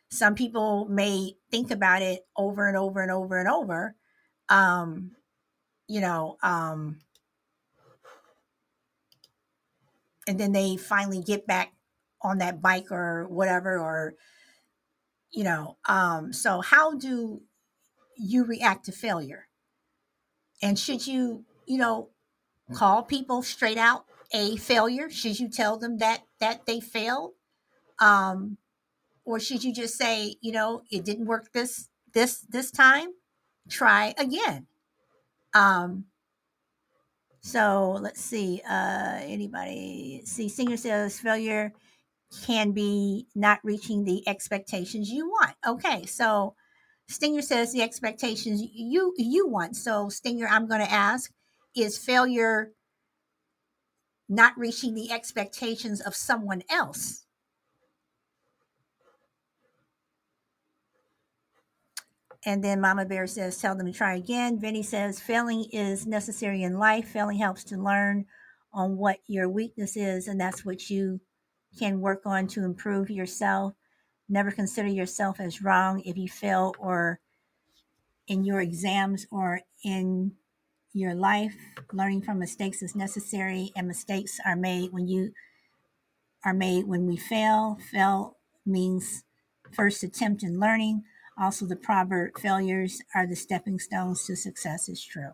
Some 0.09 0.35
people 0.35 0.87
may 0.89 1.33
think 1.51 1.71
about 1.71 2.01
it 2.01 2.25
over 2.37 2.67
and 2.67 2.77
over 2.77 3.01
and 3.01 3.11
over 3.11 3.39
and 3.39 3.49
over. 3.49 3.95
Um, 4.49 5.11
you 5.87 6.01
know, 6.01 6.37
um, 6.43 6.99
and 10.27 10.39
then 10.39 10.51
they 10.51 10.77
finally 10.77 11.21
get 11.21 11.47
back 11.47 11.73
on 12.21 12.39
that 12.39 12.61
bike 12.61 12.91
or 12.91 13.27
whatever 13.29 13.77
or 13.79 14.15
you 15.31 15.43
know 15.43 15.77
um 15.87 16.33
so 16.33 16.61
how 16.61 16.95
do 16.95 17.41
you 18.17 18.43
react 18.43 18.85
to 18.85 18.91
failure? 18.91 19.47
And 20.61 20.77
should 20.77 21.05
you 21.07 21.45
you 21.65 21.77
know 21.77 22.09
call 22.73 23.03
people 23.03 23.41
straight 23.43 23.77
out 23.77 24.05
a 24.33 24.57
failure? 24.57 25.09
Should 25.09 25.39
you 25.39 25.49
tell 25.49 25.77
them 25.77 25.99
that 25.99 26.23
that 26.39 26.65
they 26.65 26.79
failed? 26.79 27.33
Um 27.99 28.57
or 29.25 29.39
should 29.39 29.63
you 29.63 29.73
just 29.73 29.97
say 29.97 30.35
you 30.41 30.51
know 30.51 30.81
it 30.91 31.05
didn't 31.05 31.25
work 31.25 31.51
this 31.53 31.89
this 32.13 32.39
this 32.39 32.71
time? 32.71 33.09
Try 33.69 34.13
again. 34.17 34.67
Um 35.53 36.05
so 37.47 37.97
let's 38.01 38.21
see 38.21 38.61
uh 38.69 39.19
anybody 39.21 40.21
see 40.25 40.49
stinger 40.49 40.75
says 40.75 41.19
failure 41.19 41.71
can 42.45 42.71
be 42.71 43.25
not 43.35 43.59
reaching 43.63 44.03
the 44.03 44.27
expectations 44.27 45.09
you 45.09 45.29
want. 45.29 45.55
Okay 45.65 46.05
so 46.05 46.55
stinger 47.07 47.41
says 47.41 47.71
the 47.71 47.81
expectations 47.81 48.61
you 48.73 49.13
you 49.17 49.47
want. 49.47 49.77
So 49.77 50.09
stinger 50.09 50.47
i'm 50.47 50.67
going 50.67 50.81
to 50.81 50.91
ask 50.91 51.31
is 51.75 51.97
failure 51.97 52.73
not 54.27 54.57
reaching 54.57 54.93
the 54.93 55.11
expectations 55.11 56.01
of 56.01 56.15
someone 56.15 56.63
else 56.69 57.26
And 62.47 62.63
then 62.63 62.79
Mama 62.79 63.03
Bear 63.03 63.27
says, 63.27 63.59
tell 63.59 63.75
them 63.75 63.87
to 63.87 63.91
try 63.91 64.15
again. 64.15 64.57
Vinny 64.57 64.81
says, 64.81 65.19
failing 65.19 65.65
is 65.73 66.07
necessary 66.07 66.63
in 66.63 66.79
life. 66.79 67.09
Failing 67.09 67.39
helps 67.39 67.65
to 67.65 67.75
learn 67.75 68.25
on 68.71 68.95
what 68.95 69.17
your 69.27 69.49
weakness 69.49 69.97
is, 69.97 70.29
and 70.29 70.39
that's 70.39 70.63
what 70.63 70.89
you 70.89 71.19
can 71.77 71.99
work 71.99 72.21
on 72.25 72.47
to 72.47 72.63
improve 72.63 73.09
yourself. 73.09 73.73
Never 74.29 74.49
consider 74.49 74.87
yourself 74.87 75.41
as 75.41 75.61
wrong 75.61 76.01
if 76.05 76.15
you 76.15 76.29
fail 76.29 76.73
or 76.79 77.19
in 78.29 78.45
your 78.45 78.61
exams 78.61 79.27
or 79.29 79.59
in 79.83 80.31
your 80.93 81.15
life. 81.15 81.53
Learning 81.91 82.21
from 82.21 82.39
mistakes 82.39 82.81
is 82.81 82.95
necessary, 82.95 83.73
and 83.75 83.89
mistakes 83.89 84.39
are 84.45 84.55
made 84.55 84.93
when 84.93 85.05
you 85.05 85.33
are 86.45 86.53
made 86.53 86.87
when 86.87 87.07
we 87.07 87.17
fail. 87.17 87.77
Fail 87.91 88.37
means 88.65 89.25
first 89.73 90.01
attempt 90.01 90.43
in 90.43 90.61
learning. 90.61 91.03
Also, 91.39 91.65
the 91.65 91.75
proverb 91.75 92.37
failures 92.39 93.01
are 93.13 93.27
the 93.27 93.35
stepping 93.35 93.79
stones 93.79 94.25
to 94.25 94.35
success 94.35 94.89
is 94.89 95.03
true. 95.03 95.31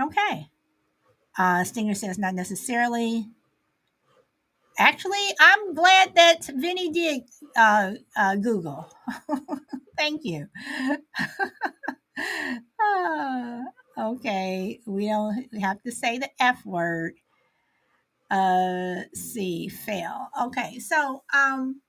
Okay. 0.00 0.50
Uh, 1.36 1.64
Stinger 1.64 1.94
says 1.94 2.18
not 2.18 2.34
necessarily. 2.34 3.26
Actually, 4.78 5.34
I'm 5.40 5.74
glad 5.74 6.14
that 6.14 6.46
Vinny 6.54 6.90
did 6.90 7.22
uh, 7.56 7.92
uh, 8.16 8.36
Google. 8.36 8.88
Thank 9.96 10.22
you. 10.24 10.46
uh, 12.80 13.60
okay, 13.98 14.80
we 14.86 15.08
don't 15.08 15.48
have 15.60 15.82
to 15.82 15.90
say 15.90 16.18
the 16.18 16.30
F 16.38 16.64
word. 16.64 17.14
Uh, 18.30 19.02
see, 19.14 19.68
fail. 19.68 20.28
Okay, 20.42 20.78
so 20.78 21.24
um, 21.34 21.80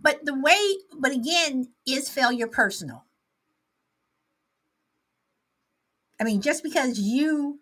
but 0.00 0.24
the 0.24 0.34
way 0.38 0.74
but 0.98 1.12
again 1.12 1.68
is 1.86 2.08
failure 2.08 2.46
personal? 2.46 3.04
I 6.20 6.24
mean 6.24 6.40
just 6.40 6.62
because 6.62 6.98
you 6.98 7.60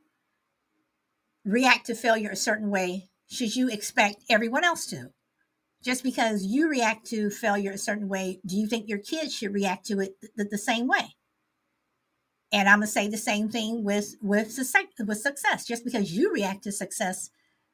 react 1.44 1.86
to 1.86 1.94
failure 1.94 2.30
a 2.30 2.36
certain 2.36 2.70
way 2.70 3.08
should 3.30 3.54
you 3.54 3.68
expect 3.68 4.24
everyone 4.28 4.64
else 4.64 4.86
to? 4.86 5.10
Just 5.82 6.02
because 6.02 6.44
you 6.44 6.68
react 6.68 7.06
to 7.06 7.30
failure 7.30 7.72
a 7.72 7.78
certain 7.78 8.08
way 8.08 8.40
do 8.44 8.56
you 8.56 8.66
think 8.66 8.88
your 8.88 8.98
kids 8.98 9.34
should 9.34 9.54
react 9.54 9.86
to 9.86 10.00
it 10.00 10.14
th- 10.36 10.48
the 10.50 10.58
same 10.58 10.86
way? 10.86 11.16
And 12.52 12.68
i'm 12.68 12.78
going 12.78 12.86
to 12.86 12.92
say 12.92 13.08
the 13.08 13.16
same 13.16 13.48
thing 13.48 13.84
with 13.84 14.16
with 14.20 14.52
success, 14.52 14.86
with 14.98 15.20
success. 15.20 15.66
Just 15.66 15.84
because 15.84 16.12
you 16.12 16.32
react 16.32 16.64
to 16.64 16.72
success 16.72 17.30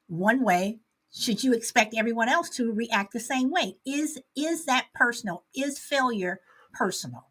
one 0.07 0.43
way 0.43 0.79
should 1.13 1.43
you 1.43 1.53
expect 1.53 1.95
everyone 1.95 2.29
else 2.29 2.49
to 2.51 2.71
react 2.71 3.13
the 3.13 3.19
same 3.19 3.49
way? 3.51 3.77
Is 3.85 4.19
is 4.35 4.65
that 4.65 4.87
personal? 4.93 5.45
Is 5.55 5.79
failure 5.79 6.39
personal? 6.73 7.27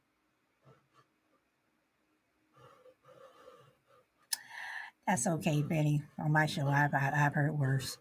That's 5.06 5.26
okay 5.26 5.62
betty. 5.62 6.02
On 6.18 6.32
my 6.32 6.46
show 6.46 6.68
i've, 6.68 6.94
I've 6.94 7.34
heard 7.34 7.58
worse. 7.58 7.96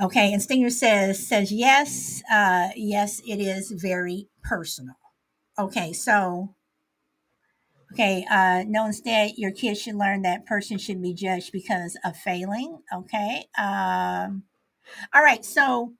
Okay 0.00 0.32
and 0.32 0.42
stinger 0.42 0.70
says 0.70 1.26
says 1.26 1.52
yes 1.52 2.22
uh 2.30 2.68
yes 2.76 3.20
it 3.26 3.40
is 3.40 3.70
very 3.72 4.28
personal. 4.42 4.96
Okay 5.58 5.92
so 5.92 6.54
okay 7.92 8.26
uh 8.30 8.64
no 8.66 8.86
instead 8.86 9.32
your 9.36 9.52
kids 9.52 9.80
should 9.82 9.94
learn 9.96 10.22
that 10.22 10.46
person 10.46 10.78
should 10.78 11.00
be 11.02 11.14
judged 11.14 11.52
because 11.52 11.96
of 12.04 12.16
failing 12.16 12.78
okay 12.94 13.44
um 13.58 14.44
all 15.14 15.22
right. 15.22 15.44
So, 15.44 15.94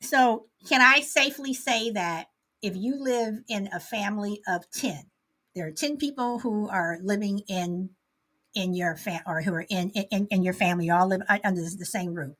so 0.00 0.46
can 0.68 0.80
I 0.82 1.00
safely 1.00 1.54
say 1.54 1.90
that 1.92 2.28
if 2.62 2.76
you 2.76 2.96
live 3.02 3.36
in 3.48 3.68
a 3.72 3.80
family 3.80 4.40
of 4.48 4.70
10, 4.72 5.04
there 5.54 5.66
are 5.66 5.72
10 5.72 5.96
people 5.96 6.38
who 6.40 6.68
are 6.68 6.98
living 7.02 7.40
in 7.48 7.90
in 8.54 8.74
your 8.74 8.96
fam 8.96 9.22
or 9.26 9.42
who 9.42 9.54
are 9.54 9.66
in, 9.70 9.90
in 9.90 10.26
in 10.30 10.42
your 10.42 10.54
family 10.54 10.86
you 10.86 10.94
all 10.94 11.08
live 11.08 11.22
under 11.44 11.62
the 11.62 11.86
same 11.86 12.14
roof 12.14 12.36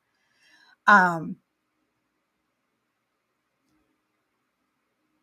um 0.87 1.37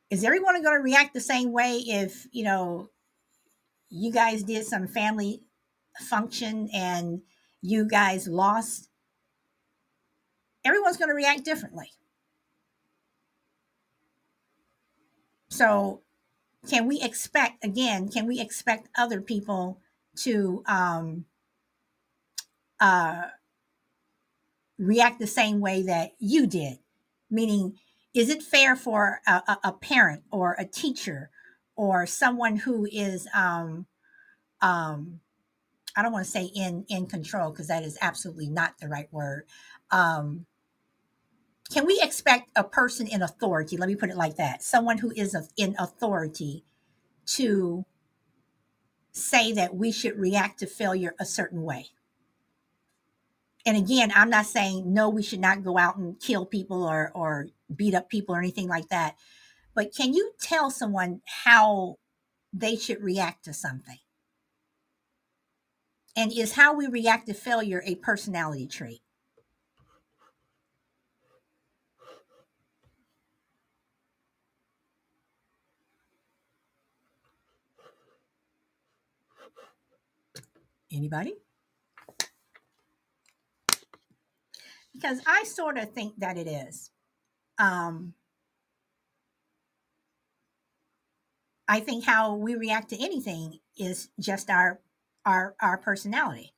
is 0.09 0.23
everyone 0.23 0.61
going 0.63 0.77
to 0.77 0.83
react 0.83 1.13
the 1.13 1.21
same 1.21 1.51
way 1.51 1.77
if 1.85 2.25
you 2.31 2.43
know 2.43 2.89
you 3.89 4.11
guys 4.11 4.43
did 4.43 4.65
some 4.65 4.88
family 4.88 5.43
function 5.99 6.69
and 6.73 7.21
you 7.61 7.88
guys 7.88 8.27
lost 8.27 8.89
everyone's 10.67 10.97
going 10.97 11.09
to 11.09 11.15
react 11.15 11.45
differently. 11.45 11.91
So, 15.49 16.01
can 16.69 16.88
we 16.88 17.01
expect, 17.01 17.63
again, 17.63 18.09
can 18.09 18.27
we 18.27 18.41
expect 18.41 18.89
other 18.97 19.21
people 19.21 19.79
to 20.17 20.63
um, 20.67 21.25
uh, 22.81 23.23
react 24.77 25.19
the 25.19 25.27
same 25.27 25.61
way 25.61 25.83
that 25.83 26.11
you 26.19 26.45
did? 26.45 26.79
Meaning, 27.29 27.77
is 28.13 28.29
it 28.29 28.43
fair 28.43 28.75
for 28.75 29.21
a, 29.25 29.57
a 29.63 29.71
parent 29.71 30.23
or 30.31 30.55
a 30.59 30.65
teacher 30.65 31.29
or 31.78 32.05
someone 32.07 32.57
who 32.57 32.88
is, 32.91 33.28
um, 33.34 33.88
um, 34.61 35.21
I 35.95 36.03
don't 36.03 36.11
want 36.13 36.25
to 36.25 36.32
say 36.32 36.45
in 36.55 36.86
in 36.89 37.07
control 37.07 37.51
because 37.51 37.67
that 37.69 37.84
is 37.84 37.97
absolutely 38.01 38.49
not 38.49 38.75
the 38.80 38.89
right 38.89 39.07
word. 39.11 39.45
Um, 39.91 40.45
can 41.71 41.86
we 41.86 41.99
expect 42.01 42.49
a 42.55 42.63
person 42.63 43.07
in 43.07 43.21
authority 43.21 43.78
let 43.78 43.89
me 43.89 43.95
put 43.95 44.09
it 44.09 44.17
like 44.17 44.38
that 44.38 44.63
someone 44.63 44.97
who 44.97 45.11
is 45.15 45.36
in 45.57 45.75
authority 45.80 46.63
to 47.25 47.86
say 49.11 49.51
that 49.51 49.75
we 49.75 49.91
should 49.91 50.17
react 50.17 50.59
to 50.59 50.67
failure 50.67 51.15
a 51.19 51.25
certain 51.25 51.63
way 51.63 51.88
and 53.65 53.78
again 53.78 54.11
i'm 54.15 54.30
not 54.30 54.45
saying 54.45 54.93
no 54.93 55.09
we 55.09 55.23
should 55.23 55.39
not 55.39 55.63
go 55.63 55.78
out 55.78 55.97
and 55.97 56.19
kill 56.19 56.45
people 56.45 56.84
or 56.84 57.11
or 57.13 57.47
beat 57.75 57.95
up 57.95 58.09
people 58.09 58.36
or 58.36 58.39
anything 58.39 58.67
like 58.67 58.88
that 58.89 59.15
but 59.78 59.95
can 59.95 60.11
you 60.11 60.34
tell 60.41 60.71
someone 60.71 61.21
how 61.45 61.97
they 62.51 62.75
should 62.75 62.99
react 63.03 63.45
to 63.45 63.53
something 63.53 63.99
and 66.15 66.34
is 66.34 66.53
how 66.53 66.73
we 66.73 66.88
react 66.88 67.28
to 67.28 67.34
failure 67.36 67.84
a 67.86 67.93
personality 67.95 68.67
trait 68.67 69.01
Anybody? 80.89 81.36
Because 84.93 85.19
I 85.28 85.43
sort 85.43 85.78
of 85.78 85.91
think 85.91 86.13
that 86.19 86.38
it 86.38 86.47
is. 86.47 86.91
Um, 87.59 88.13
I 91.68 91.80
think 91.82 92.05
how 92.05 92.36
we 92.36 92.55
react 92.55 92.89
to 92.89 93.03
anything 93.03 93.59
is 93.78 94.09
just 94.20 94.49
our 94.49 94.80
our 95.26 95.55
our 95.61 95.78
personality. 95.78 96.53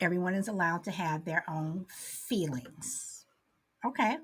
Everyone 0.00 0.34
is 0.34 0.48
allowed 0.48 0.84
to 0.84 0.90
have 0.90 1.24
their 1.24 1.44
own 1.48 1.86
feelings. 1.88 3.24
Okay. 3.84 4.18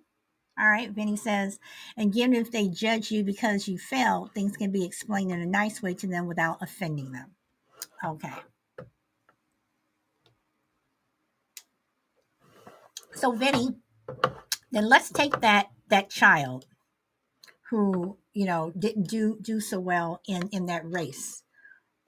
All 0.59 0.71
right, 0.71 0.91
Vinny 0.91 1.17
says, 1.17 1.59
and 1.97 2.13
given 2.13 2.35
if 2.35 2.51
they 2.53 2.69
judge 2.69 3.11
you 3.11 3.25
because 3.25 3.69
you 3.69 3.79
failed, 3.79 4.35
things 4.35 4.57
can 4.57 4.71
be 4.71 4.85
explained 4.85 5.33
in 5.33 5.41
a 5.41 5.47
nice 5.47 5.83
way 5.83 5.95
to 5.95 6.07
them 6.07 6.27
without 6.27 6.59
offending 6.63 7.13
them. 7.13 7.31
Okay. 8.05 8.35
So 13.15 13.33
Vinny, 13.33 13.71
then 14.73 14.89
let's 14.89 15.11
take 15.11 15.41
that 15.41 15.71
that 15.89 16.11
child 16.11 16.67
who 17.71 18.17
you 18.33 18.47
know 18.47 18.73
didn't 18.79 19.09
do 19.09 19.39
do 19.41 19.61
so 19.61 19.79
well 19.79 20.21
in 20.27 20.49
in 20.51 20.67
that 20.67 20.83
race 20.91 21.43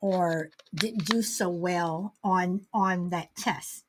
or 0.00 0.50
didn't 0.74 1.06
do 1.06 1.22
so 1.22 1.48
well 1.48 2.14
on 2.24 2.62
on 2.74 3.10
that 3.10 3.34
test. 3.36 3.84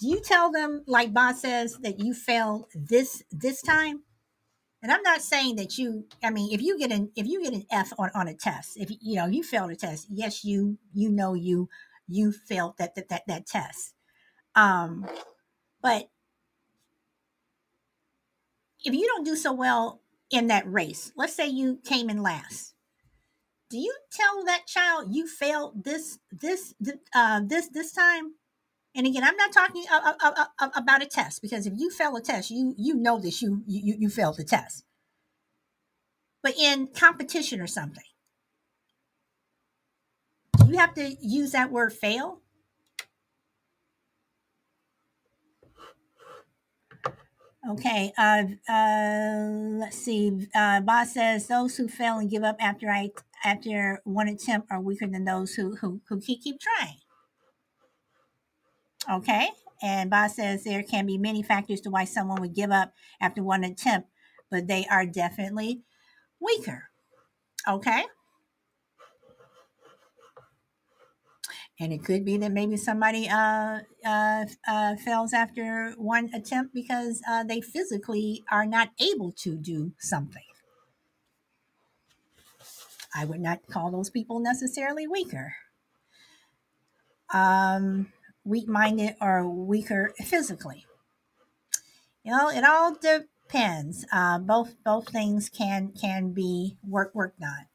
Do 0.00 0.08
you 0.08 0.20
tell 0.20 0.50
them 0.50 0.82
like 0.86 1.14
boss 1.14 1.42
says 1.42 1.78
that 1.78 2.00
you 2.00 2.14
failed 2.14 2.66
this 2.74 3.22
this 3.30 3.62
time? 3.62 4.02
And 4.82 4.92
i'm 4.92 5.02
not 5.02 5.22
saying 5.22 5.56
that 5.56 5.78
you 5.78 6.06
i 6.22 6.28
mean 6.28 6.52
if 6.52 6.60
you 6.60 6.78
get 6.78 6.92
an 6.92 7.10
if 7.16 7.26
you 7.26 7.42
get 7.42 7.54
an 7.54 7.64
f 7.70 7.92
on, 7.98 8.10
on 8.14 8.28
a 8.28 8.34
test 8.34 8.76
if 8.76 8.90
you 9.00 9.16
know 9.16 9.24
you 9.26 9.42
failed 9.42 9.70
a 9.70 9.76
test 9.76 10.08
yes 10.10 10.44
you 10.44 10.76
you 10.92 11.08
know 11.08 11.32
you 11.32 11.70
you 12.06 12.32
failed 12.32 12.74
that 12.76 12.94
that 12.94 13.08
that, 13.08 13.22
that 13.26 13.46
test. 13.46 13.94
Um 14.54 15.06
but 15.80 16.10
if 18.84 18.94
you 18.94 19.06
don't 19.06 19.24
do 19.24 19.36
so 19.36 19.52
well 19.52 20.00
in 20.30 20.48
that 20.48 20.70
race 20.70 21.12
let's 21.16 21.34
say 21.34 21.46
you 21.46 21.78
came 21.84 22.10
in 22.10 22.22
last 22.22 22.74
do 23.74 23.80
you 23.80 23.92
tell 24.12 24.44
that 24.44 24.68
child 24.68 25.08
you 25.10 25.26
failed 25.26 25.82
this 25.82 26.20
this 26.30 26.74
uh, 27.12 27.40
this 27.44 27.68
this 27.68 27.92
time? 27.92 28.34
And 28.94 29.04
again 29.04 29.24
i'm 29.24 29.36
not 29.36 29.50
talking 29.52 29.84
about 30.76 31.02
a 31.02 31.06
test 31.06 31.42
because 31.42 31.66
if 31.66 31.72
you 31.76 31.90
fail 31.90 32.14
a 32.14 32.20
test 32.20 32.52
you 32.52 32.72
you 32.78 32.94
know 32.94 33.18
this 33.18 33.42
you 33.42 33.64
you 33.66 33.96
you 33.98 34.08
failed 34.08 34.36
the 34.36 34.44
test. 34.44 34.84
But 36.40 36.54
in 36.56 36.86
competition 36.86 37.60
or 37.60 37.66
something 37.66 38.04
you 40.68 40.78
have 40.78 40.94
to 40.94 41.16
use 41.20 41.50
that 41.50 41.72
word 41.72 41.92
fail 41.92 42.42
Okay. 47.70 48.12
Uh, 48.18 48.44
uh, 48.68 49.48
let's 49.80 49.96
see. 49.96 50.48
Uh, 50.54 50.80
Boss 50.80 51.14
says 51.14 51.46
those 51.46 51.76
who 51.76 51.88
fail 51.88 52.18
and 52.18 52.30
give 52.30 52.44
up 52.44 52.56
after 52.60 52.90
I 52.90 53.10
after 53.44 54.00
one 54.04 54.28
attempt 54.28 54.68
are 54.70 54.80
weaker 54.80 55.06
than 55.06 55.24
those 55.24 55.54
who 55.54 55.76
who, 55.76 56.00
who 56.08 56.20
keep 56.20 56.42
keep 56.42 56.56
trying. 56.60 56.98
Okay. 59.10 59.48
And 59.82 60.10
Boss 60.10 60.36
says 60.36 60.64
there 60.64 60.82
can 60.82 61.06
be 61.06 61.18
many 61.18 61.42
factors 61.42 61.80
to 61.82 61.90
why 61.90 62.04
someone 62.04 62.40
would 62.40 62.54
give 62.54 62.70
up 62.70 62.92
after 63.20 63.42
one 63.42 63.64
attempt, 63.64 64.08
but 64.50 64.66
they 64.66 64.86
are 64.90 65.06
definitely 65.06 65.82
weaker. 66.40 66.90
Okay. 67.68 68.04
And 71.80 71.92
it 71.92 72.04
could 72.04 72.24
be 72.24 72.36
that 72.36 72.52
maybe 72.52 72.76
somebody 72.76 73.28
uh, 73.28 73.80
uh, 74.04 74.44
uh, 74.66 74.96
fails 74.96 75.32
after 75.32 75.94
one 75.96 76.30
attempt 76.34 76.72
because 76.72 77.20
uh, 77.28 77.42
they 77.42 77.60
physically 77.60 78.44
are 78.50 78.66
not 78.66 78.90
able 79.00 79.32
to 79.32 79.56
do 79.56 79.92
something. 79.98 80.42
I 83.14 83.24
would 83.24 83.40
not 83.40 83.66
call 83.68 83.90
those 83.90 84.10
people 84.10 84.40
necessarily 84.40 85.06
weaker. 85.06 85.54
Um, 87.32 88.12
weak 88.44 88.68
minded 88.68 89.16
or 89.20 89.48
weaker 89.48 90.12
physically. 90.22 90.86
You 92.24 92.32
know, 92.32 92.50
it 92.50 92.64
all 92.64 92.94
depends. 92.94 94.06
Uh, 94.12 94.38
both 94.38 94.76
both 94.84 95.08
things 95.08 95.48
can 95.48 95.92
can 95.92 96.32
be 96.32 96.76
work 96.86 97.14
worked 97.14 97.42
on. 97.42 97.66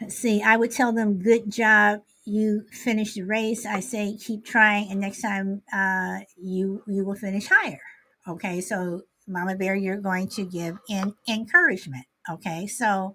Let's 0.00 0.16
see, 0.16 0.42
I 0.42 0.56
would 0.56 0.70
tell 0.70 0.92
them, 0.92 1.22
good 1.22 1.50
job. 1.50 2.02
You 2.24 2.64
finished 2.72 3.16
the 3.16 3.22
race. 3.22 3.66
I 3.66 3.80
say, 3.80 4.16
keep 4.16 4.44
trying. 4.44 4.90
And 4.90 5.00
next 5.00 5.20
time 5.20 5.62
uh, 5.72 6.20
you, 6.36 6.82
you 6.86 7.04
will 7.04 7.16
finish 7.16 7.48
higher. 7.48 7.80
Okay. 8.26 8.60
So 8.60 9.02
mama 9.26 9.56
bear, 9.56 9.74
you're 9.74 9.98
going 9.98 10.28
to 10.28 10.44
give 10.44 10.78
in 10.88 11.14
encouragement. 11.28 12.06
Okay. 12.30 12.66
So 12.66 13.14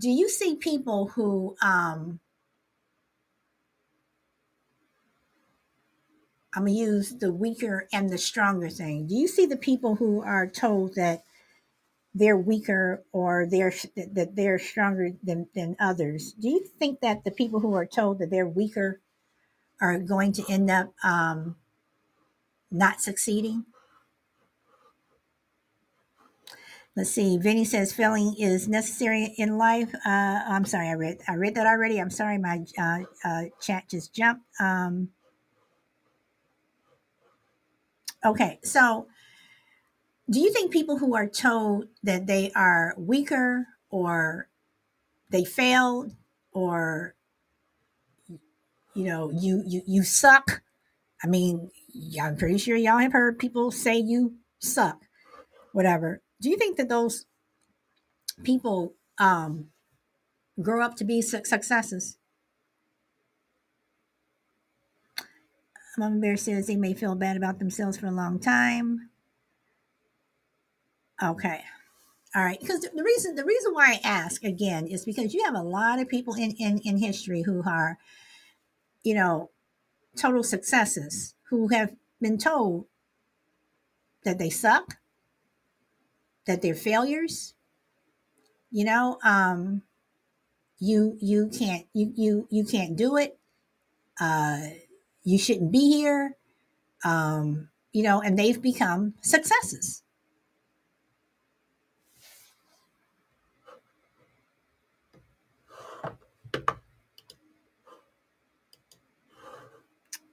do 0.00 0.08
you 0.08 0.28
see 0.28 0.56
people 0.56 1.08
who, 1.08 1.56
um, 1.62 2.18
I'm 6.54 6.66
to 6.66 6.72
use 6.72 7.10
the 7.10 7.32
weaker 7.32 7.86
and 7.92 8.10
the 8.10 8.18
stronger 8.18 8.68
thing. 8.68 9.06
Do 9.06 9.14
you 9.14 9.28
see 9.28 9.46
the 9.46 9.56
people 9.56 9.94
who 9.94 10.22
are 10.22 10.48
told 10.48 10.96
that 10.96 11.22
they're 12.14 12.36
weaker 12.36 13.04
or 13.12 13.46
they're 13.46 13.72
that 13.96 14.34
they're 14.34 14.58
stronger 14.58 15.12
than, 15.22 15.48
than 15.54 15.76
others. 15.78 16.32
Do 16.32 16.48
you 16.48 16.64
think 16.78 17.00
that 17.00 17.24
the 17.24 17.30
people 17.30 17.60
who 17.60 17.74
are 17.74 17.86
told 17.86 18.18
that 18.18 18.30
they're 18.30 18.48
weaker 18.48 19.00
are 19.80 19.98
going 19.98 20.32
to 20.32 20.44
end 20.48 20.70
up 20.70 20.92
um, 21.04 21.56
not 22.70 23.00
succeeding? 23.00 23.64
Let's 26.96 27.10
see. 27.10 27.38
Vinny 27.38 27.64
says 27.64 27.92
failing 27.92 28.34
is 28.38 28.66
necessary 28.68 29.32
in 29.38 29.56
life. 29.56 29.94
Uh, 30.04 30.40
i'm 30.46 30.64
sorry 30.64 30.88
i 30.88 30.92
read 30.92 31.18
i 31.28 31.34
read 31.34 31.54
that 31.54 31.66
already. 31.66 32.00
I'm 32.00 32.10
sorry 32.10 32.36
my 32.38 32.64
uh, 32.76 32.98
uh, 33.24 33.42
chat 33.60 33.84
just 33.88 34.12
jumped. 34.12 34.44
Um, 34.60 35.10
okay 38.24 38.58
so 38.64 39.06
do 40.30 40.38
you 40.40 40.52
think 40.52 40.70
people 40.70 40.98
who 40.98 41.14
are 41.16 41.28
told 41.28 41.86
that 42.02 42.26
they 42.26 42.52
are 42.54 42.94
weaker 42.96 43.66
or 43.90 44.48
they 45.30 45.44
failed 45.44 46.12
or 46.52 47.14
you 48.94 49.04
know 49.04 49.30
you 49.34 49.62
you 49.66 49.82
you 49.86 50.02
suck? 50.02 50.62
I 51.22 51.26
mean 51.26 51.70
i'm 52.22 52.36
pretty 52.36 52.56
sure 52.56 52.76
y'all 52.76 52.98
have 52.98 53.12
heard 53.12 53.38
people 53.38 53.70
say 53.72 53.96
you 53.98 54.36
suck 54.60 55.00
whatever. 55.72 56.22
Do 56.40 56.48
you 56.48 56.56
think 56.56 56.76
that 56.76 56.88
those 56.88 57.26
people 58.44 58.94
um 59.18 59.66
grow 60.62 60.84
up 60.84 60.96
to 60.96 61.04
be 61.04 61.20
successes? 61.20 62.16
Mama 65.98 66.18
Bear 66.20 66.36
says 66.36 66.66
they 66.66 66.76
may 66.76 66.94
feel 66.94 67.14
bad 67.14 67.36
about 67.36 67.58
themselves 67.58 67.98
for 67.98 68.06
a 68.06 68.12
long 68.12 68.38
time. 68.38 69.09
Okay. 71.22 71.60
All 72.34 72.44
right. 72.44 72.60
Because 72.60 72.80
the 72.80 73.02
reason 73.02 73.34
the 73.34 73.44
reason 73.44 73.74
why 73.74 73.92
I 73.92 74.08
ask 74.08 74.44
again 74.44 74.86
is 74.86 75.04
because 75.04 75.34
you 75.34 75.44
have 75.44 75.54
a 75.54 75.62
lot 75.62 75.98
of 75.98 76.08
people 76.08 76.34
in 76.34 76.52
in, 76.52 76.78
in 76.84 76.98
history 76.98 77.42
who 77.42 77.62
are, 77.66 77.98
you 79.02 79.14
know, 79.14 79.50
total 80.16 80.42
successes 80.42 81.34
who 81.50 81.68
have 81.68 81.94
been 82.20 82.38
told 82.38 82.86
that 84.24 84.38
they 84.38 84.50
suck, 84.50 84.98
that 86.46 86.62
they're 86.62 86.74
failures. 86.74 87.54
You 88.70 88.84
know, 88.84 89.18
um, 89.24 89.82
you 90.78 91.16
you 91.20 91.48
can't 91.48 91.86
you 91.92 92.12
you 92.16 92.48
you 92.50 92.64
can't 92.64 92.96
do 92.96 93.16
it. 93.16 93.38
Uh, 94.20 94.60
you 95.24 95.38
shouldn't 95.38 95.72
be 95.72 95.90
here. 95.90 96.36
Um, 97.04 97.70
you 97.92 98.04
know, 98.04 98.20
and 98.20 98.38
they've 98.38 98.60
become 98.60 99.14
successes. 99.22 100.02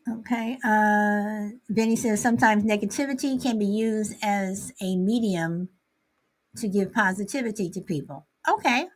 Okay. 0.09 0.57
Uh, 0.63 1.57
Benny 1.69 1.95
says 1.95 2.21
sometimes 2.21 2.63
negativity 2.63 3.41
can 3.41 3.59
be 3.59 3.65
used 3.65 4.15
as 4.21 4.71
a 4.81 4.95
medium 4.95 5.69
to 6.57 6.67
give 6.67 6.93
positivity 6.93 7.69
to 7.69 7.81
people. 7.81 8.25
Okay, 8.47 8.87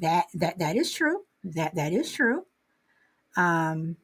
that 0.00 0.26
that 0.34 0.58
that 0.58 0.76
is 0.76 0.92
true. 0.92 1.24
That 1.42 1.74
that 1.74 1.92
is 1.92 2.12
true. 2.12 2.44
Um, 3.36 3.96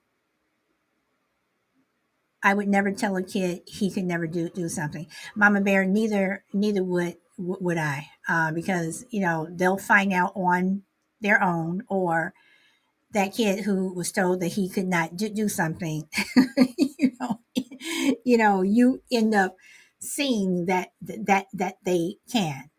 I 2.42 2.54
would 2.54 2.68
never 2.68 2.92
tell 2.92 3.16
a 3.16 3.22
kid 3.22 3.62
he 3.66 3.90
could 3.90 4.04
never 4.04 4.26
do 4.26 4.48
do 4.48 4.68
something. 4.68 5.06
Mama 5.34 5.60
Bear, 5.60 5.84
neither 5.84 6.44
neither 6.52 6.82
would 6.82 7.16
would 7.38 7.78
I, 7.78 8.08
uh, 8.28 8.52
because 8.52 9.04
you 9.10 9.20
know 9.20 9.46
they'll 9.50 9.78
find 9.78 10.12
out 10.12 10.32
on 10.34 10.82
their 11.20 11.42
own 11.42 11.82
or 11.88 12.34
that 13.16 13.34
kid 13.34 13.64
who 13.64 13.92
was 13.94 14.12
told 14.12 14.40
that 14.40 14.54
he 14.54 14.68
could 14.70 14.88
not 14.88 15.16
do, 15.16 15.30
do 15.30 15.48
something, 15.48 16.08
you 16.68 17.12
know, 17.20 17.40
you 18.24 18.38
know, 18.38 18.62
you 18.62 19.02
end 19.12 19.34
up 19.34 19.56
seeing 20.00 20.66
that 20.66 20.90
that 21.02 21.46
that 21.54 21.76
they 21.84 22.16
can. 22.32 22.70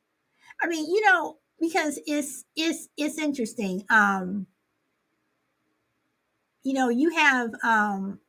I 0.62 0.68
mean, 0.68 0.86
you 0.86 1.02
know, 1.06 1.38
because 1.60 2.00
it's 2.08 2.46
it's 2.56 2.90
it's 2.98 3.18
interesting. 3.20 3.86
Um, 3.90 4.48
you 6.64 6.74
know, 6.74 6.90
you 6.90 7.10
have 7.12 7.52
um 7.64 8.20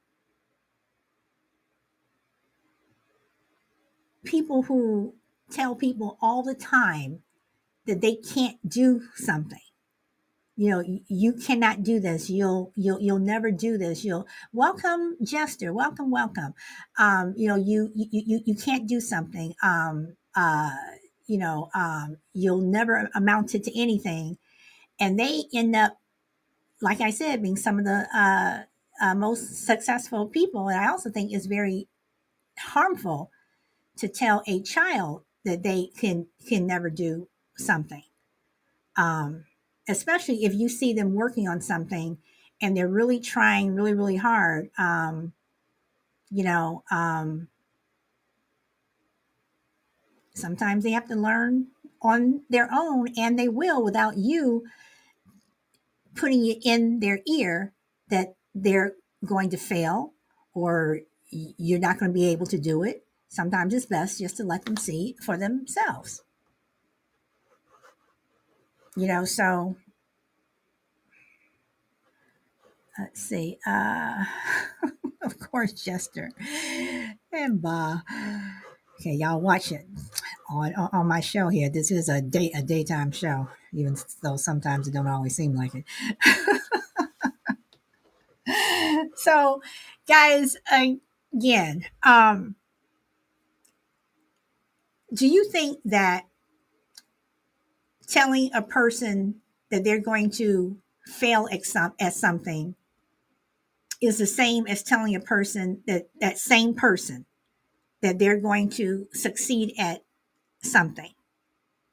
people 4.24 4.62
who 4.62 5.14
tell 5.50 5.74
people 5.74 6.18
all 6.20 6.42
the 6.42 6.54
time 6.54 7.22
that 7.86 8.00
they 8.00 8.16
can't 8.16 8.58
do 8.68 9.02
something 9.16 9.60
you 10.58 10.70
know 10.70 10.82
you 11.06 11.34
cannot 11.34 11.84
do 11.84 12.00
this. 12.00 12.28
You'll 12.28 12.72
you'll 12.74 13.00
you'll 13.00 13.20
never 13.20 13.52
do 13.52 13.78
this. 13.78 14.04
You'll 14.04 14.26
welcome 14.52 15.16
jester. 15.22 15.72
Welcome 15.72 16.10
welcome. 16.10 16.52
Um 16.98 17.32
you 17.36 17.46
know 17.46 17.54
you 17.54 17.92
you 17.94 18.06
you, 18.10 18.40
you 18.44 18.54
can't 18.56 18.88
do 18.88 19.00
something 19.00 19.54
um 19.62 20.16
uh 20.34 20.74
you 21.28 21.38
know 21.38 21.70
um 21.76 22.16
you'll 22.34 22.60
never 22.60 23.08
amount 23.14 23.54
it 23.54 23.62
to 23.64 23.80
anything. 23.80 24.36
And 24.98 25.16
they 25.16 25.44
end 25.54 25.76
up 25.76 25.96
like 26.82 27.00
i 27.00 27.10
said 27.10 27.42
being 27.42 27.56
some 27.56 27.78
of 27.78 27.84
the 27.84 28.06
uh, 28.12 28.62
uh 29.00 29.14
most 29.14 29.64
successful 29.64 30.26
people. 30.26 30.68
And 30.68 30.80
i 30.80 30.88
also 30.88 31.08
think 31.08 31.32
it's 31.32 31.46
very 31.46 31.86
harmful 32.58 33.30
to 33.98 34.08
tell 34.08 34.42
a 34.48 34.60
child 34.62 35.22
that 35.44 35.62
they 35.62 35.90
can 35.96 36.26
can 36.48 36.66
never 36.66 36.90
do 36.90 37.28
something. 37.56 38.02
Um, 38.96 39.44
especially 39.88 40.44
if 40.44 40.54
you 40.54 40.68
see 40.68 40.92
them 40.92 41.14
working 41.14 41.48
on 41.48 41.60
something 41.60 42.18
and 42.60 42.76
they're 42.76 42.88
really 42.88 43.20
trying 43.20 43.74
really 43.74 43.94
really 43.94 44.16
hard 44.16 44.70
um, 44.78 45.32
you 46.30 46.44
know 46.44 46.82
um, 46.90 47.48
sometimes 50.34 50.84
they 50.84 50.90
have 50.90 51.08
to 51.08 51.14
learn 51.14 51.66
on 52.00 52.42
their 52.48 52.68
own 52.72 53.08
and 53.16 53.38
they 53.38 53.48
will 53.48 53.82
without 53.82 54.16
you 54.16 54.64
putting 56.14 56.46
it 56.46 56.58
in 56.64 57.00
their 57.00 57.20
ear 57.26 57.72
that 58.08 58.34
they're 58.54 58.94
going 59.24 59.50
to 59.50 59.56
fail 59.56 60.12
or 60.54 61.00
you're 61.30 61.78
not 61.78 61.98
going 61.98 62.10
to 62.10 62.14
be 62.14 62.28
able 62.28 62.46
to 62.46 62.58
do 62.58 62.82
it. 62.82 63.04
Sometimes 63.28 63.74
it's 63.74 63.86
best 63.86 64.18
just 64.18 64.36
to 64.38 64.44
let 64.44 64.64
them 64.64 64.76
see 64.76 65.14
for 65.20 65.36
themselves 65.36 66.22
you 68.98 69.06
know 69.06 69.24
so 69.24 69.76
let's 72.98 73.20
see 73.22 73.58
uh 73.66 74.24
of 75.22 75.38
course 75.38 75.72
jester 75.72 76.30
and 77.32 77.62
bah 77.62 78.00
okay 78.98 79.12
y'all 79.12 79.40
watch 79.40 79.72
it 79.72 79.86
on 80.50 80.74
on 80.74 81.06
my 81.06 81.20
show 81.20 81.48
here. 81.48 81.68
This 81.68 81.90
is 81.90 82.08
a 82.08 82.20
day 82.20 82.50
a 82.54 82.62
daytime 82.62 83.12
show 83.12 83.48
even 83.72 83.96
though 84.22 84.36
sometimes 84.36 84.88
it 84.88 84.94
don't 84.94 85.06
always 85.06 85.36
seem 85.36 85.54
like 85.54 85.74
it. 85.74 85.84
So 89.16 89.60
guys 90.06 90.56
again 90.72 91.84
um 92.02 92.54
do 95.12 95.26
you 95.26 95.44
think 95.50 95.80
that 95.84 96.24
telling 98.08 98.50
a 98.54 98.62
person 98.62 99.36
that 99.70 99.84
they're 99.84 100.00
going 100.00 100.30
to 100.30 100.78
fail 101.06 101.48
at, 101.52 101.64
some, 101.64 101.92
at 102.00 102.14
something 102.14 102.74
is 104.00 104.18
the 104.18 104.26
same 104.26 104.66
as 104.66 104.82
telling 104.82 105.14
a 105.14 105.20
person 105.20 105.82
that 105.86 106.08
that 106.20 106.38
same 106.38 106.74
person 106.74 107.26
that 108.00 108.18
they're 108.18 108.40
going 108.40 108.70
to 108.70 109.06
succeed 109.12 109.74
at 109.78 110.04
something. 110.62 111.12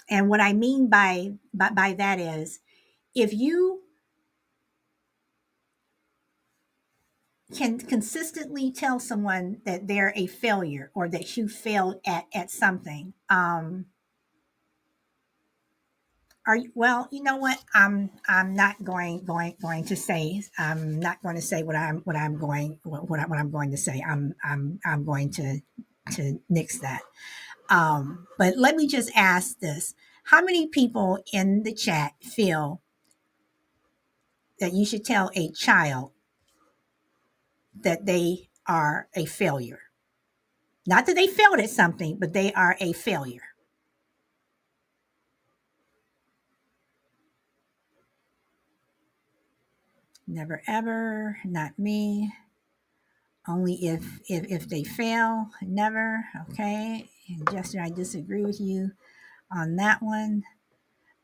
And 0.10 0.30
what 0.30 0.40
I 0.40 0.54
mean 0.54 0.88
by, 0.88 1.34
by, 1.54 1.72
by 1.72 1.94
that 1.94 2.20
is 2.20 2.60
if 3.16 3.34
you 3.34 3.82
can 7.56 7.80
consistently 7.80 8.72
tell 8.72 9.00
someone 9.00 9.62
that 9.66 9.88
they're 9.88 10.14
a 10.16 10.28
failure 10.28 10.92
or 10.94 11.08
that 11.10 11.38
you 11.38 11.48
failed 11.48 12.00
at, 12.06 12.26
at 12.34 12.52
something, 12.52 13.14
um, 13.30 13.86
are 16.48 16.58
you, 16.58 16.72
well, 16.76 17.08
you 17.12 17.24
know 17.24 17.38
what? 17.38 17.58
I'm 17.74 18.12
I'm 18.28 18.54
not 18.54 18.84
going 18.84 19.24
going 19.26 19.56
going 19.62 19.86
to 19.86 19.96
say. 19.96 20.44
I'm 20.58 21.00
not 21.00 21.22
going 21.24 21.36
to 21.36 21.42
say 21.42 21.64
what 21.64 21.76
I'm 21.76 22.02
what 22.02 22.16
I'm 22.16 22.38
going 22.38 22.80
what, 22.84 23.20
I, 23.20 23.26
what 23.26 23.40
I'm 23.40 23.52
going 23.52 23.72
to 23.72 23.78
say. 23.78 24.04
I'm 24.08 24.36
I'm 24.44 24.80
I'm 24.86 25.06
going 25.06 25.32
to 25.32 25.60
to 26.14 26.40
nix 26.50 26.80
that. 26.80 27.02
Um, 27.70 28.28
but 28.38 28.58
let 28.58 28.76
me 28.76 28.88
just 28.88 29.12
ask 29.16 29.60
this: 29.60 29.96
How 30.26 30.44
many 30.44 30.68
people 30.68 31.20
in 31.34 31.64
the 31.64 31.74
chat 31.74 32.14
feel 32.22 32.82
that 34.60 34.74
you 34.74 34.86
should 34.86 35.04
tell 35.04 35.32
a 35.36 35.52
child 35.52 36.12
that 37.82 38.06
they 38.06 38.50
are 38.68 39.08
a 39.16 39.26
failure? 39.26 39.80
Not 40.88 41.08
that 41.08 41.16
they 41.16 41.28
failed 41.28 41.60
at 41.60 41.72
something, 41.72 42.18
but 42.20 42.34
they 42.34 42.54
are 42.54 42.78
a 42.80 42.94
failure. 42.94 43.42
Never 50.28 50.62
ever, 50.68 51.38
not 51.46 51.78
me. 51.78 52.34
Only 53.48 53.74
if 53.86 54.20
if 54.28 54.46
if 54.50 54.70
they 54.70 54.84
fail, 54.84 55.52
never. 55.62 56.26
Okay. 56.50 57.10
And 57.30 57.80
I 57.80 57.90
disagree 57.90 58.44
with 58.44 58.60
you 58.60 58.92
on 59.52 59.76
that 59.76 60.02
one. 60.02 60.44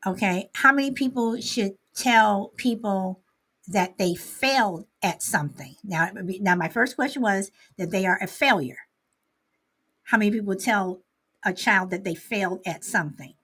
Okay. 0.06 0.50
How 0.54 0.72
many 0.72 0.92
people 0.92 1.40
should 1.40 1.72
tell 1.94 2.52
people 2.56 3.20
that 3.68 3.98
they 3.98 4.14
failed 4.14 4.86
at 5.02 5.22
something? 5.22 5.74
Now, 5.84 6.10
now 6.14 6.54
my 6.54 6.68
first 6.68 6.96
question 6.96 7.22
was 7.22 7.50
that 7.78 7.90
they 7.90 8.06
are 8.06 8.18
a 8.20 8.26
failure. 8.26 8.78
How 10.04 10.18
many 10.18 10.30
people 10.30 10.54
tell 10.56 11.02
a 11.44 11.52
child 11.52 11.90
that 11.90 12.04
they 12.04 12.14
failed 12.14 12.60
at 12.66 12.84
something? 12.84 13.34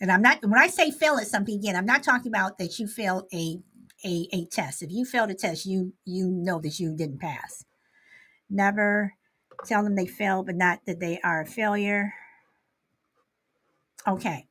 And 0.00 0.10
I'm 0.10 0.22
not 0.22 0.42
when 0.42 0.58
I 0.58 0.66
say 0.66 0.90
fail 0.90 1.18
at 1.18 1.28
something 1.28 1.54
again, 1.54 1.76
I'm 1.76 1.86
not 1.86 2.02
talking 2.02 2.28
about 2.28 2.58
that 2.58 2.78
you 2.78 2.86
failed 2.86 3.26
a 3.32 3.60
a, 4.04 4.28
a 4.32 4.44
test. 4.46 4.82
If 4.82 4.90
you 4.90 5.04
failed 5.04 5.30
a 5.30 5.34
test, 5.34 5.66
you 5.66 5.94
you 6.04 6.28
know 6.28 6.60
that 6.60 6.78
you 6.78 6.96
didn't 6.96 7.20
pass. 7.20 7.64
Never 8.50 9.14
tell 9.66 9.82
them 9.82 9.94
they 9.94 10.06
failed, 10.06 10.46
but 10.46 10.56
not 10.56 10.80
that 10.86 11.00
they 11.00 11.20
are 11.22 11.42
a 11.42 11.46
failure. 11.46 12.14
Okay. 14.06 14.46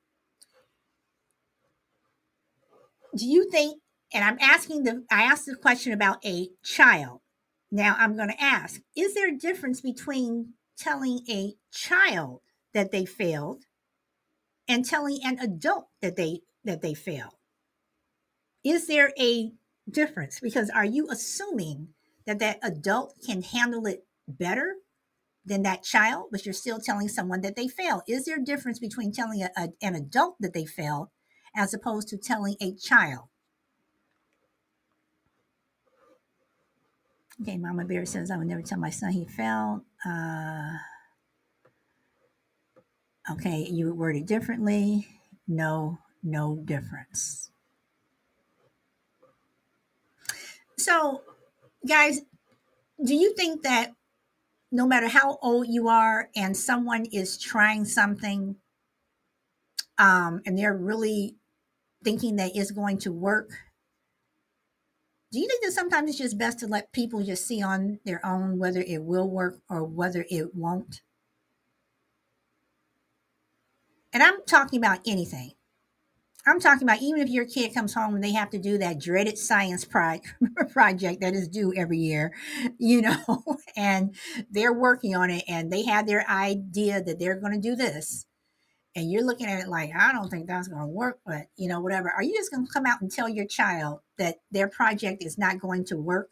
Do 3.15 3.27
you 3.27 3.49
think, 3.49 3.81
and 4.13 4.23
I'm 4.23 4.37
asking 4.39 4.83
the, 4.83 5.03
I 5.11 5.23
asked 5.23 5.45
the 5.45 5.55
question 5.55 5.91
about 5.91 6.25
a 6.25 6.49
child. 6.63 7.19
Now 7.71 7.95
I'm 7.97 8.15
going 8.15 8.29
to 8.29 8.41
ask, 8.41 8.81
is 8.95 9.13
there 9.13 9.29
a 9.29 9.37
difference 9.37 9.81
between 9.81 10.53
telling 10.77 11.21
a 11.29 11.55
child 11.71 12.41
that 12.73 12.91
they 12.91 13.05
failed 13.05 13.65
and 14.67 14.85
telling 14.85 15.19
an 15.23 15.39
adult 15.39 15.87
that 16.01 16.15
they 16.15 16.41
that 16.63 16.81
they 16.81 16.93
failed? 16.93 17.35
Is 18.63 18.87
there 18.87 19.11
a 19.19 19.51
difference? 19.89 20.39
Because 20.39 20.69
are 20.69 20.85
you 20.85 21.07
assuming 21.09 21.89
that 22.25 22.39
that 22.39 22.59
adult 22.63 23.15
can 23.25 23.41
handle 23.41 23.85
it 23.85 24.05
better 24.27 24.75
than 25.45 25.63
that 25.63 25.83
child, 25.83 26.27
but 26.31 26.45
you're 26.45 26.53
still 26.53 26.79
telling 26.79 27.09
someone 27.09 27.41
that 27.41 27.55
they 27.55 27.67
failed? 27.67 28.03
Is 28.07 28.25
there 28.25 28.37
a 28.37 28.43
difference 28.43 28.79
between 28.79 29.11
telling 29.11 29.41
a, 29.43 29.49
a, 29.57 29.69
an 29.81 29.95
adult 29.95 30.35
that 30.39 30.53
they 30.53 30.65
failed 30.65 31.09
as 31.55 31.73
opposed 31.73 32.07
to 32.09 32.17
telling 32.17 32.55
a 32.61 32.73
child? 32.75 33.25
Okay, 37.41 37.57
Mama 37.57 37.85
Bear 37.85 38.05
says, 38.05 38.29
I 38.31 38.37
would 38.37 38.47
never 38.47 38.61
tell 38.61 38.79
my 38.79 38.91
son 38.91 39.13
he 39.13 39.25
failed. 39.25 39.81
Uh, 40.05 40.77
okay, 43.31 43.67
you 43.69 43.93
word 43.95 44.15
it 44.15 44.27
differently. 44.27 45.07
No, 45.47 45.99
no 46.23 46.61
difference. 46.65 47.50
So, 50.81 51.21
guys, 51.87 52.21
do 53.05 53.13
you 53.13 53.35
think 53.35 53.61
that 53.61 53.93
no 54.71 54.87
matter 54.87 55.07
how 55.07 55.37
old 55.43 55.67
you 55.67 55.87
are 55.89 56.29
and 56.35 56.57
someone 56.57 57.05
is 57.05 57.37
trying 57.37 57.85
something 57.85 58.55
um, 59.99 60.41
and 60.43 60.57
they're 60.57 60.75
really 60.75 61.35
thinking 62.03 62.37
that 62.37 62.55
it's 62.55 62.71
going 62.71 62.97
to 62.99 63.11
work, 63.11 63.51
do 65.31 65.39
you 65.39 65.47
think 65.47 65.63
that 65.63 65.71
sometimes 65.71 66.09
it's 66.09 66.17
just 66.17 66.39
best 66.39 66.57
to 66.59 66.67
let 66.67 66.91
people 66.91 67.23
just 67.23 67.45
see 67.45 67.61
on 67.61 67.99
their 68.03 68.25
own 68.25 68.57
whether 68.57 68.81
it 68.81 69.03
will 69.03 69.29
work 69.29 69.59
or 69.69 69.83
whether 69.83 70.25
it 70.31 70.55
won't? 70.55 71.01
And 74.11 74.23
I'm 74.23 74.43
talking 74.47 74.79
about 74.79 74.99
anything. 75.05 75.51
I'm 76.45 76.59
talking 76.59 76.87
about 76.87 77.01
even 77.01 77.21
if 77.21 77.29
your 77.29 77.45
kid 77.45 77.73
comes 77.73 77.93
home 77.93 78.15
and 78.15 78.23
they 78.23 78.33
have 78.33 78.49
to 78.51 78.59
do 78.59 78.77
that 78.79 78.99
dreaded 78.99 79.37
science 79.37 79.85
pro- 79.85 80.19
project 80.71 81.21
that 81.21 81.33
is 81.33 81.47
due 81.47 81.73
every 81.75 81.99
year, 81.99 82.33
you 82.77 83.01
know, 83.01 83.43
and 83.75 84.15
they're 84.49 84.73
working 84.73 85.15
on 85.15 85.29
it 85.29 85.43
and 85.47 85.71
they 85.71 85.83
have 85.83 86.07
their 86.07 86.27
idea 86.29 87.01
that 87.01 87.19
they're 87.19 87.39
going 87.39 87.53
to 87.53 87.69
do 87.69 87.75
this. 87.75 88.25
And 88.95 89.09
you're 89.09 89.25
looking 89.25 89.47
at 89.47 89.61
it 89.61 89.69
like, 89.69 89.91
I 89.97 90.11
don't 90.11 90.29
think 90.29 90.47
that's 90.47 90.67
going 90.67 90.81
to 90.81 90.87
work, 90.87 91.19
but 91.25 91.43
you 91.55 91.69
know, 91.69 91.79
whatever. 91.79 92.11
Are 92.11 92.23
you 92.23 92.33
just 92.33 92.51
going 92.51 92.65
to 92.65 92.71
come 92.73 92.85
out 92.85 93.01
and 93.01 93.11
tell 93.11 93.29
your 93.29 93.47
child 93.47 93.99
that 94.17 94.37
their 94.51 94.67
project 94.67 95.23
is 95.23 95.37
not 95.37 95.59
going 95.59 95.85
to 95.85 95.97
work? 95.97 96.29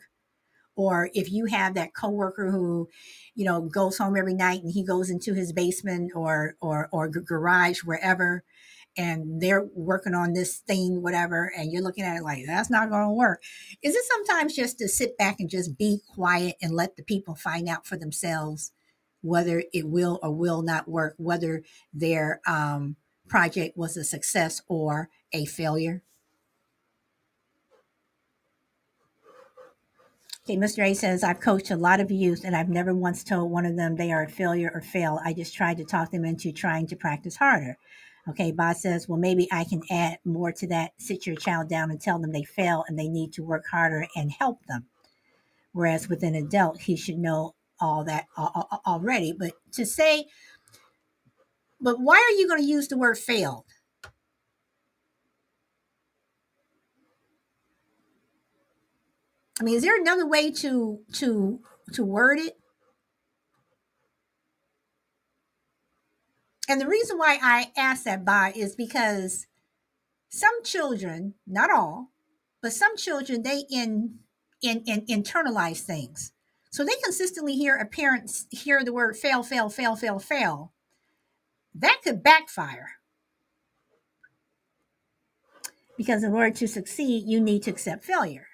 or 0.80 1.10
if 1.14 1.30
you 1.30 1.45
have 1.45 1.74
that 1.74 1.93
coworker 1.93 2.51
who 2.51 2.88
you 3.36 3.43
know 3.43 3.62
goes 3.62 3.97
home 3.97 4.16
every 4.16 4.34
night 4.34 4.64
and 4.64 4.72
he 4.72 4.82
goes 4.82 5.10
into 5.10 5.34
his 5.34 5.51
basement 5.51 6.12
or 6.16 6.55
or 6.62 6.88
or 6.93 7.10
garage 7.10 7.80
wherever 7.84 8.43
and 9.00 9.41
they're 9.41 9.66
working 9.74 10.14
on 10.14 10.34
this 10.34 10.58
thing 10.58 11.02
whatever 11.02 11.52
and 11.58 11.72
you're 11.72 11.82
looking 11.82 12.04
at 12.04 12.18
it 12.18 12.24
like 12.24 12.43
that's 12.45 12.70
not 12.70 12.89
going 12.89 13.08
to 13.08 13.14
work 13.14 13.41
is 13.82 13.95
it 13.95 14.04
sometimes 14.06 14.54
just 14.56 14.78
to 14.78 14.89
sit 14.89 15.18
back 15.18 15.38
and 15.39 15.50
just 15.50 15.78
be 15.78 16.00
quiet 16.14 16.56
and 16.62 16.76
let 16.76 16.97
the 16.97 17.04
people 17.04 17.34
find 17.34 17.70
out 17.70 17.88
for 17.88 17.97
themselves 17.97 18.74
whether 19.22 19.64
it 19.74 19.88
will 19.88 20.20
or 20.22 20.32
will 20.32 20.62
not 20.62 20.89
work 20.89 21.16
whether 21.18 21.64
their 21.93 22.41
um, 22.45 22.97
project 23.30 23.78
was 23.78 23.95
a 23.95 24.04
success 24.04 24.62
or 24.68 25.10
a 25.34 25.45
failure 25.45 26.04
Okay, 30.45 30.58
Mr. 30.58 30.84
A 30.84 30.95
says, 30.95 31.24
I've 31.24 31.39
coached 31.39 31.70
a 31.70 31.76
lot 31.76 32.00
of 32.00 32.10
youth 32.10 32.41
and 32.43 32.56
I've 32.56 32.70
never 32.70 32.91
once 32.95 33.24
told 33.24 33.52
one 33.52 33.68
of 33.68 33.78
them 33.78 33.95
they 33.95 34.12
are 34.12 34.24
a 34.24 34.30
failure 34.30 34.72
or 34.74 34.82
fail. 34.82 35.20
I 35.24 35.32
just 35.32 35.54
tried 35.54 35.78
to 35.78 35.86
talk 35.86 36.10
them 36.12 36.26
into 36.26 36.52
trying 36.52 36.88
to 36.88 36.95
practice 36.95 37.38
harder. 37.38 37.78
Okay, 38.28 38.51
Bob 38.51 38.76
says, 38.76 39.07
well, 39.07 39.20
maybe 39.20 39.47
I 39.51 39.63
can 39.63 39.82
add 39.91 40.20
more 40.26 40.51
to 40.51 40.67
that. 40.67 40.91
Sit 40.97 41.26
your 41.26 41.36
child 41.36 41.70
down 41.70 41.91
and 41.91 41.99
tell 42.01 42.20
them 42.20 42.32
they 42.32 42.43
fail 42.43 42.84
and 42.88 42.97
they 42.97 43.07
need 43.07 43.34
to 43.34 43.43
work 43.43 43.65
harder 43.72 44.07
and 44.15 44.32
help 44.32 44.65
them. 44.67 44.86
Whereas 45.74 46.09
with 46.09 46.24
an 46.24 46.36
adult, 46.36 46.82
he 46.82 46.95
should 46.95 47.17
know 47.20 47.55
all 47.80 48.03
that 48.05 48.26
already. 48.86 49.34
But 49.38 49.53
to 49.74 49.86
say, 49.86 50.26
but 51.82 51.99
why 51.99 52.17
are 52.17 52.38
you 52.39 52.47
going 52.47 52.61
to 52.61 52.67
use 52.67 52.88
the 52.88 52.97
word 52.97 53.17
failed? 53.17 53.65
I 59.61 59.63
mean, 59.65 59.76
is 59.76 59.84
there 59.84 59.99
another 59.99 60.28
way 60.28 60.51
to 60.51 60.99
to 61.13 61.61
to 61.93 62.05
word 62.05 62.39
it? 62.39 62.59
And 66.70 66.82
the 66.82 66.88
reason 66.88 67.20
why 67.20 67.39
I 67.43 67.72
ask 67.78 68.05
that 68.05 68.26
by 68.26 68.53
is 68.55 68.76
because 68.76 69.47
some 70.30 70.63
children, 70.63 71.36
not 71.47 71.72
all, 71.72 72.11
but 72.61 72.74
some 72.74 72.97
children, 72.97 73.43
they 73.43 73.65
in, 73.72 74.20
in, 74.63 74.84
in 74.88 75.05
internalize 75.07 75.82
things. 75.82 76.34
So 76.72 76.86
they 76.86 76.93
consistently 77.03 77.55
hear 77.55 77.78
a 77.78 77.88
parent 77.88 78.32
hear 78.51 78.84
the 78.86 78.93
word 78.93 79.17
fail, 79.17 79.43
fail, 79.43 79.70
fail, 79.70 79.95
fail, 79.97 80.20
fail. 80.20 80.74
That 81.76 81.99
could 82.03 82.24
backfire. 82.24 82.91
Because 85.97 86.24
in 86.24 86.34
order 86.34 86.51
to 86.57 86.67
succeed, 86.67 87.26
you 87.28 87.41
need 87.41 87.63
to 87.63 87.72
accept 87.72 88.05
failure 88.05 88.47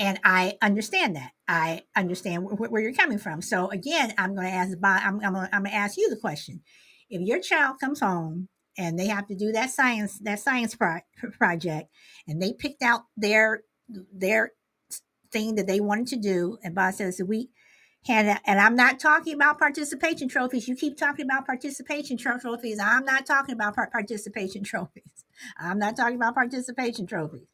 and 0.00 0.20
I 0.24 0.58
understand 0.62 1.16
that. 1.16 1.32
I 1.48 1.84
understand 1.96 2.44
wh- 2.44 2.72
where 2.72 2.82
you're 2.82 2.94
coming 2.94 3.18
from. 3.18 3.42
So 3.42 3.70
again, 3.70 4.14
I'm 4.18 4.36
going 4.36 4.48
to 4.48 4.54
ask. 4.54 4.78
I'm, 4.84 5.20
I'm 5.24 5.34
going 5.34 5.50
to 5.66 5.74
ask 5.74 5.98
you 5.98 6.10
the 6.10 6.18
question: 6.18 6.62
If 7.10 7.22
your 7.22 7.40
child 7.40 7.76
comes 7.80 8.00
home 8.00 8.48
and 8.78 8.98
they 8.98 9.06
have 9.06 9.26
to 9.28 9.34
do 9.36 9.52
that 9.52 9.70
science 9.70 10.18
that 10.20 10.40
science 10.40 10.74
pro- 10.74 11.00
project, 11.38 11.90
and 12.28 12.42
they 12.42 12.52
picked 12.52 12.82
out 12.82 13.02
their 13.16 13.62
their 14.12 14.52
thing 15.32 15.56
that 15.56 15.66
they 15.66 15.80
wanted 15.80 16.08
to 16.08 16.16
do, 16.16 16.58
and 16.62 16.74
Bob 16.74 16.94
says 16.94 17.20
we 17.26 17.50
and, 18.08 18.38
and 18.46 18.60
I'm 18.60 18.76
not 18.76 19.00
talking 19.00 19.34
about 19.34 19.58
participation 19.58 20.28
trophies. 20.28 20.68
You 20.68 20.76
keep 20.76 20.96
talking 20.96 21.24
about 21.24 21.46
participation 21.46 22.16
trophies. 22.18 22.78
I'm 22.80 23.04
not 23.04 23.26
talking 23.26 23.54
about 23.54 23.76
participation 23.76 24.64
trophies. 24.64 25.24
I'm 25.58 25.78
not 25.78 25.96
talking 25.96 26.16
about 26.16 26.34
participation 26.34 27.06
trophies. 27.06 27.48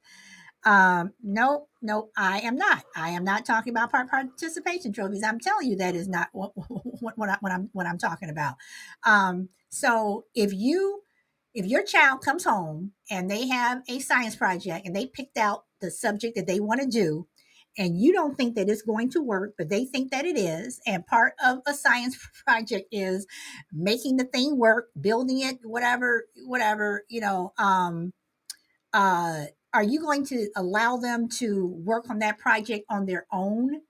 Um, 0.65 1.13
no, 1.23 1.67
no, 1.81 2.11
I 2.17 2.41
am 2.41 2.57
not. 2.57 2.85
I 2.95 3.11
am 3.11 3.25
not 3.25 3.45
talking 3.45 3.73
about 3.73 3.91
participation 3.91 4.93
trophies. 4.93 5.25
I'm 5.25 5.41
telling 5.41 5.69
you 5.69 5.77
that 5.77 5.95
is 5.95 6.09
not 6.09 6.29
what 6.33 6.53
what, 7.01 7.19
what, 7.19 7.29
I, 7.29 7.37
what 7.41 7.53
I'm 7.53 7.71
what 7.73 7.87
I'm 7.87 7.99
talking 7.99 8.31
about. 8.31 8.55
Um, 9.05 9.49
so 9.71 10.25
if 10.35 10.53
you 10.53 11.03
if 11.55 11.67
your 11.67 11.83
child 11.85 12.21
comes 12.23 12.45
home 12.45 12.93
and 13.11 13.31
they 13.31 13.47
have 13.49 13.83
a 13.89 13.99
science 13.99 14.37
project 14.37 14.87
and 14.87 14.95
they 14.97 15.07
picked 15.07 15.37
out 15.37 15.65
the 15.81 15.91
subject 15.91 16.37
that 16.37 16.47
they 16.47 16.61
want 16.61 16.81
to 16.81 16.87
do 16.87 17.27
and 17.79 17.99
you 18.01 18.13
don't 18.13 18.37
think 18.37 18.55
that 18.55 18.69
it's 18.69 18.83
going 18.83 19.11
to 19.11 19.21
work 19.21 19.55
but 19.59 19.69
they 19.69 19.85
think 19.85 20.11
that 20.11 20.25
it 20.25 20.39
is 20.39 20.81
and 20.87 21.07
part 21.07 21.35
of 21.45 21.59
a 21.67 21.75
science 21.75 22.17
project 22.47 22.87
is 22.93 23.27
making 23.73 24.17
the 24.17 24.25
thing 24.25 24.59
work 24.59 24.89
building 25.01 25.41
it 25.41 25.59
whatever 25.65 26.25
whatever 26.47 27.05
you 27.09 27.21
know 27.21 27.53
um 27.59 28.13
uh 28.93 29.45
are 29.75 29.83
you 29.83 30.01
going 30.01 30.25
to 30.27 30.49
allow 30.57 30.97
them 30.97 31.29
to 31.29 31.67
work 31.67 32.11
on 32.11 32.19
that 32.19 32.39
project 32.39 32.85
on 32.91 33.07
their 33.07 33.27
own? 33.33 33.81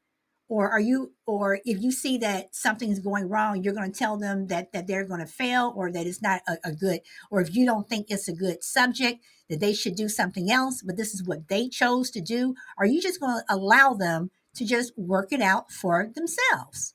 Or 0.48 0.70
are 0.70 0.80
you 0.80 1.12
or 1.26 1.60
if 1.64 1.80
you 1.80 1.90
see 1.90 2.18
that 2.18 2.54
something's 2.54 2.98
going 2.98 3.30
wrong 3.30 3.64
you're 3.64 3.72
going 3.72 3.90
to 3.90 3.98
tell 3.98 4.18
them 4.18 4.48
that 4.48 4.72
that 4.72 4.86
they're 4.86 5.06
going 5.06 5.20
to 5.20 5.26
fail 5.26 5.72
or 5.74 5.90
that 5.90 6.06
it's 6.06 6.20
not 6.20 6.42
a, 6.46 6.58
a, 6.64 6.72
good 6.72 7.00
or 7.30 7.40
if 7.40 7.54
you 7.54 7.64
don't 7.64 7.88
think 7.88 8.08
it's 8.10 8.28
a 8.28 8.34
good 8.34 8.62
subject 8.62 9.24
that 9.48 9.60
they 9.60 9.72
should 9.72 9.94
do 9.94 10.10
something 10.10 10.50
else 10.50 10.82
but 10.82 10.98
this 10.98 11.14
is 11.14 11.24
what 11.24 11.48
they 11.48 11.70
chose 11.70 12.10
to 12.10 12.20
do 12.20 12.54
are 12.76 12.84
you 12.84 13.00
just 13.00 13.18
going 13.18 13.40
to 13.40 13.54
allow 13.54 13.94
them 13.94 14.30
to 14.54 14.66
just 14.66 14.92
work 14.98 15.32
it 15.32 15.40
out 15.40 15.70
for 15.70 16.10
themselves 16.14 16.92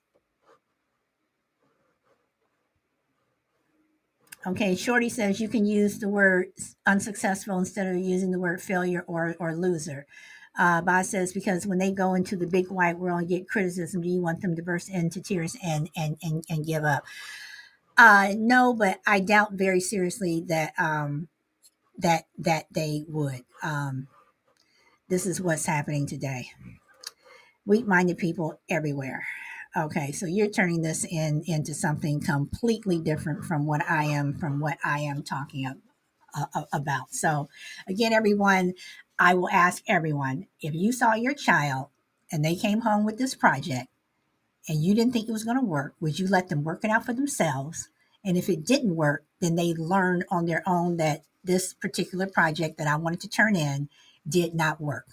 Okay, 4.48 4.76
Shorty 4.78 5.10
says 5.10 5.42
you 5.42 5.50
can 5.50 5.66
use 5.66 6.00
the 6.00 6.08
word 6.08 6.48
unsuccessful 6.86 7.60
instead 7.60 7.88
of 7.88 7.98
using 7.98 8.32
the 8.32 8.40
word 8.40 8.62
failure 8.62 9.04
or, 9.06 9.36
or 9.40 9.54
loser. 9.56 10.08
Uh, 10.58 10.82
Bob 10.82 11.06
says 11.06 11.34
because 11.34 11.68
when 11.68 11.80
they 11.80 11.92
go 11.92 12.14
into 12.14 12.38
the 12.38 12.48
big 12.48 12.70
white 12.70 12.98
world 12.98 13.20
and 13.20 13.30
get 13.30 13.50
criticism, 13.50 14.02
do 14.02 14.10
you 14.10 14.22
want 14.22 14.42
them 14.42 14.56
to 14.56 14.64
burst 14.64 14.90
into 14.90 15.22
tears 15.22 15.58
and 15.64 15.90
and 15.98 16.18
and, 16.24 16.46
and 16.50 16.66
give 16.66 16.86
up? 16.86 17.04
Uh, 17.98 18.34
no, 18.38 18.74
but 18.74 19.00
I 19.06 19.20
doubt 19.20 19.54
very 19.54 19.82
seriously 19.82 20.44
that 20.48 20.74
um, 20.80 21.28
that 21.98 22.26
that 22.38 22.68
they 22.72 23.04
would. 23.10 23.44
Um, 23.62 24.08
this 25.10 25.26
is 25.26 25.42
what's 25.42 25.66
happening 25.66 26.08
today. 26.08 26.52
Weak-minded 27.66 28.18
people 28.18 28.60
everywhere. 28.70 29.26
Okay, 29.76 30.12
so 30.12 30.26
you're 30.26 30.50
turning 30.50 30.82
this 30.82 31.06
in 31.06 31.44
into 31.46 31.74
something 31.74 32.20
completely 32.20 33.00
different 33.00 33.46
from 33.46 33.66
what 33.66 33.88
I 33.88 34.06
am 34.06 34.38
from 34.38 34.60
what 34.60 34.78
I 34.84 35.00
am 35.00 35.24
talking 35.24 35.66
uh, 36.34 36.64
about. 36.74 37.14
So, 37.14 37.50
again, 37.88 38.14
everyone, 38.14 38.74
I 39.20 39.34
will 39.34 39.50
ask 39.50 39.84
everyone 39.88 40.48
if 40.62 40.74
you 40.74 40.92
saw 40.92 41.14
your 41.14 41.34
child 41.34 41.88
and 42.32 42.44
they 42.44 42.56
came 42.56 42.82
home 42.82 43.06
with 43.06 43.18
this 43.18 43.36
project 43.36 43.88
and 44.68 44.84
you 44.84 44.94
didn't 44.94 45.14
think 45.14 45.28
it 45.28 45.34
was 45.34 45.44
going 45.44 45.60
to 45.60 45.66
work, 45.66 45.96
would 46.00 46.20
you 46.20 46.28
let 46.28 46.50
them 46.50 46.64
work 46.64 46.84
it 46.84 46.92
out 46.92 47.06
for 47.06 47.14
themselves? 47.14 47.90
And 48.24 48.38
if 48.38 48.50
it 48.50 48.66
didn't 48.66 48.96
work, 48.96 49.24
then 49.40 49.56
they 49.56 49.74
learned 49.74 50.26
on 50.30 50.46
their 50.46 50.64
own 50.68 50.98
that 50.98 51.24
this 51.44 51.74
particular 51.74 52.28
project 52.28 52.78
that 52.78 52.88
I 52.88 52.98
wanted 52.98 53.22
to 53.22 53.30
turn 53.30 53.56
in 53.56 53.90
did 54.28 54.54
not 54.54 54.82
work. 54.82 55.08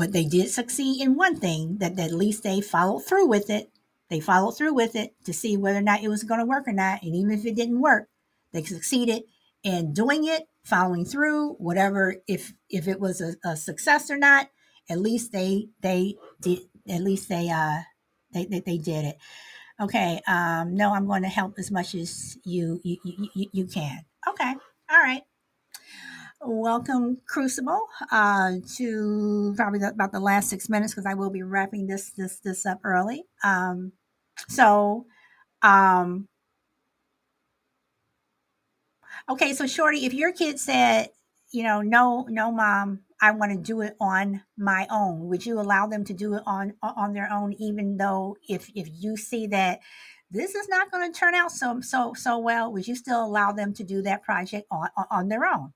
But 0.00 0.12
they 0.12 0.24
did 0.24 0.48
succeed 0.48 1.02
in 1.02 1.14
one 1.14 1.36
thing 1.36 1.76
that, 1.80 1.98
at 1.98 2.14
least 2.14 2.42
they 2.42 2.62
followed 2.62 3.00
through 3.00 3.26
with 3.26 3.50
it. 3.50 3.70
They 4.08 4.18
followed 4.18 4.52
through 4.52 4.72
with 4.72 4.96
it 4.96 5.14
to 5.26 5.34
see 5.34 5.58
whether 5.58 5.78
or 5.78 5.82
not 5.82 6.02
it 6.02 6.08
was 6.08 6.22
going 6.22 6.40
to 6.40 6.46
work 6.46 6.66
or 6.66 6.72
not. 6.72 7.02
And 7.02 7.14
even 7.14 7.32
if 7.32 7.44
it 7.44 7.54
didn't 7.54 7.82
work, 7.82 8.08
they 8.54 8.62
succeeded 8.62 9.24
in 9.62 9.92
doing 9.92 10.26
it, 10.26 10.44
following 10.64 11.04
through, 11.04 11.52
whatever 11.56 12.16
if 12.26 12.54
if 12.70 12.88
it 12.88 12.98
was 12.98 13.20
a, 13.20 13.34
a 13.46 13.56
success 13.58 14.10
or 14.10 14.16
not, 14.16 14.48
at 14.88 14.98
least 14.98 15.32
they 15.32 15.68
they 15.82 16.14
did 16.40 16.60
at 16.88 17.02
least 17.02 17.28
they 17.28 17.50
uh 17.50 17.80
they, 18.32 18.46
they, 18.46 18.60
they 18.60 18.78
did 18.78 19.04
it. 19.04 19.18
Okay. 19.82 20.22
Um, 20.26 20.74
no, 20.76 20.94
I'm 20.94 21.06
going 21.06 21.24
to 21.24 21.28
help 21.28 21.58
as 21.58 21.70
much 21.70 21.94
as 21.94 22.38
you 22.42 22.80
you, 22.82 22.96
you, 23.34 23.48
you 23.52 23.66
can. 23.66 24.06
Okay. 24.26 24.54
All 24.90 25.02
right. 25.02 25.22
Welcome, 26.42 27.18
Crucible, 27.26 27.86
uh, 28.12 28.52
to 28.76 29.54
probably 29.56 29.80
the, 29.80 29.90
about 29.90 30.12
the 30.12 30.20
last 30.20 30.50
six 30.50 30.70
minutes 30.70 30.94
because 30.94 31.06
I 31.06 31.14
will 31.14 31.30
be 31.30 31.42
wrapping 31.42 31.86
this 31.88 32.12
this 32.12 32.38
this 32.40 32.64
up 32.64 32.80
early. 32.84 33.24
Um, 33.44 33.92
so, 34.48 35.06
um, 35.62 36.28
okay, 39.30 39.54
so 39.54 39.66
Shorty, 39.66 40.06
if 40.06 40.14
your 40.14 40.32
kid 40.32 40.60
said, 40.60 41.10
you 41.52 41.62
know, 41.64 41.82
no, 41.82 42.26
no, 42.30 42.52
mom, 42.52 43.00
I 43.22 43.32
want 43.32 43.52
to 43.52 43.58
do 43.58 43.82
it 43.82 43.96
on 44.00 44.42
my 44.58 44.86
own, 44.90 45.28
would 45.28 45.46
you 45.46 45.60
allow 45.60 45.86
them 45.88 46.04
to 46.06 46.14
do 46.14 46.34
it 46.34 46.42
on 46.46 46.74
on 46.82 47.14
their 47.14 47.30
own, 47.32 47.54
even 47.54 47.98
though 47.98 48.36
if 48.48 48.70
if 48.74 48.88
you 48.92 49.16
see 49.16 49.46
that 49.48 49.80
this 50.30 50.54
is 50.54 50.68
not 50.68 50.90
going 50.92 51.12
to 51.12 51.18
turn 51.18 51.34
out 51.34 51.52
so 51.52 51.80
so 51.82 52.14
so 52.14 52.38
well, 52.38 52.72
would 52.72 52.88
you 52.88 52.96
still 52.96 53.24
allow 53.24 53.52
them 53.52 53.74
to 53.74 53.84
do 53.84 54.02
that 54.02 54.22
project 54.24 54.66
on 54.70 54.90
on 55.10 55.28
their 55.28 55.46
own? 55.46 55.72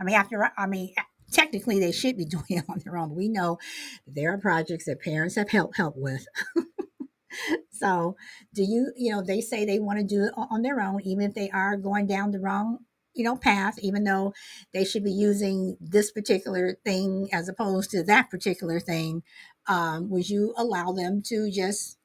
I 0.00 0.04
mean, 0.04 0.14
after 0.14 0.50
I 0.56 0.66
mean, 0.66 0.94
technically 1.32 1.80
they 1.80 1.92
should 1.92 2.16
be 2.16 2.24
doing 2.36 2.44
it 2.50 2.64
on 2.68 2.80
their 2.84 2.96
own. 2.96 3.14
We 3.14 3.28
know 3.28 3.58
there 4.06 4.32
are 4.32 4.38
projects 4.38 4.86
that 4.86 5.00
parents 5.00 5.36
have 5.36 5.50
helped 5.50 5.76
help 5.76 5.94
with. 5.96 6.26
so, 7.70 8.16
do 8.54 8.62
you, 8.62 8.92
you 8.96 9.12
know, 9.12 9.22
they 9.22 9.40
say 9.40 9.64
they 9.64 9.78
want 9.78 9.98
to 9.98 10.04
do 10.04 10.24
it 10.24 10.32
on 10.36 10.62
their 10.62 10.80
own, 10.80 11.00
even 11.02 11.24
if 11.24 11.34
they 11.34 11.50
are 11.50 11.76
going 11.76 12.06
down 12.06 12.30
the 12.30 12.40
wrong 12.40 12.78
you 13.14 13.24
know 13.24 13.36
path 13.36 13.76
even 13.80 14.04
though 14.04 14.32
they 14.72 14.84
should 14.84 15.02
be 15.02 15.10
using 15.10 15.76
this 15.80 16.12
particular 16.12 16.78
thing 16.84 17.28
as 17.32 17.48
opposed 17.48 17.90
to 17.90 18.02
that 18.04 18.30
particular 18.30 18.78
thing 18.78 19.22
um, 19.66 20.08
would 20.08 20.28
you 20.28 20.54
allow 20.56 20.92
them 20.92 21.20
to 21.20 21.50
just 21.50 21.98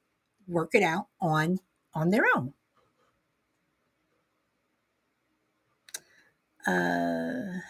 work 0.48 0.70
it 0.74 0.82
out 0.82 1.06
on 1.20 1.58
on 1.94 2.10
their 2.10 2.24
own 2.34 2.52
uh 6.66 7.60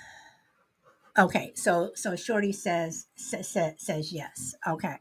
okay 1.18 1.52
so 1.54 1.90
so 1.94 2.16
shorty 2.16 2.52
says 2.52 3.06
says 3.16 3.48
says 3.78 4.12
yes 4.12 4.54
okay 4.66 4.96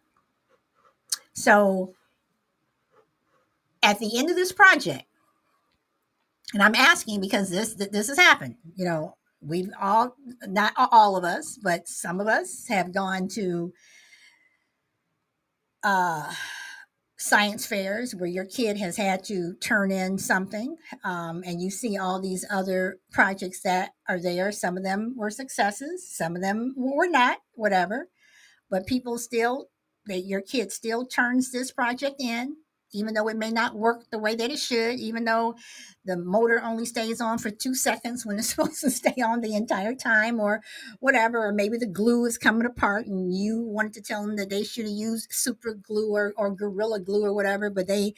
so 1.33 1.93
at 3.83 3.99
the 3.99 4.17
end 4.17 4.29
of 4.29 4.35
this 4.35 4.51
project 4.51 5.05
and 6.53 6.61
I'm 6.61 6.75
asking 6.75 7.19
because 7.21 7.49
this 7.49 7.73
this 7.73 8.07
has 8.07 8.17
happened. 8.17 8.55
You 8.75 8.85
know, 8.85 9.17
we've 9.41 9.69
all 9.81 10.15
not 10.47 10.73
all 10.77 11.15
of 11.17 11.23
us, 11.23 11.57
but 11.61 11.87
some 11.87 12.19
of 12.19 12.27
us 12.27 12.67
have 12.67 12.93
gone 12.93 13.27
to 13.29 13.73
uh, 15.83 16.31
science 17.23 17.65
fairs 17.65 18.13
where 18.13 18.29
your 18.29 18.43
kid 18.45 18.77
has 18.77 18.97
had 18.97 19.23
to 19.23 19.53
turn 19.61 19.91
in 19.91 20.17
something, 20.17 20.75
um, 21.05 21.41
and 21.45 21.61
you 21.61 21.71
see 21.71 21.97
all 21.97 22.19
these 22.19 22.45
other 22.51 22.97
projects 23.13 23.61
that 23.61 23.91
are 24.09 24.19
there. 24.19 24.51
Some 24.51 24.75
of 24.75 24.83
them 24.83 25.15
were 25.15 25.29
successes, 25.29 26.05
some 26.13 26.35
of 26.35 26.41
them 26.41 26.73
were 26.75 27.07
not. 27.07 27.37
Whatever, 27.53 28.09
but 28.69 28.87
people 28.87 29.17
still 29.17 29.67
that 30.07 30.21
your 30.25 30.41
kid 30.41 30.71
still 30.71 31.05
turns 31.05 31.51
this 31.51 31.71
project 31.71 32.19
in 32.19 32.57
even 32.93 33.13
though 33.13 33.27
it 33.27 33.37
may 33.37 33.51
not 33.51 33.75
work 33.75 34.09
the 34.11 34.19
way 34.19 34.35
that 34.35 34.51
it 34.51 34.59
should, 34.59 34.99
even 34.99 35.25
though 35.25 35.55
the 36.05 36.17
motor 36.17 36.61
only 36.63 36.85
stays 36.85 37.19
on 37.21 37.37
for 37.37 37.49
two 37.49 37.75
seconds 37.75 38.25
when 38.25 38.37
it's 38.37 38.49
supposed 38.55 38.81
to 38.81 38.89
stay 38.89 39.21
on 39.21 39.41
the 39.41 39.55
entire 39.55 39.95
time, 39.95 40.39
or 40.39 40.61
whatever, 40.99 41.45
or 41.45 41.51
maybe 41.51 41.77
the 41.77 41.85
glue 41.85 42.25
is 42.25 42.37
coming 42.37 42.65
apart 42.65 43.05
and 43.05 43.33
you 43.33 43.61
wanted 43.61 43.93
to 43.93 44.01
tell 44.01 44.25
them 44.25 44.35
that 44.35 44.49
they 44.49 44.63
should 44.63 44.85
have 44.85 44.93
used 44.93 45.31
super 45.31 45.73
glue 45.73 46.11
or, 46.11 46.33
or 46.37 46.51
gorilla 46.51 46.99
glue 46.99 47.25
or 47.25 47.33
whatever, 47.33 47.69
but 47.69 47.87
they 47.87 48.13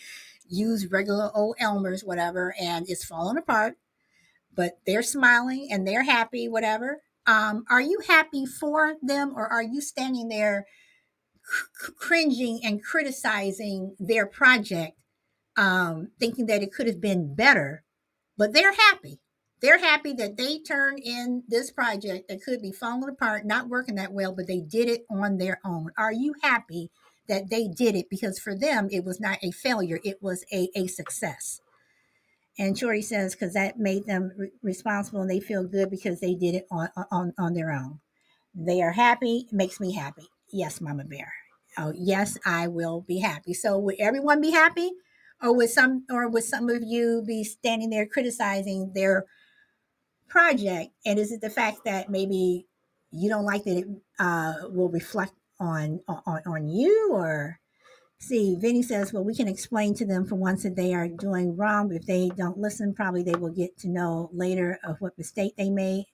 use 0.47 0.87
regular 0.91 1.35
old 1.35 1.55
Elmer's, 1.59 2.03
whatever, 2.03 2.53
and 2.59 2.85
it's 2.89 3.05
falling 3.05 3.37
apart. 3.37 3.77
But 4.53 4.79
they're 4.85 5.03
smiling 5.03 5.67
and 5.71 5.87
they're 5.87 6.03
happy, 6.03 6.47
whatever. 6.47 7.01
Um, 7.27 7.65
are 7.69 7.81
you 7.81 8.01
happy 8.07 8.45
for 8.45 8.95
them 9.01 9.33
or 9.35 9.47
are 9.47 9.63
you 9.63 9.81
standing 9.81 10.29
there? 10.29 10.65
Cringing 11.97 12.59
and 12.63 12.83
criticizing 12.83 13.95
their 13.99 14.25
project, 14.25 14.97
um, 15.57 16.09
thinking 16.19 16.47
that 16.47 16.63
it 16.63 16.73
could 16.73 16.87
have 16.87 17.01
been 17.01 17.33
better, 17.35 17.83
but 18.37 18.53
they're 18.53 18.73
happy. 18.73 19.19
They're 19.61 19.79
happy 19.79 20.13
that 20.13 20.37
they 20.37 20.59
turned 20.59 20.99
in 20.99 21.43
this 21.47 21.71
project 21.71 22.27
that 22.27 22.43
could 22.43 22.61
be 22.61 22.71
falling 22.71 23.09
apart, 23.09 23.45
not 23.45 23.69
working 23.69 23.95
that 23.95 24.11
well, 24.11 24.33
but 24.33 24.47
they 24.47 24.59
did 24.59 24.89
it 24.89 25.05
on 25.09 25.37
their 25.37 25.59
own. 25.65 25.91
Are 25.97 26.11
you 26.11 26.35
happy 26.43 26.91
that 27.27 27.49
they 27.49 27.67
did 27.67 27.95
it? 27.95 28.09
Because 28.09 28.37
for 28.37 28.55
them, 28.55 28.89
it 28.91 29.05
was 29.05 29.19
not 29.19 29.39
a 29.41 29.51
failure, 29.51 29.99
it 30.03 30.21
was 30.21 30.45
a, 30.51 30.69
a 30.75 30.87
success. 30.87 31.61
And 32.57 32.77
Shorty 32.77 33.01
says, 33.01 33.33
because 33.35 33.53
that 33.53 33.79
made 33.79 34.05
them 34.05 34.31
re- 34.37 34.51
responsible 34.61 35.21
and 35.21 35.29
they 35.29 35.39
feel 35.39 35.63
good 35.63 35.89
because 35.89 36.19
they 36.19 36.35
did 36.35 36.55
it 36.55 36.67
on, 36.71 36.89
on, 37.11 37.33
on 37.37 37.53
their 37.53 37.71
own. 37.71 37.99
They 38.53 38.81
are 38.81 38.93
happy, 38.93 39.47
makes 39.51 39.79
me 39.79 39.93
happy. 39.93 40.27
Yes, 40.55 40.79
Mama 40.79 41.03
Bear. 41.03 41.33
Oh, 41.77 41.91
yes, 41.93 42.37
I 42.45 42.67
will 42.69 43.01
be 43.01 43.19
happy. 43.19 43.53
So 43.53 43.77
would 43.77 43.95
everyone 43.99 44.39
be 44.39 44.51
happy? 44.51 44.89
Or 45.41 45.53
would 45.53 45.69
some 45.69 46.05
or 46.09 46.29
would 46.29 46.45
some 46.45 46.69
of 46.69 46.81
you 46.81 47.21
be 47.27 47.43
standing 47.43 47.89
there 47.89 48.05
criticizing 48.05 48.93
their 48.95 49.25
project? 50.29 50.91
And 51.05 51.19
is 51.19 51.33
it 51.33 51.41
the 51.41 51.49
fact 51.49 51.79
that 51.83 52.09
maybe 52.09 52.67
you 53.11 53.29
don't 53.29 53.43
like 53.43 53.65
that 53.65 53.77
it 53.79 53.87
uh, 54.17 54.53
will 54.69 54.89
reflect 54.89 55.33
on, 55.59 55.99
on 56.07 56.41
on 56.45 56.67
you 56.67 57.11
or 57.13 57.59
see 58.19 58.57
vinny 58.59 58.81
says 58.81 59.13
well 59.13 59.23
we 59.23 59.35
can 59.35 59.47
explain 59.47 59.93
to 59.93 60.05
them 60.05 60.25
for 60.25 60.35
once 60.35 60.63
that 60.63 60.75
they 60.75 60.93
are 60.93 61.07
doing 61.07 61.55
wrong 61.55 61.93
if 61.93 62.05
they 62.05 62.29
don't 62.37 62.57
listen 62.57 62.93
probably 62.93 63.23
they 63.23 63.35
will 63.35 63.51
get 63.51 63.77
to 63.77 63.87
know 63.89 64.29
later 64.33 64.79
of 64.83 64.97
what 64.99 65.17
mistake 65.17 65.53
they 65.57 65.69
made 65.69 66.05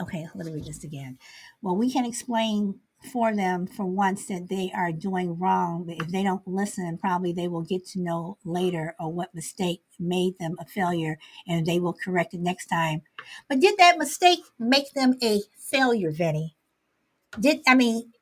okay 0.00 0.26
let 0.34 0.46
me 0.46 0.52
read 0.52 0.66
this 0.66 0.84
again. 0.84 1.18
Well 1.62 1.76
we 1.76 1.90
can 1.92 2.04
explain 2.04 2.80
for 3.12 3.34
them 3.34 3.66
for 3.66 3.84
once 3.84 4.26
that 4.26 4.48
they 4.48 4.72
are 4.74 4.90
doing 4.90 5.38
wrong 5.38 5.84
but 5.84 5.96
if 6.00 6.08
they 6.10 6.22
don't 6.22 6.46
listen 6.48 6.96
probably 6.96 7.32
they 7.34 7.48
will 7.48 7.62
get 7.62 7.84
to 7.84 8.00
know 8.00 8.38
later 8.46 8.94
or 8.98 9.12
what 9.12 9.34
mistake 9.34 9.82
made 9.98 10.38
them 10.38 10.56
a 10.58 10.64
failure 10.64 11.18
and 11.46 11.66
they 11.66 11.78
will 11.78 11.92
correct 11.92 12.32
it 12.34 12.40
next 12.40 12.66
time. 12.66 13.02
But 13.48 13.60
did 13.60 13.76
that 13.78 13.98
mistake 13.98 14.40
make 14.58 14.92
them 14.94 15.14
a 15.22 15.42
failure 15.58 16.10
vinny? 16.10 16.56
Did 17.38 17.62
i 17.66 17.74
mean 17.74 18.12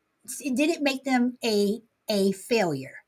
did 0.40 0.70
it 0.70 0.82
make 0.82 1.04
them 1.04 1.38
a 1.44 1.82
a 2.08 2.32
failure 2.32 3.01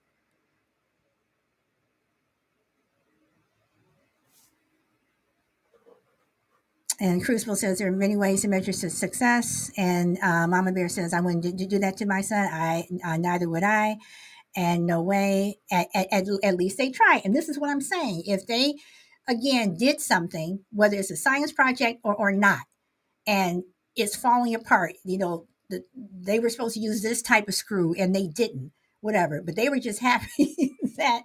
and 7.01 7.25
Crucible 7.25 7.57
says 7.57 7.79
there 7.79 7.89
are 7.89 7.93
many 7.93 8.17
ways 8.17 8.43
to 8.43 8.49
measure 8.49 8.73
success. 8.73 9.71
And 9.77 10.19
uh, 10.23 10.47
Mama 10.47 10.73
Bear 10.73 10.89
says, 10.89 11.13
I 11.13 11.21
wouldn't 11.21 11.43
do, 11.57 11.67
do 11.67 11.79
that 11.81 11.97
to 11.99 12.07
my 12.07 12.21
son. 12.21 12.49
I 12.53 12.87
uh, 13.05 13.17
neither 13.17 13.49
would 13.49 13.65
I. 13.65 13.97
And 14.57 14.87
no 14.87 15.03
way. 15.03 15.59
At, 15.71 15.89
at, 15.95 16.27
at 16.43 16.57
least 16.57 16.79
they 16.79 16.91
try. 16.91 17.21
And 17.25 17.35
this 17.35 17.49
is 17.49 17.59
what 17.59 17.71
I'm 17.71 17.81
saying. 17.81 18.25
If 18.27 18.47
they 18.47 18.75
again 19.29 19.77
did 19.77 20.01
something, 20.01 20.61
whether 20.71 20.97
it's 20.97 21.11
a 21.11 21.17
science 21.17 21.53
project 21.53 22.01
or, 22.05 22.15
or 22.15 22.33
not, 22.33 22.61
and 23.27 23.65
it's 23.97 24.17
falling 24.17 24.55
apart, 24.55 24.95
you 25.05 25.19
know, 25.19 25.47
the, 25.71 25.83
they 25.95 26.39
were 26.39 26.51
supposed 26.51 26.75
to 26.75 26.81
use 26.81 27.03
this 27.03 27.23
type 27.23 27.49
of 27.49 27.55
screw 27.55 27.95
and 27.99 28.15
they 28.15 28.27
didn't, 28.27 28.73
whatever. 29.01 29.43
But 29.43 29.57
they 29.57 29.69
were 29.69 29.81
just 29.81 30.01
happy 30.01 30.77
that 30.97 31.23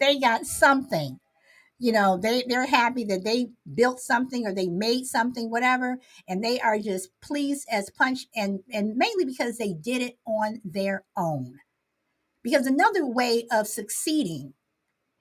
they 0.00 0.18
got 0.18 0.46
something 0.46 1.20
you 1.78 1.92
know 1.92 2.16
they 2.16 2.44
they're 2.48 2.66
happy 2.66 3.04
that 3.04 3.24
they 3.24 3.48
built 3.74 4.00
something 4.00 4.46
or 4.46 4.52
they 4.52 4.68
made 4.68 5.06
something 5.06 5.50
whatever 5.50 5.98
and 6.28 6.42
they 6.42 6.60
are 6.60 6.78
just 6.78 7.10
pleased 7.20 7.66
as 7.70 7.90
punch 7.90 8.26
and 8.34 8.60
and 8.72 8.96
mainly 8.96 9.24
because 9.24 9.58
they 9.58 9.72
did 9.74 10.02
it 10.02 10.18
on 10.26 10.60
their 10.64 11.04
own. 11.16 11.58
Because 12.42 12.66
another 12.66 13.06
way 13.06 13.46
of 13.50 13.66
succeeding 13.66 14.54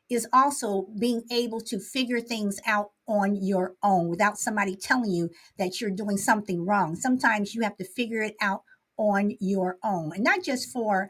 is 0.10 0.28
also 0.32 0.88
being 1.00 1.24
able 1.32 1.60
to 1.60 1.80
figure 1.80 2.22
things 2.22 2.60
out 2.66 2.92
on 3.08 3.36
your 3.36 3.74
own 3.84 4.08
without 4.08 4.38
somebody 4.38 4.76
telling 4.76 5.12
you 5.12 5.30
that 5.58 5.82
you're 5.82 5.92
doing 5.92 6.18
something 6.18 6.66
wrong. 6.66 6.96
Sometimes 6.96 7.54
you 7.54 7.62
have 7.62 7.76
to 7.78 7.84
figure 7.84 8.22
it 8.22 8.36
out 8.42 8.62
on 8.98 9.36
your 9.40 9.78
own 9.84 10.12
and 10.16 10.24
not 10.24 10.44
just 10.44 10.72
for 10.72 11.10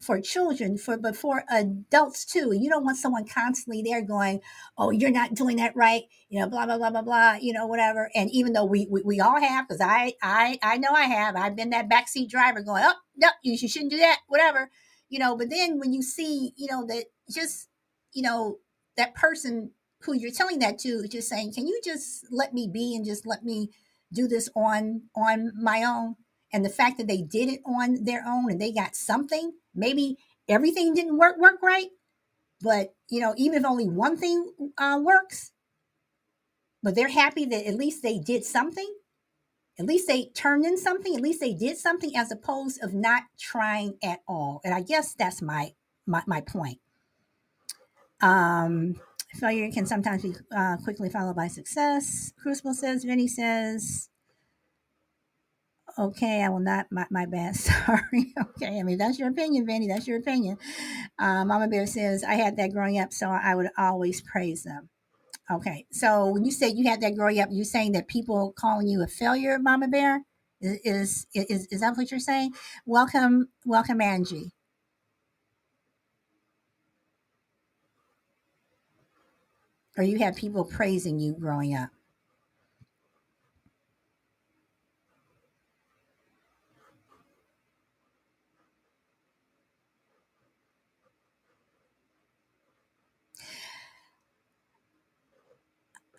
for 0.00 0.20
children 0.20 0.78
for 0.78 0.96
but 0.96 1.14
for 1.14 1.44
adults 1.50 2.24
too. 2.24 2.52
You 2.52 2.70
don't 2.70 2.84
want 2.84 2.96
someone 2.96 3.26
constantly 3.26 3.82
there 3.82 4.02
going 4.02 4.40
oh 4.78 4.90
you're 4.90 5.10
not 5.10 5.34
doing 5.34 5.56
that 5.56 5.76
right 5.76 6.04
you 6.30 6.40
know 6.40 6.48
blah 6.48 6.64
blah 6.64 6.78
blah 6.78 6.90
blah 6.90 7.02
blah 7.02 7.34
you 7.40 7.52
know 7.52 7.66
whatever. 7.66 8.10
And 8.14 8.30
even 8.30 8.54
though 8.54 8.64
we 8.64 8.86
we, 8.90 9.02
we 9.02 9.20
all 9.20 9.40
have 9.40 9.68
because 9.68 9.80
i 9.82 10.14
i 10.22 10.58
i 10.62 10.78
know 10.78 10.92
i 10.92 11.04
have 11.04 11.36
i've 11.36 11.56
been 11.56 11.70
that 11.70 11.90
backseat 11.90 12.30
driver 12.30 12.62
going 12.62 12.82
oh 12.84 12.94
no 13.16 13.28
you, 13.42 13.52
you 13.52 13.68
shouldn't 13.68 13.90
do 13.90 13.98
that 13.98 14.20
whatever 14.28 14.70
you 15.08 15.18
know. 15.18 15.36
But 15.36 15.50
then 15.50 15.78
when 15.78 15.92
you 15.92 16.02
see 16.02 16.52
you 16.56 16.66
know 16.70 16.86
that 16.86 17.04
just 17.30 17.68
you 18.12 18.22
know 18.22 18.58
that 18.96 19.14
person 19.14 19.72
who 20.02 20.14
you're 20.14 20.32
telling 20.32 20.60
that 20.60 20.78
to 20.78 21.06
just 21.08 21.28
saying 21.28 21.52
can 21.52 21.66
you 21.66 21.78
just 21.84 22.24
let 22.30 22.54
me 22.54 22.66
be 22.72 22.96
and 22.96 23.04
just 23.04 23.26
let 23.26 23.44
me 23.44 23.70
do 24.12 24.26
this 24.26 24.48
on 24.56 25.02
on 25.14 25.52
my 25.60 25.84
own? 25.84 26.16
And 26.52 26.64
the 26.64 26.70
fact 26.70 26.98
that 26.98 27.06
they 27.06 27.22
did 27.22 27.48
it 27.48 27.60
on 27.66 28.02
their 28.04 28.24
own 28.26 28.50
and 28.50 28.60
they 28.60 28.72
got 28.72 28.96
something 28.96 29.52
maybe 29.74 30.16
everything 30.48 30.94
didn't 30.94 31.18
work 31.18 31.38
work 31.38 31.62
right 31.62 31.88
but 32.60 32.94
you 33.08 33.20
know 33.20 33.34
even 33.36 33.58
if 33.58 33.64
only 33.64 33.88
one 33.88 34.16
thing 34.16 34.52
uh, 34.78 34.98
works 35.02 35.52
but 36.82 36.94
they're 36.94 37.08
happy 37.08 37.44
that 37.44 37.66
at 37.66 37.74
least 37.76 38.02
they 38.02 38.18
did 38.18 38.44
something 38.44 38.94
at 39.80 39.86
least 39.86 40.06
they 40.06 40.26
turned 40.34 40.66
in 40.66 40.76
something 40.76 41.14
at 41.14 41.22
least 41.22 41.40
they 41.40 41.54
did 41.54 41.78
something 41.78 42.14
as 42.14 42.30
opposed 42.30 42.82
of 42.82 42.92
not 42.92 43.22
trying 43.38 43.96
at 44.02 44.20
all. 44.28 44.60
And 44.62 44.74
i 44.74 44.82
guess 44.82 45.14
that's 45.14 45.40
my 45.40 45.72
my, 46.06 46.22
my 46.26 46.42
point. 46.42 46.78
Um 48.20 49.00
failure 49.34 49.70
can 49.72 49.86
sometimes 49.86 50.22
be 50.22 50.34
uh, 50.54 50.76
quickly 50.84 51.08
followed 51.08 51.36
by 51.36 51.46
success. 51.46 52.32
Crucible 52.42 52.74
says 52.74 53.04
vinny 53.04 53.26
says 53.26 54.10
Okay, 55.98 56.42
I 56.42 56.48
will 56.48 56.60
not. 56.60 56.86
My, 56.90 57.06
my 57.10 57.26
bad. 57.26 57.56
Sorry. 57.56 58.34
Okay, 58.56 58.78
I 58.80 58.82
mean 58.82 58.98
that's 58.98 59.18
your 59.18 59.28
opinion, 59.30 59.66
Vanny. 59.66 59.88
That's 59.88 60.06
your 60.08 60.18
opinion. 60.18 60.58
Uh, 61.18 61.44
Mama 61.44 61.68
Bear 61.68 61.86
says 61.86 62.24
I 62.24 62.34
had 62.34 62.56
that 62.58 62.72
growing 62.72 62.98
up, 62.98 63.12
so 63.12 63.28
I 63.28 63.54
would 63.54 63.68
always 63.78 64.20
praise 64.22 64.64
them. 64.64 64.88
Okay, 65.50 65.86
so 65.92 66.26
when 66.28 66.44
you 66.44 66.52
said 66.52 66.74
you 66.76 66.88
had 66.88 67.00
that 67.02 67.16
growing 67.16 67.40
up, 67.40 67.50
you're 67.52 67.64
saying 67.64 67.92
that 67.92 68.08
people 68.08 68.52
calling 68.56 68.88
you 68.88 69.02
a 69.02 69.08
failure, 69.08 69.58
Mama 69.60 69.88
Bear, 69.88 70.22
is 70.60 70.80
is 70.84 71.26
is, 71.34 71.66
is 71.70 71.80
that 71.80 71.96
what 71.96 72.10
you're 72.10 72.20
saying? 72.20 72.52
Welcome, 72.86 73.48
welcome, 73.66 74.00
Angie. 74.00 74.52
Or 79.98 80.04
you 80.04 80.18
had 80.18 80.36
people 80.36 80.64
praising 80.64 81.20
you 81.20 81.34
growing 81.34 81.74
up. 81.74 81.90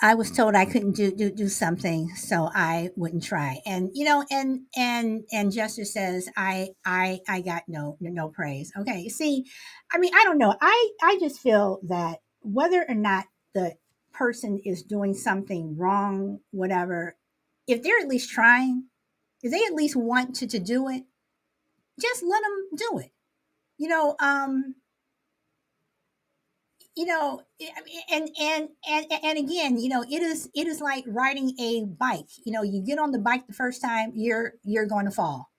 I 0.01 0.15
was 0.15 0.31
told 0.31 0.55
I 0.55 0.65
couldn't 0.65 0.93
do, 0.93 1.11
do 1.11 1.31
do 1.31 1.47
something, 1.47 2.09
so 2.15 2.49
I 2.53 2.89
wouldn't 2.95 3.23
try. 3.23 3.61
And 3.67 3.91
you 3.93 4.03
know, 4.03 4.25
and 4.31 4.61
and 4.75 5.23
and 5.31 5.51
Justice 5.51 5.93
says 5.93 6.27
I 6.35 6.69
I 6.85 7.19
I 7.29 7.41
got 7.41 7.63
no 7.67 7.97
no 8.01 8.29
praise. 8.29 8.71
Okay, 8.77 9.09
see, 9.09 9.45
I 9.91 9.99
mean, 9.99 10.11
I 10.15 10.23
don't 10.23 10.39
know. 10.39 10.55
I 10.59 10.91
I 11.03 11.17
just 11.19 11.39
feel 11.39 11.79
that 11.83 12.19
whether 12.41 12.83
or 12.89 12.95
not 12.95 13.25
the 13.53 13.75
person 14.11 14.59
is 14.65 14.81
doing 14.81 15.13
something 15.13 15.77
wrong, 15.77 16.39
whatever, 16.49 17.15
if 17.67 17.83
they're 17.83 17.99
at 17.99 18.07
least 18.07 18.31
trying, 18.31 18.85
if 19.43 19.51
they 19.51 19.63
at 19.65 19.75
least 19.75 19.95
want 19.95 20.35
to 20.37 20.47
to 20.47 20.59
do 20.59 20.89
it, 20.89 21.03
just 22.01 22.23
let 22.23 22.41
them 22.41 22.69
do 22.75 22.99
it. 22.99 23.11
You 23.77 23.89
know, 23.89 24.15
um, 24.19 24.75
you 26.95 27.05
know 27.05 27.41
eh, 27.61 27.69
and 28.11 28.29
and 28.39 28.69
and 28.89 29.05
and 29.23 29.37
again 29.37 29.79
you 29.79 29.89
know 29.89 30.03
it 30.03 30.21
is 30.21 30.49
it 30.53 30.67
is 30.67 30.81
like 30.81 31.03
riding 31.07 31.55
a 31.59 31.85
bike 31.85 32.29
you 32.45 32.51
know 32.51 32.63
you 32.63 32.81
get 32.81 32.99
on 32.99 33.11
the 33.11 33.19
bike 33.19 33.47
the 33.47 33.53
first 33.53 33.81
time 33.81 34.11
you're 34.15 34.53
you're 34.63 34.85
going 34.85 35.05
to 35.05 35.11
fall. 35.11 35.49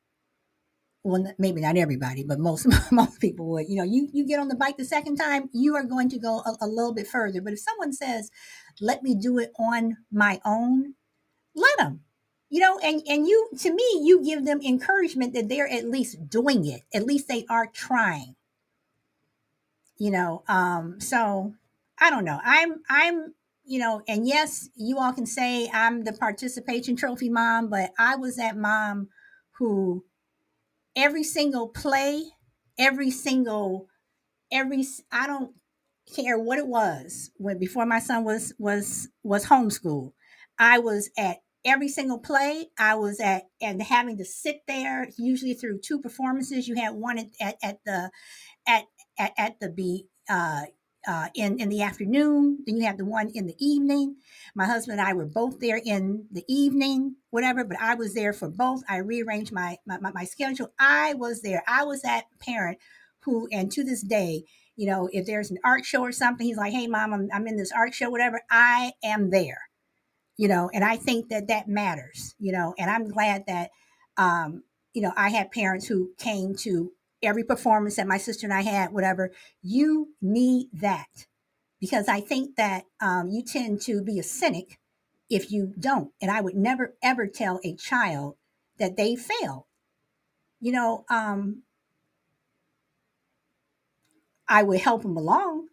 Well 1.05 1.35
maybe 1.39 1.61
not 1.61 1.77
everybody 1.77 2.23
but 2.23 2.39
most 2.39 2.67
most 2.93 3.21
people 3.21 3.47
would 3.51 3.69
you 3.69 3.77
know 3.77 3.85
you 3.85 4.09
you 4.13 4.27
get 4.27 4.41
on 4.41 4.49
the 4.49 4.57
bike 4.57 4.77
the 4.77 4.85
second 4.85 5.17
time 5.17 5.49
you 5.53 5.75
are 5.75 5.85
going 5.85 6.09
to 6.11 6.19
go 6.19 6.43
a, 6.47 6.57
a 6.61 6.67
little 6.67 6.95
bit 6.95 7.07
further. 7.07 7.41
But 7.41 7.55
if 7.55 7.61
someone 7.61 7.93
says 7.93 8.31
let 8.81 9.03
me 9.03 9.15
do 9.15 9.39
it 9.39 9.53
on 9.59 9.97
my 10.13 10.41
own 10.45 10.95
let 11.55 11.77
them 11.79 12.01
you 12.51 12.61
know 12.61 12.79
and 12.79 13.03
and 13.09 13.27
you 13.27 13.49
to 13.59 13.73
me 13.73 14.01
you 14.03 14.23
give 14.23 14.45
them 14.45 14.61
encouragement 14.63 15.35
that 15.35 15.49
they're 15.49 15.69
at 15.69 15.89
least 15.89 16.29
doing 16.29 16.67
it 16.67 16.83
at 16.95 17.05
least 17.05 17.29
they 17.29 17.45
are 17.49 17.67
trying 17.67 18.37
you 20.03 20.11
know 20.11 20.43
um 20.49 21.01
so 21.01 21.55
i 22.01 22.11
don't 22.11 22.25
know. 22.25 22.41
I'm 22.45 22.83
i'm 22.91 23.35
you 23.65 23.79
know 23.79 24.03
and 24.09 24.27
yes 24.27 24.69
you 24.75 24.99
all 24.99 25.13
can 25.13 25.27
say 25.27 25.71
i'm 25.73 26.03
the 26.03 26.13
participation 26.13 26.97
trophy 26.97 27.29
mom 27.29 27.69
but 27.71 27.93
i 28.01 28.17
was 28.17 28.35
that 28.35 28.57
mom 28.57 29.09
who 29.59 30.05
every 30.97 31.23
single 31.23 31.69
play 31.69 32.25
every 32.81 33.13
single 33.13 33.87
every 34.53 34.85
i 35.13 35.29
don't 35.29 35.53
care 36.17 36.37
what 36.37 36.59
it 36.59 36.67
was 36.67 37.31
when 37.37 37.61
before 37.61 37.87
my 37.87 38.01
son 38.01 38.25
was 38.25 38.53
was 38.59 39.09
was 39.23 39.47
homeschooled 39.47 40.13
i 40.59 40.81
was 40.81 41.11
at 41.17 41.39
every 41.65 41.89
single 41.89 42.19
play 42.19 42.67
i 42.77 42.97
was 42.97 43.21
at 43.21 43.45
and 43.61 43.81
having 43.81 44.19
to 44.19 44.25
sit 44.25 44.63
there 44.67 45.09
usually 45.17 45.55
through 45.55 45.79
two 45.79 46.01
performances 46.01 46.67
you 46.67 46.75
had 46.75 46.95
one 46.95 47.19
at, 47.19 47.29
at, 47.41 47.57
at 47.63 47.79
the 47.87 48.11
at 48.67 48.85
at, 49.19 49.33
at 49.39 49.61
the 49.61 49.69
be 49.69 50.07
uh, 50.29 50.63
uh, 51.07 51.29
in 51.35 51.61
in 51.61 51.69
the 51.69 51.83
afternoon. 51.83 52.59
Then 52.67 52.77
you 52.77 52.87
have 52.87 52.99
the 52.99 53.05
one 53.05 53.31
in 53.35 53.47
the 53.47 53.57
evening. 53.59 54.17
My 54.55 54.67
husband 54.67 55.01
and 55.01 55.09
I 55.09 55.13
were 55.13 55.27
both 55.27 55.61
there 55.61 55.81
in 55.85 56.27
the 56.31 56.45
evening, 56.49 57.17
whatever. 57.31 57.65
But 57.65 57.81
I 57.81 57.95
was 57.95 58.15
there 58.15 58.33
for 58.33 58.49
both. 58.49 58.83
I 58.89 58.99
rearranged 58.99 59.53
my 59.53 59.79
my, 59.87 59.99
my 59.99 60.25
schedule. 60.25 60.73
I 60.79 61.15
was 61.15 61.43
there. 61.43 61.63
I 61.67 61.85
was 61.85 62.03
that 62.03 62.25
parent 62.41 62.79
who, 63.21 63.49
and 63.53 63.71
to 63.73 63.85
this 63.85 64.03
day, 64.03 64.45
you 64.77 64.87
know, 64.87 65.09
if 65.13 65.27
there's 65.27 65.51
an 65.51 65.59
art 65.65 65.85
show 65.85 66.03
or 66.03 66.13
something, 66.13 66.47
he's 66.47 66.57
like, 66.57 66.73
"Hey, 66.73 66.87
mom, 66.87 67.13
I'm, 67.13 67.29
I'm 67.33 67.47
in 67.47 67.57
this 67.57 67.73
art 67.73 67.95
show, 67.95 68.11
whatever." 68.11 68.43
I 68.51 68.93
am 69.05 69.31
there, 69.31 69.63
you 70.37 70.49
know, 70.49 70.71
and 70.73 70.85
I 70.85 70.97
think 70.97 71.29
that 71.31 71.49
that 71.49 71.69
matters, 71.69 72.35
you 72.39 72.53
know, 72.53 72.75
and 72.79 72.91
I'm 72.91 73.09
glad 73.09 73.45
that, 73.47 73.71
um, 74.17 74.65
you 74.95 75.03
know, 75.03 75.13
I 75.17 75.31
had 75.31 75.51
parents 75.51 75.87
who 75.87 76.13
came 76.19 76.55
to 76.57 76.93
every 77.23 77.45
performance 77.45 77.97
that 77.97 78.07
my 78.07 78.19
sister 78.19 78.47
and 78.47 78.55
I 78.55 78.63
had, 78.63 78.93
whatever, 78.93 79.33
you 79.63 80.11
need 80.21 80.69
that 80.75 81.27
because 81.81 82.09
I 82.09 82.21
think 82.21 82.57
that 82.57 82.85
um, 83.01 83.29
you 83.29 83.43
tend 83.43 83.81
to 83.83 84.03
be 84.03 84.19
a 84.19 84.23
cynic 84.23 84.79
if 85.29 85.51
you 85.51 85.73
don't. 85.79 86.13
And 86.21 86.31
I 86.31 86.41
would 86.41 86.55
never 86.55 86.95
ever 87.03 87.27
tell 87.27 87.61
a 87.65 87.75
child 87.75 88.37
that 88.79 88.97
they 88.97 89.17
failed. 89.17 89.65
You 90.61 90.73
know, 90.73 91.05
um, 91.11 91.63
I 94.49 94.63
would 94.63 94.81
help 94.81 95.03
them 95.03 95.17
along. 95.17 95.69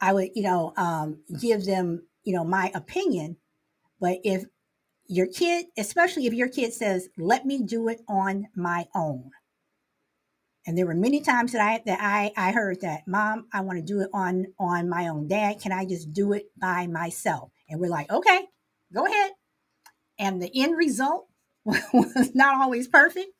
I 0.00 0.12
would, 0.12 0.30
you 0.34 0.42
know, 0.42 0.72
um, 0.76 1.20
give 1.40 1.64
them, 1.64 2.06
you 2.24 2.34
know, 2.34 2.44
my 2.44 2.70
opinion. 2.74 3.36
But 4.00 4.18
if 4.24 4.44
your 5.06 5.26
kid, 5.26 5.66
especially 5.78 6.26
if 6.26 6.34
your 6.34 6.48
kid 6.48 6.72
says, 6.72 7.08
let 7.16 7.46
me 7.46 7.62
do 7.62 7.88
it 7.88 8.02
on 8.08 8.48
my 8.54 8.86
own, 8.94 9.30
and 10.66 10.78
there 10.78 10.86
were 10.86 10.94
many 10.94 11.20
times 11.20 11.52
that 11.52 11.60
I 11.60 11.82
that 11.86 11.98
I 12.00 12.32
I 12.36 12.52
heard 12.52 12.80
that, 12.82 13.06
"Mom, 13.06 13.48
I 13.52 13.60
want 13.62 13.78
to 13.78 13.84
do 13.84 14.00
it 14.00 14.10
on 14.12 14.46
on 14.58 14.88
my 14.88 15.08
own. 15.08 15.26
Dad, 15.28 15.60
can 15.60 15.72
I 15.72 15.84
just 15.84 16.12
do 16.12 16.32
it 16.32 16.46
by 16.56 16.86
myself?" 16.86 17.50
And 17.68 17.80
we're 17.80 17.90
like, 17.90 18.10
"Okay, 18.10 18.46
go 18.92 19.06
ahead." 19.06 19.32
And 20.18 20.40
the 20.40 20.50
end 20.54 20.76
result 20.76 21.28
was 21.64 22.34
not 22.34 22.60
always 22.60 22.88
perfect, 22.88 23.30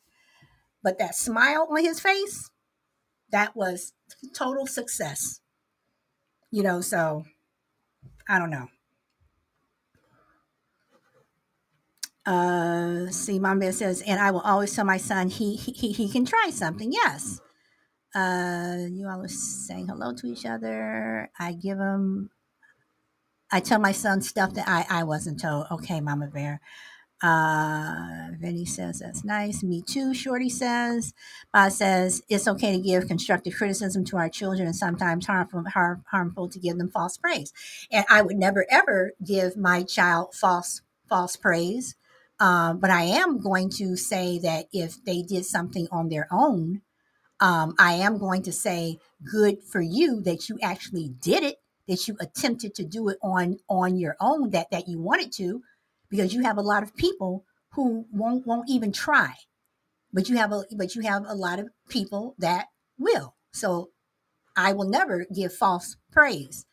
but 0.83 0.99
that 0.99 1.15
smile 1.15 1.69
on 1.71 1.85
his 1.85 2.01
face, 2.01 2.51
that 3.31 3.55
was 3.57 3.93
total 4.35 4.67
success. 4.67 5.41
You 6.51 6.63
know, 6.63 6.81
so 6.81 7.25
I 8.29 8.39
don't 8.39 8.51
know. 8.51 8.69
Uh, 12.25 13.09
see, 13.11 13.39
Mom 13.39 13.59
Bear 13.59 13.73
says, 13.73 14.03
and 14.07 14.21
I 14.21 14.31
will 14.31 14.41
always 14.43 14.75
tell 14.75 14.85
my 14.85 14.99
son 14.99 15.29
he 15.29 15.57
he, 15.57 15.93
he 15.93 16.09
can 16.09 16.25
try 16.25 16.51
something. 16.51 16.93
Yes. 16.93 17.41
Uh, 18.15 18.87
you 18.91 19.09
all 19.09 19.23
are 19.23 19.29
saying 19.29 19.89
hello 19.89 20.15
to 20.15 20.27
each 20.27 20.47
other. 20.47 21.31
I 21.39 21.53
give 21.53 21.79
him. 21.79 22.31
I 23.53 23.61
tell 23.61 23.81
my 23.81 23.93
son 23.93 24.23
stuff 24.23 24.55
that 24.55 24.69
I 24.69 24.87
I 24.91 25.05
wasn't 25.05 25.41
told. 25.41 25.67
Okay, 25.71 26.01
Mama 26.01 26.29
Bear. 26.29 26.61
Uh, 27.23 28.29
Vinny 28.41 28.65
says 28.65 29.01
that's 29.01 29.25
nice. 29.25 29.63
Me 29.63 29.83
too. 29.83 30.15
Shorty 30.15 30.51
says. 30.51 31.15
Bob 31.53 31.73
says 31.73 32.23
it's 32.29 32.49
okay 32.49 32.73
to 32.77 32.83
give 32.83 33.09
constructive 33.09 33.55
criticism 33.55 34.05
to 34.07 34.17
our 34.19 34.29
children, 34.29 34.67
and 34.69 34.77
sometimes 34.77 35.27
harmful 35.27 35.65
harm, 35.75 36.05
harmful 36.11 36.49
to 36.49 36.61
give 36.61 36.79
them 36.79 36.91
false 36.91 37.17
praise. 37.19 37.53
And 37.93 38.07
I 38.11 38.23
would 38.23 38.37
never 38.39 38.67
ever 38.71 39.13
give 39.25 39.57
my 39.57 39.83
child 39.85 40.35
false 40.35 40.83
false 41.09 41.37
praise 41.37 41.97
um, 42.43 42.81
but 42.81 42.91
I 42.91 43.05
am 43.05 43.39
going 43.39 43.71
to 43.79 43.97
say 43.97 44.41
that 44.41 44.67
if 44.73 44.97
they 45.05 45.23
did 45.23 45.47
something 45.47 45.87
on 45.93 46.09
their 46.09 46.27
own, 46.33 46.83
um, 47.39 47.77
I 47.79 47.93
am 47.95 48.19
going 48.19 48.43
to 48.43 48.53
say 48.53 48.99
good 49.25 49.63
for 49.63 49.81
you 49.81 50.21
that 50.23 50.49
you 50.49 50.59
actually 50.61 51.11
did 51.23 51.45
it, 51.45 51.59
that 51.87 52.09
you 52.09 52.17
attempted 52.21 52.75
to 52.75 52.85
do 52.85 53.09
it 53.11 53.19
on 53.23 53.59
on 53.69 53.97
your 53.97 54.17
own, 54.21 54.51
that 54.51 54.73
that 54.73 54.89
you 54.89 55.01
wanted 55.01 55.31
to, 55.35 55.63
because 56.11 56.35
you 56.35 56.43
have 56.43 56.59
a 56.59 56.63
lot 56.63 56.83
of 56.83 56.97
people 56.97 57.45
who 57.75 58.07
won't 58.11 58.45
won't 58.45 58.69
even 58.69 58.91
try, 58.91 59.35
but 60.13 60.29
you 60.29 60.37
have 60.37 60.51
a 60.51 60.65
but 60.77 60.97
you 60.97 61.03
have 61.03 61.25
a 61.29 61.35
lot 61.35 61.61
of 61.61 61.69
people 61.89 62.35
that 62.39 62.67
will. 62.99 63.37
So 63.53 63.91
I 64.57 64.73
will 64.73 64.89
never 64.89 65.27
give 65.33 65.55
false 65.55 65.95
praise, 66.11 66.67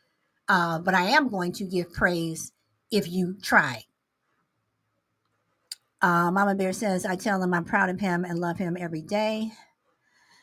uh, 0.47 0.80
but 0.80 0.95
I 0.95 1.09
am 1.09 1.30
going 1.30 1.51
to 1.53 1.63
give 1.63 1.93
praise 1.93 2.53
if 2.89 3.07
you 3.07 3.38
try 3.39 3.84
uh, 6.01 6.31
Mama 6.31 6.55
Bear 6.55 6.73
says, 6.73 7.05
I 7.05 7.15
tell 7.15 7.41
him 7.41 7.53
I'm 7.53 7.65
proud 7.65 7.89
of 7.89 7.99
him 7.99 8.25
and 8.25 8.39
love 8.39 8.57
him 8.57 8.77
every 8.79 9.01
day. 9.01 9.51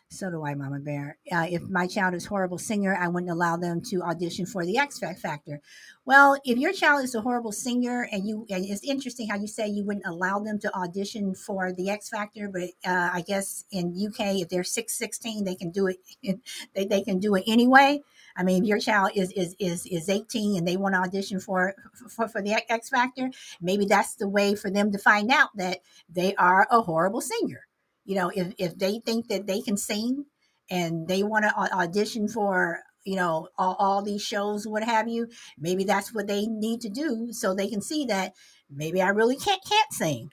So 0.08 0.30
do 0.30 0.44
I, 0.46 0.54
Mama 0.54 0.78
Bear. 0.78 1.18
Uh, 1.32 1.46
if 1.50 1.62
my 1.62 1.86
child 1.88 2.14
is 2.14 2.26
a 2.26 2.28
horrible 2.28 2.58
singer, 2.58 2.96
I 2.98 3.08
wouldn't 3.08 3.30
allow 3.30 3.56
them 3.56 3.80
to 3.90 4.02
audition 4.02 4.46
for 4.46 4.64
the 4.64 4.78
X 4.78 5.00
Factor. 5.00 5.60
Well, 6.04 6.40
if 6.44 6.58
your 6.58 6.72
child 6.72 7.02
is 7.02 7.14
a 7.16 7.20
horrible 7.20 7.50
singer, 7.50 8.08
and 8.12 8.26
you, 8.26 8.46
and 8.48 8.64
it's 8.64 8.84
interesting 8.84 9.28
how 9.28 9.36
you 9.36 9.48
say 9.48 9.66
you 9.66 9.84
wouldn't 9.84 10.06
allow 10.06 10.38
them 10.38 10.60
to 10.60 10.74
audition 10.76 11.34
for 11.34 11.72
the 11.72 11.90
X 11.90 12.08
Factor, 12.08 12.48
but 12.48 12.70
uh, 12.88 13.10
I 13.12 13.24
guess 13.26 13.64
in 13.72 13.88
UK, 13.88 14.36
if 14.36 14.48
they're 14.48 14.62
six 14.62 14.96
sixteen, 14.96 15.44
they 15.44 15.56
can 15.56 15.70
do 15.70 15.88
it. 15.88 15.96
they, 16.74 16.84
they 16.84 17.02
can 17.02 17.18
do 17.18 17.34
it 17.34 17.42
anyway. 17.48 18.00
I 18.36 18.42
mean, 18.42 18.62
if 18.62 18.68
your 18.68 18.78
child 18.78 19.10
is 19.14 19.32
is 19.32 19.54
is 19.58 19.86
is 19.86 20.08
18 20.08 20.58
and 20.58 20.68
they 20.68 20.76
want 20.76 20.94
to 20.94 21.00
audition 21.00 21.40
for 21.40 21.74
for, 22.08 22.28
for 22.28 22.42
the 22.42 22.62
X 22.68 22.88
Factor, 22.88 23.30
maybe 23.60 23.86
that's 23.86 24.14
the 24.16 24.28
way 24.28 24.54
for 24.54 24.70
them 24.70 24.92
to 24.92 24.98
find 24.98 25.30
out 25.30 25.50
that 25.56 25.80
they 26.08 26.34
are 26.36 26.66
a 26.70 26.82
horrible 26.82 27.20
singer. 27.20 27.66
You 28.04 28.16
know, 28.16 28.30
if 28.34 28.54
if 28.58 28.78
they 28.78 29.00
think 29.04 29.28
that 29.28 29.46
they 29.46 29.60
can 29.60 29.76
sing 29.76 30.26
and 30.70 31.08
they 31.08 31.22
want 31.22 31.44
to 31.44 31.74
audition 31.74 32.28
for 32.28 32.80
you 33.04 33.16
know 33.16 33.48
all, 33.56 33.76
all 33.78 34.02
these 34.02 34.22
shows 34.22 34.66
what 34.66 34.82
have 34.82 35.08
you 35.08 35.28
maybe 35.58 35.84
that's 35.84 36.12
what 36.12 36.26
they 36.26 36.46
need 36.46 36.80
to 36.80 36.88
do 36.88 37.28
so 37.30 37.54
they 37.54 37.68
can 37.68 37.80
see 37.80 38.04
that 38.04 38.34
maybe 38.68 39.00
i 39.00 39.08
really 39.08 39.36
can't 39.36 39.62
can't 39.64 39.92
sing 39.92 40.30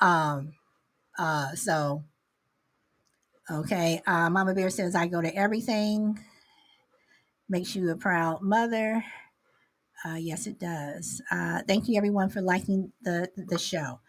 um 0.00 0.52
uh 1.18 1.52
so 1.54 2.04
okay 3.50 4.00
uh 4.06 4.30
mama 4.30 4.54
bear 4.54 4.70
says 4.70 4.94
i 4.94 5.08
go 5.08 5.20
to 5.20 5.34
everything 5.34 6.16
makes 7.48 7.74
you 7.76 7.90
a 7.90 7.96
proud 7.96 8.42
mother. 8.42 9.04
Uh, 10.04 10.16
yes, 10.16 10.46
it 10.46 10.58
does. 10.58 11.22
Uh, 11.30 11.62
thank 11.66 11.88
you 11.88 11.96
everyone 11.96 12.28
for 12.28 12.40
liking 12.40 12.92
the 13.02 13.28
the 13.36 13.58
show. 13.58 14.00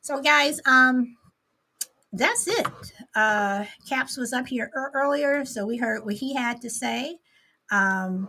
So, 0.00 0.20
guys, 0.20 0.60
um, 0.66 1.16
that's 2.12 2.46
it. 2.48 2.66
Uh, 3.14 3.64
Caps 3.88 4.16
was 4.16 4.32
up 4.32 4.46
here 4.46 4.70
er- 4.74 4.90
earlier, 4.94 5.44
so 5.44 5.66
we 5.66 5.76
heard 5.76 6.04
what 6.04 6.14
he 6.14 6.34
had 6.34 6.60
to 6.62 6.70
say. 6.70 7.18
Um, 7.70 8.28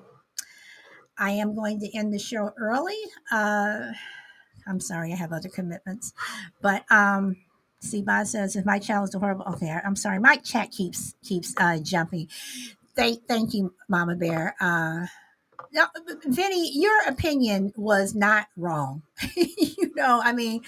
I 1.17 1.31
am 1.31 1.55
going 1.55 1.79
to 1.79 1.97
end 1.97 2.13
the 2.13 2.19
show 2.19 2.51
early. 2.57 2.97
Uh, 3.31 3.91
I'm 4.67 4.79
sorry, 4.79 5.13
I 5.13 5.15
have 5.15 5.31
other 5.33 5.49
commitments, 5.49 6.13
but 6.61 6.89
um, 6.91 7.37
see, 7.79 8.01
Bob 8.01 8.27
says 8.27 8.55
if 8.55 8.65
my 8.65 8.79
channel 8.79 9.03
is 9.05 9.13
horrible. 9.13 9.45
Okay, 9.53 9.69
I, 9.69 9.85
am 9.85 9.95
sorry, 9.95 10.19
my 10.19 10.37
chat 10.37 10.71
keeps 10.71 11.15
keeps 11.23 11.53
uh, 11.57 11.77
jumping. 11.77 12.27
Thank, 12.95 13.27
thank 13.27 13.53
you, 13.53 13.73
Mama 13.89 14.15
Bear. 14.15 14.55
Uh, 14.61 15.07
no, 15.73 15.85
Vinny, 16.25 16.71
your 16.79 17.01
opinion 17.07 17.73
was 17.77 18.15
not 18.15 18.47
wrong. 18.57 19.03
you 19.35 19.91
know, 19.95 20.21
I 20.23 20.33
mean, 20.33 20.61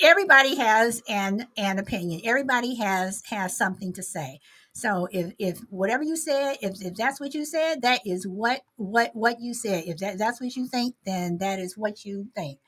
everybody 0.00 0.56
has 0.56 1.02
an 1.08 1.48
an 1.56 1.78
opinion. 1.78 2.22
Everybody 2.24 2.76
has 2.76 3.22
has 3.30 3.56
something 3.56 3.92
to 3.94 4.02
say. 4.02 4.40
So 4.74 5.08
if 5.12 5.32
if 5.38 5.60
whatever 5.70 6.02
you 6.04 6.16
said, 6.16 6.58
if, 6.62 6.82
if 6.82 6.94
that's 6.96 7.20
what 7.20 7.34
you 7.34 7.44
said, 7.44 7.82
that 7.82 8.00
is 8.06 8.26
what 8.26 8.62
what 8.76 9.10
what 9.14 9.40
you 9.40 9.54
said. 9.54 9.84
If 9.86 9.98
that, 9.98 10.18
that's 10.18 10.40
what 10.40 10.56
you 10.56 10.68
think, 10.68 10.96
then 11.06 11.38
that 11.38 11.58
is 11.58 11.76
what 11.78 12.04
you 12.04 12.28
think. 12.34 12.58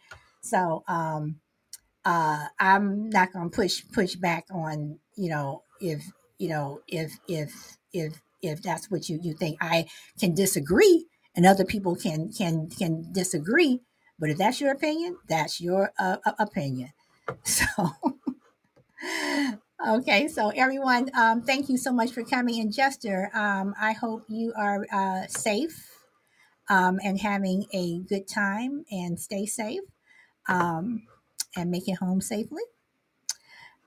So 0.43 0.85
um 0.89 1.37
uh 2.05 2.47
I'm 2.61 3.11
not 3.11 3.33
gonna 3.33 3.51
push 3.51 3.83
push 3.93 4.17
back 4.17 4.47
on, 4.53 5.01
you 5.17 5.31
know, 5.31 5.65
if 5.81 6.05
you 6.39 6.51
know, 6.51 6.81
if 6.89 7.13
if 7.29 7.79
if 7.93 8.21
if 8.53 8.63
that's 8.63 8.91
what 8.91 9.09
you, 9.09 9.19
you 9.23 9.35
think. 9.35 9.59
I 9.61 9.87
can 10.19 10.35
disagree 10.35 11.07
and 11.37 11.47
other 11.47 11.65
people 11.65 11.97
can 11.97 12.33
can 12.33 12.69
can 12.71 13.13
disagree, 13.13 13.81
but 14.19 14.31
if 14.31 14.39
that's 14.39 14.61
your 14.61 14.73
opinion, 14.73 15.17
that's 15.29 15.61
your 15.61 15.93
uh, 15.99 16.17
opinion. 16.39 16.93
So 17.45 17.67
Okay, 19.87 20.29
so 20.29 20.51
everyone, 20.51 21.11
um, 21.15 21.43
thank 21.43 21.69
you 21.69 21.77
so 21.77 21.93
much 21.93 22.13
for 22.13 22.25
coming. 22.25 22.61
And 22.61 22.73
Jester, 22.73 23.31
um, 23.35 23.75
I 23.81 23.93
hope 23.93 24.25
you 24.29 24.53
are 24.57 24.87
uh, 24.93 25.27
safe 25.29 25.91
um, 26.71 26.99
and 27.05 27.21
having 27.21 27.67
a 27.73 28.01
good 28.01 28.29
time 28.29 28.85
and 28.91 29.19
stay 29.21 29.47
safe 29.47 29.83
um, 30.49 31.03
and 31.57 31.71
make 31.71 31.89
it 31.89 31.97
home 31.97 32.21
safely. 32.21 32.63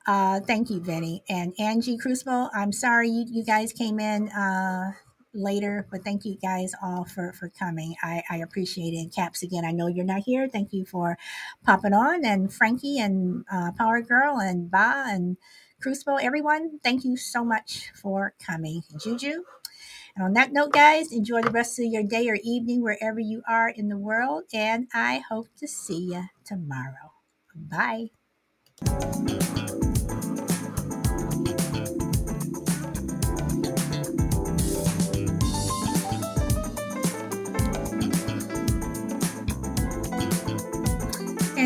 Uh, 0.08 0.40
thank 0.40 0.70
you, 0.70 0.80
Vinny. 0.80 1.22
And 1.28 1.54
Angie 1.60 1.98
Crucible, 1.98 2.50
I'm 2.56 2.72
sorry 2.72 3.10
you, 3.10 3.26
you 3.28 3.44
guys 3.44 3.74
came 3.74 4.00
in 4.00 4.30
uh, 4.30 4.94
later, 5.34 5.86
but 5.92 6.06
thank 6.06 6.24
you 6.24 6.38
guys 6.42 6.72
all 6.82 7.04
for, 7.04 7.34
for 7.34 7.50
coming. 7.50 7.94
I, 8.02 8.24
I 8.30 8.38
appreciate 8.38 8.94
it. 8.94 9.00
And 9.00 9.14
Caps, 9.14 9.44
again, 9.44 9.66
I 9.66 9.72
know 9.72 9.88
you're 9.88 10.06
not 10.06 10.22
here. 10.26 10.48
Thank 10.48 10.72
you 10.72 10.86
for 10.86 11.18
popping 11.66 11.94
on. 11.94 12.24
And 12.24 12.52
Frankie 12.52 13.00
and 13.00 13.44
uh, 13.52 13.72
Power 13.78 14.02
Girl 14.02 14.40
and 14.40 14.72
Ba 14.72 15.04
and 15.08 15.36
Crucible, 15.82 16.20
everyone, 16.22 16.80
thank 16.84 17.04
you 17.04 17.18
so 17.18 17.44
much 17.44 17.92
for 18.02 18.34
coming. 18.44 18.84
Juju. 19.04 19.44
And 20.16 20.26
on 20.26 20.34
that 20.34 20.54
note, 20.54 20.72
guys, 20.72 21.12
enjoy 21.12 21.42
the 21.42 21.52
rest 21.52 21.78
of 21.80 21.86
your 21.86 22.02
day 22.02 22.30
or 22.30 22.38
evening 22.42 22.82
wherever 22.82 23.20
you 23.20 23.44
are 23.48 23.70
in 23.70 23.90
the 23.90 23.98
world. 23.98 24.46
And 24.54 24.88
I 24.94 25.22
hope 25.30 25.48
to 25.60 25.68
see 25.68 26.14
you 26.14 26.24
tomorrow. 26.46 27.12
Bye. 27.54 28.12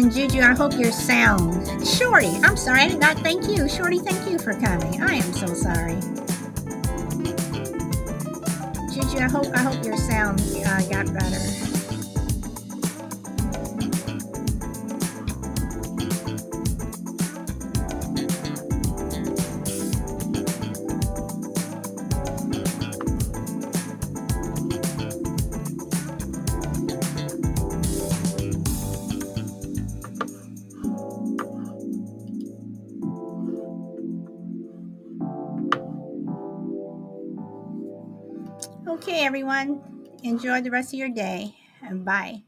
And 0.01 0.11
Juju, 0.11 0.41
I 0.41 0.55
hope 0.55 0.73
you're 0.73 0.91
sound. 0.91 1.87
Shorty, 1.87 2.35
I'm 2.41 2.57
sorry, 2.57 2.81
I 2.81 2.87
did 2.87 2.99
not 2.99 3.19
thank 3.19 3.47
you. 3.47 3.69
Shorty, 3.69 3.99
thank 3.99 4.27
you 4.27 4.39
for 4.39 4.53
coming. 4.53 4.99
I 4.99 5.13
am 5.13 5.31
so 5.31 5.45
sorry. 5.53 5.93
Juju, 8.91 9.19
I 9.19 9.29
hope 9.29 9.45
I 9.53 9.59
hope 9.59 9.85
your 9.85 9.97
sound 9.97 10.41
uh, 10.65 10.81
got 10.89 11.13
better. 11.13 11.80
Everyone. 39.31 39.79
Enjoy 40.23 40.59
the 40.59 40.69
rest 40.69 40.91
of 40.91 40.99
your 40.99 41.07
day 41.07 41.55
and 41.81 42.03
bye. 42.03 42.43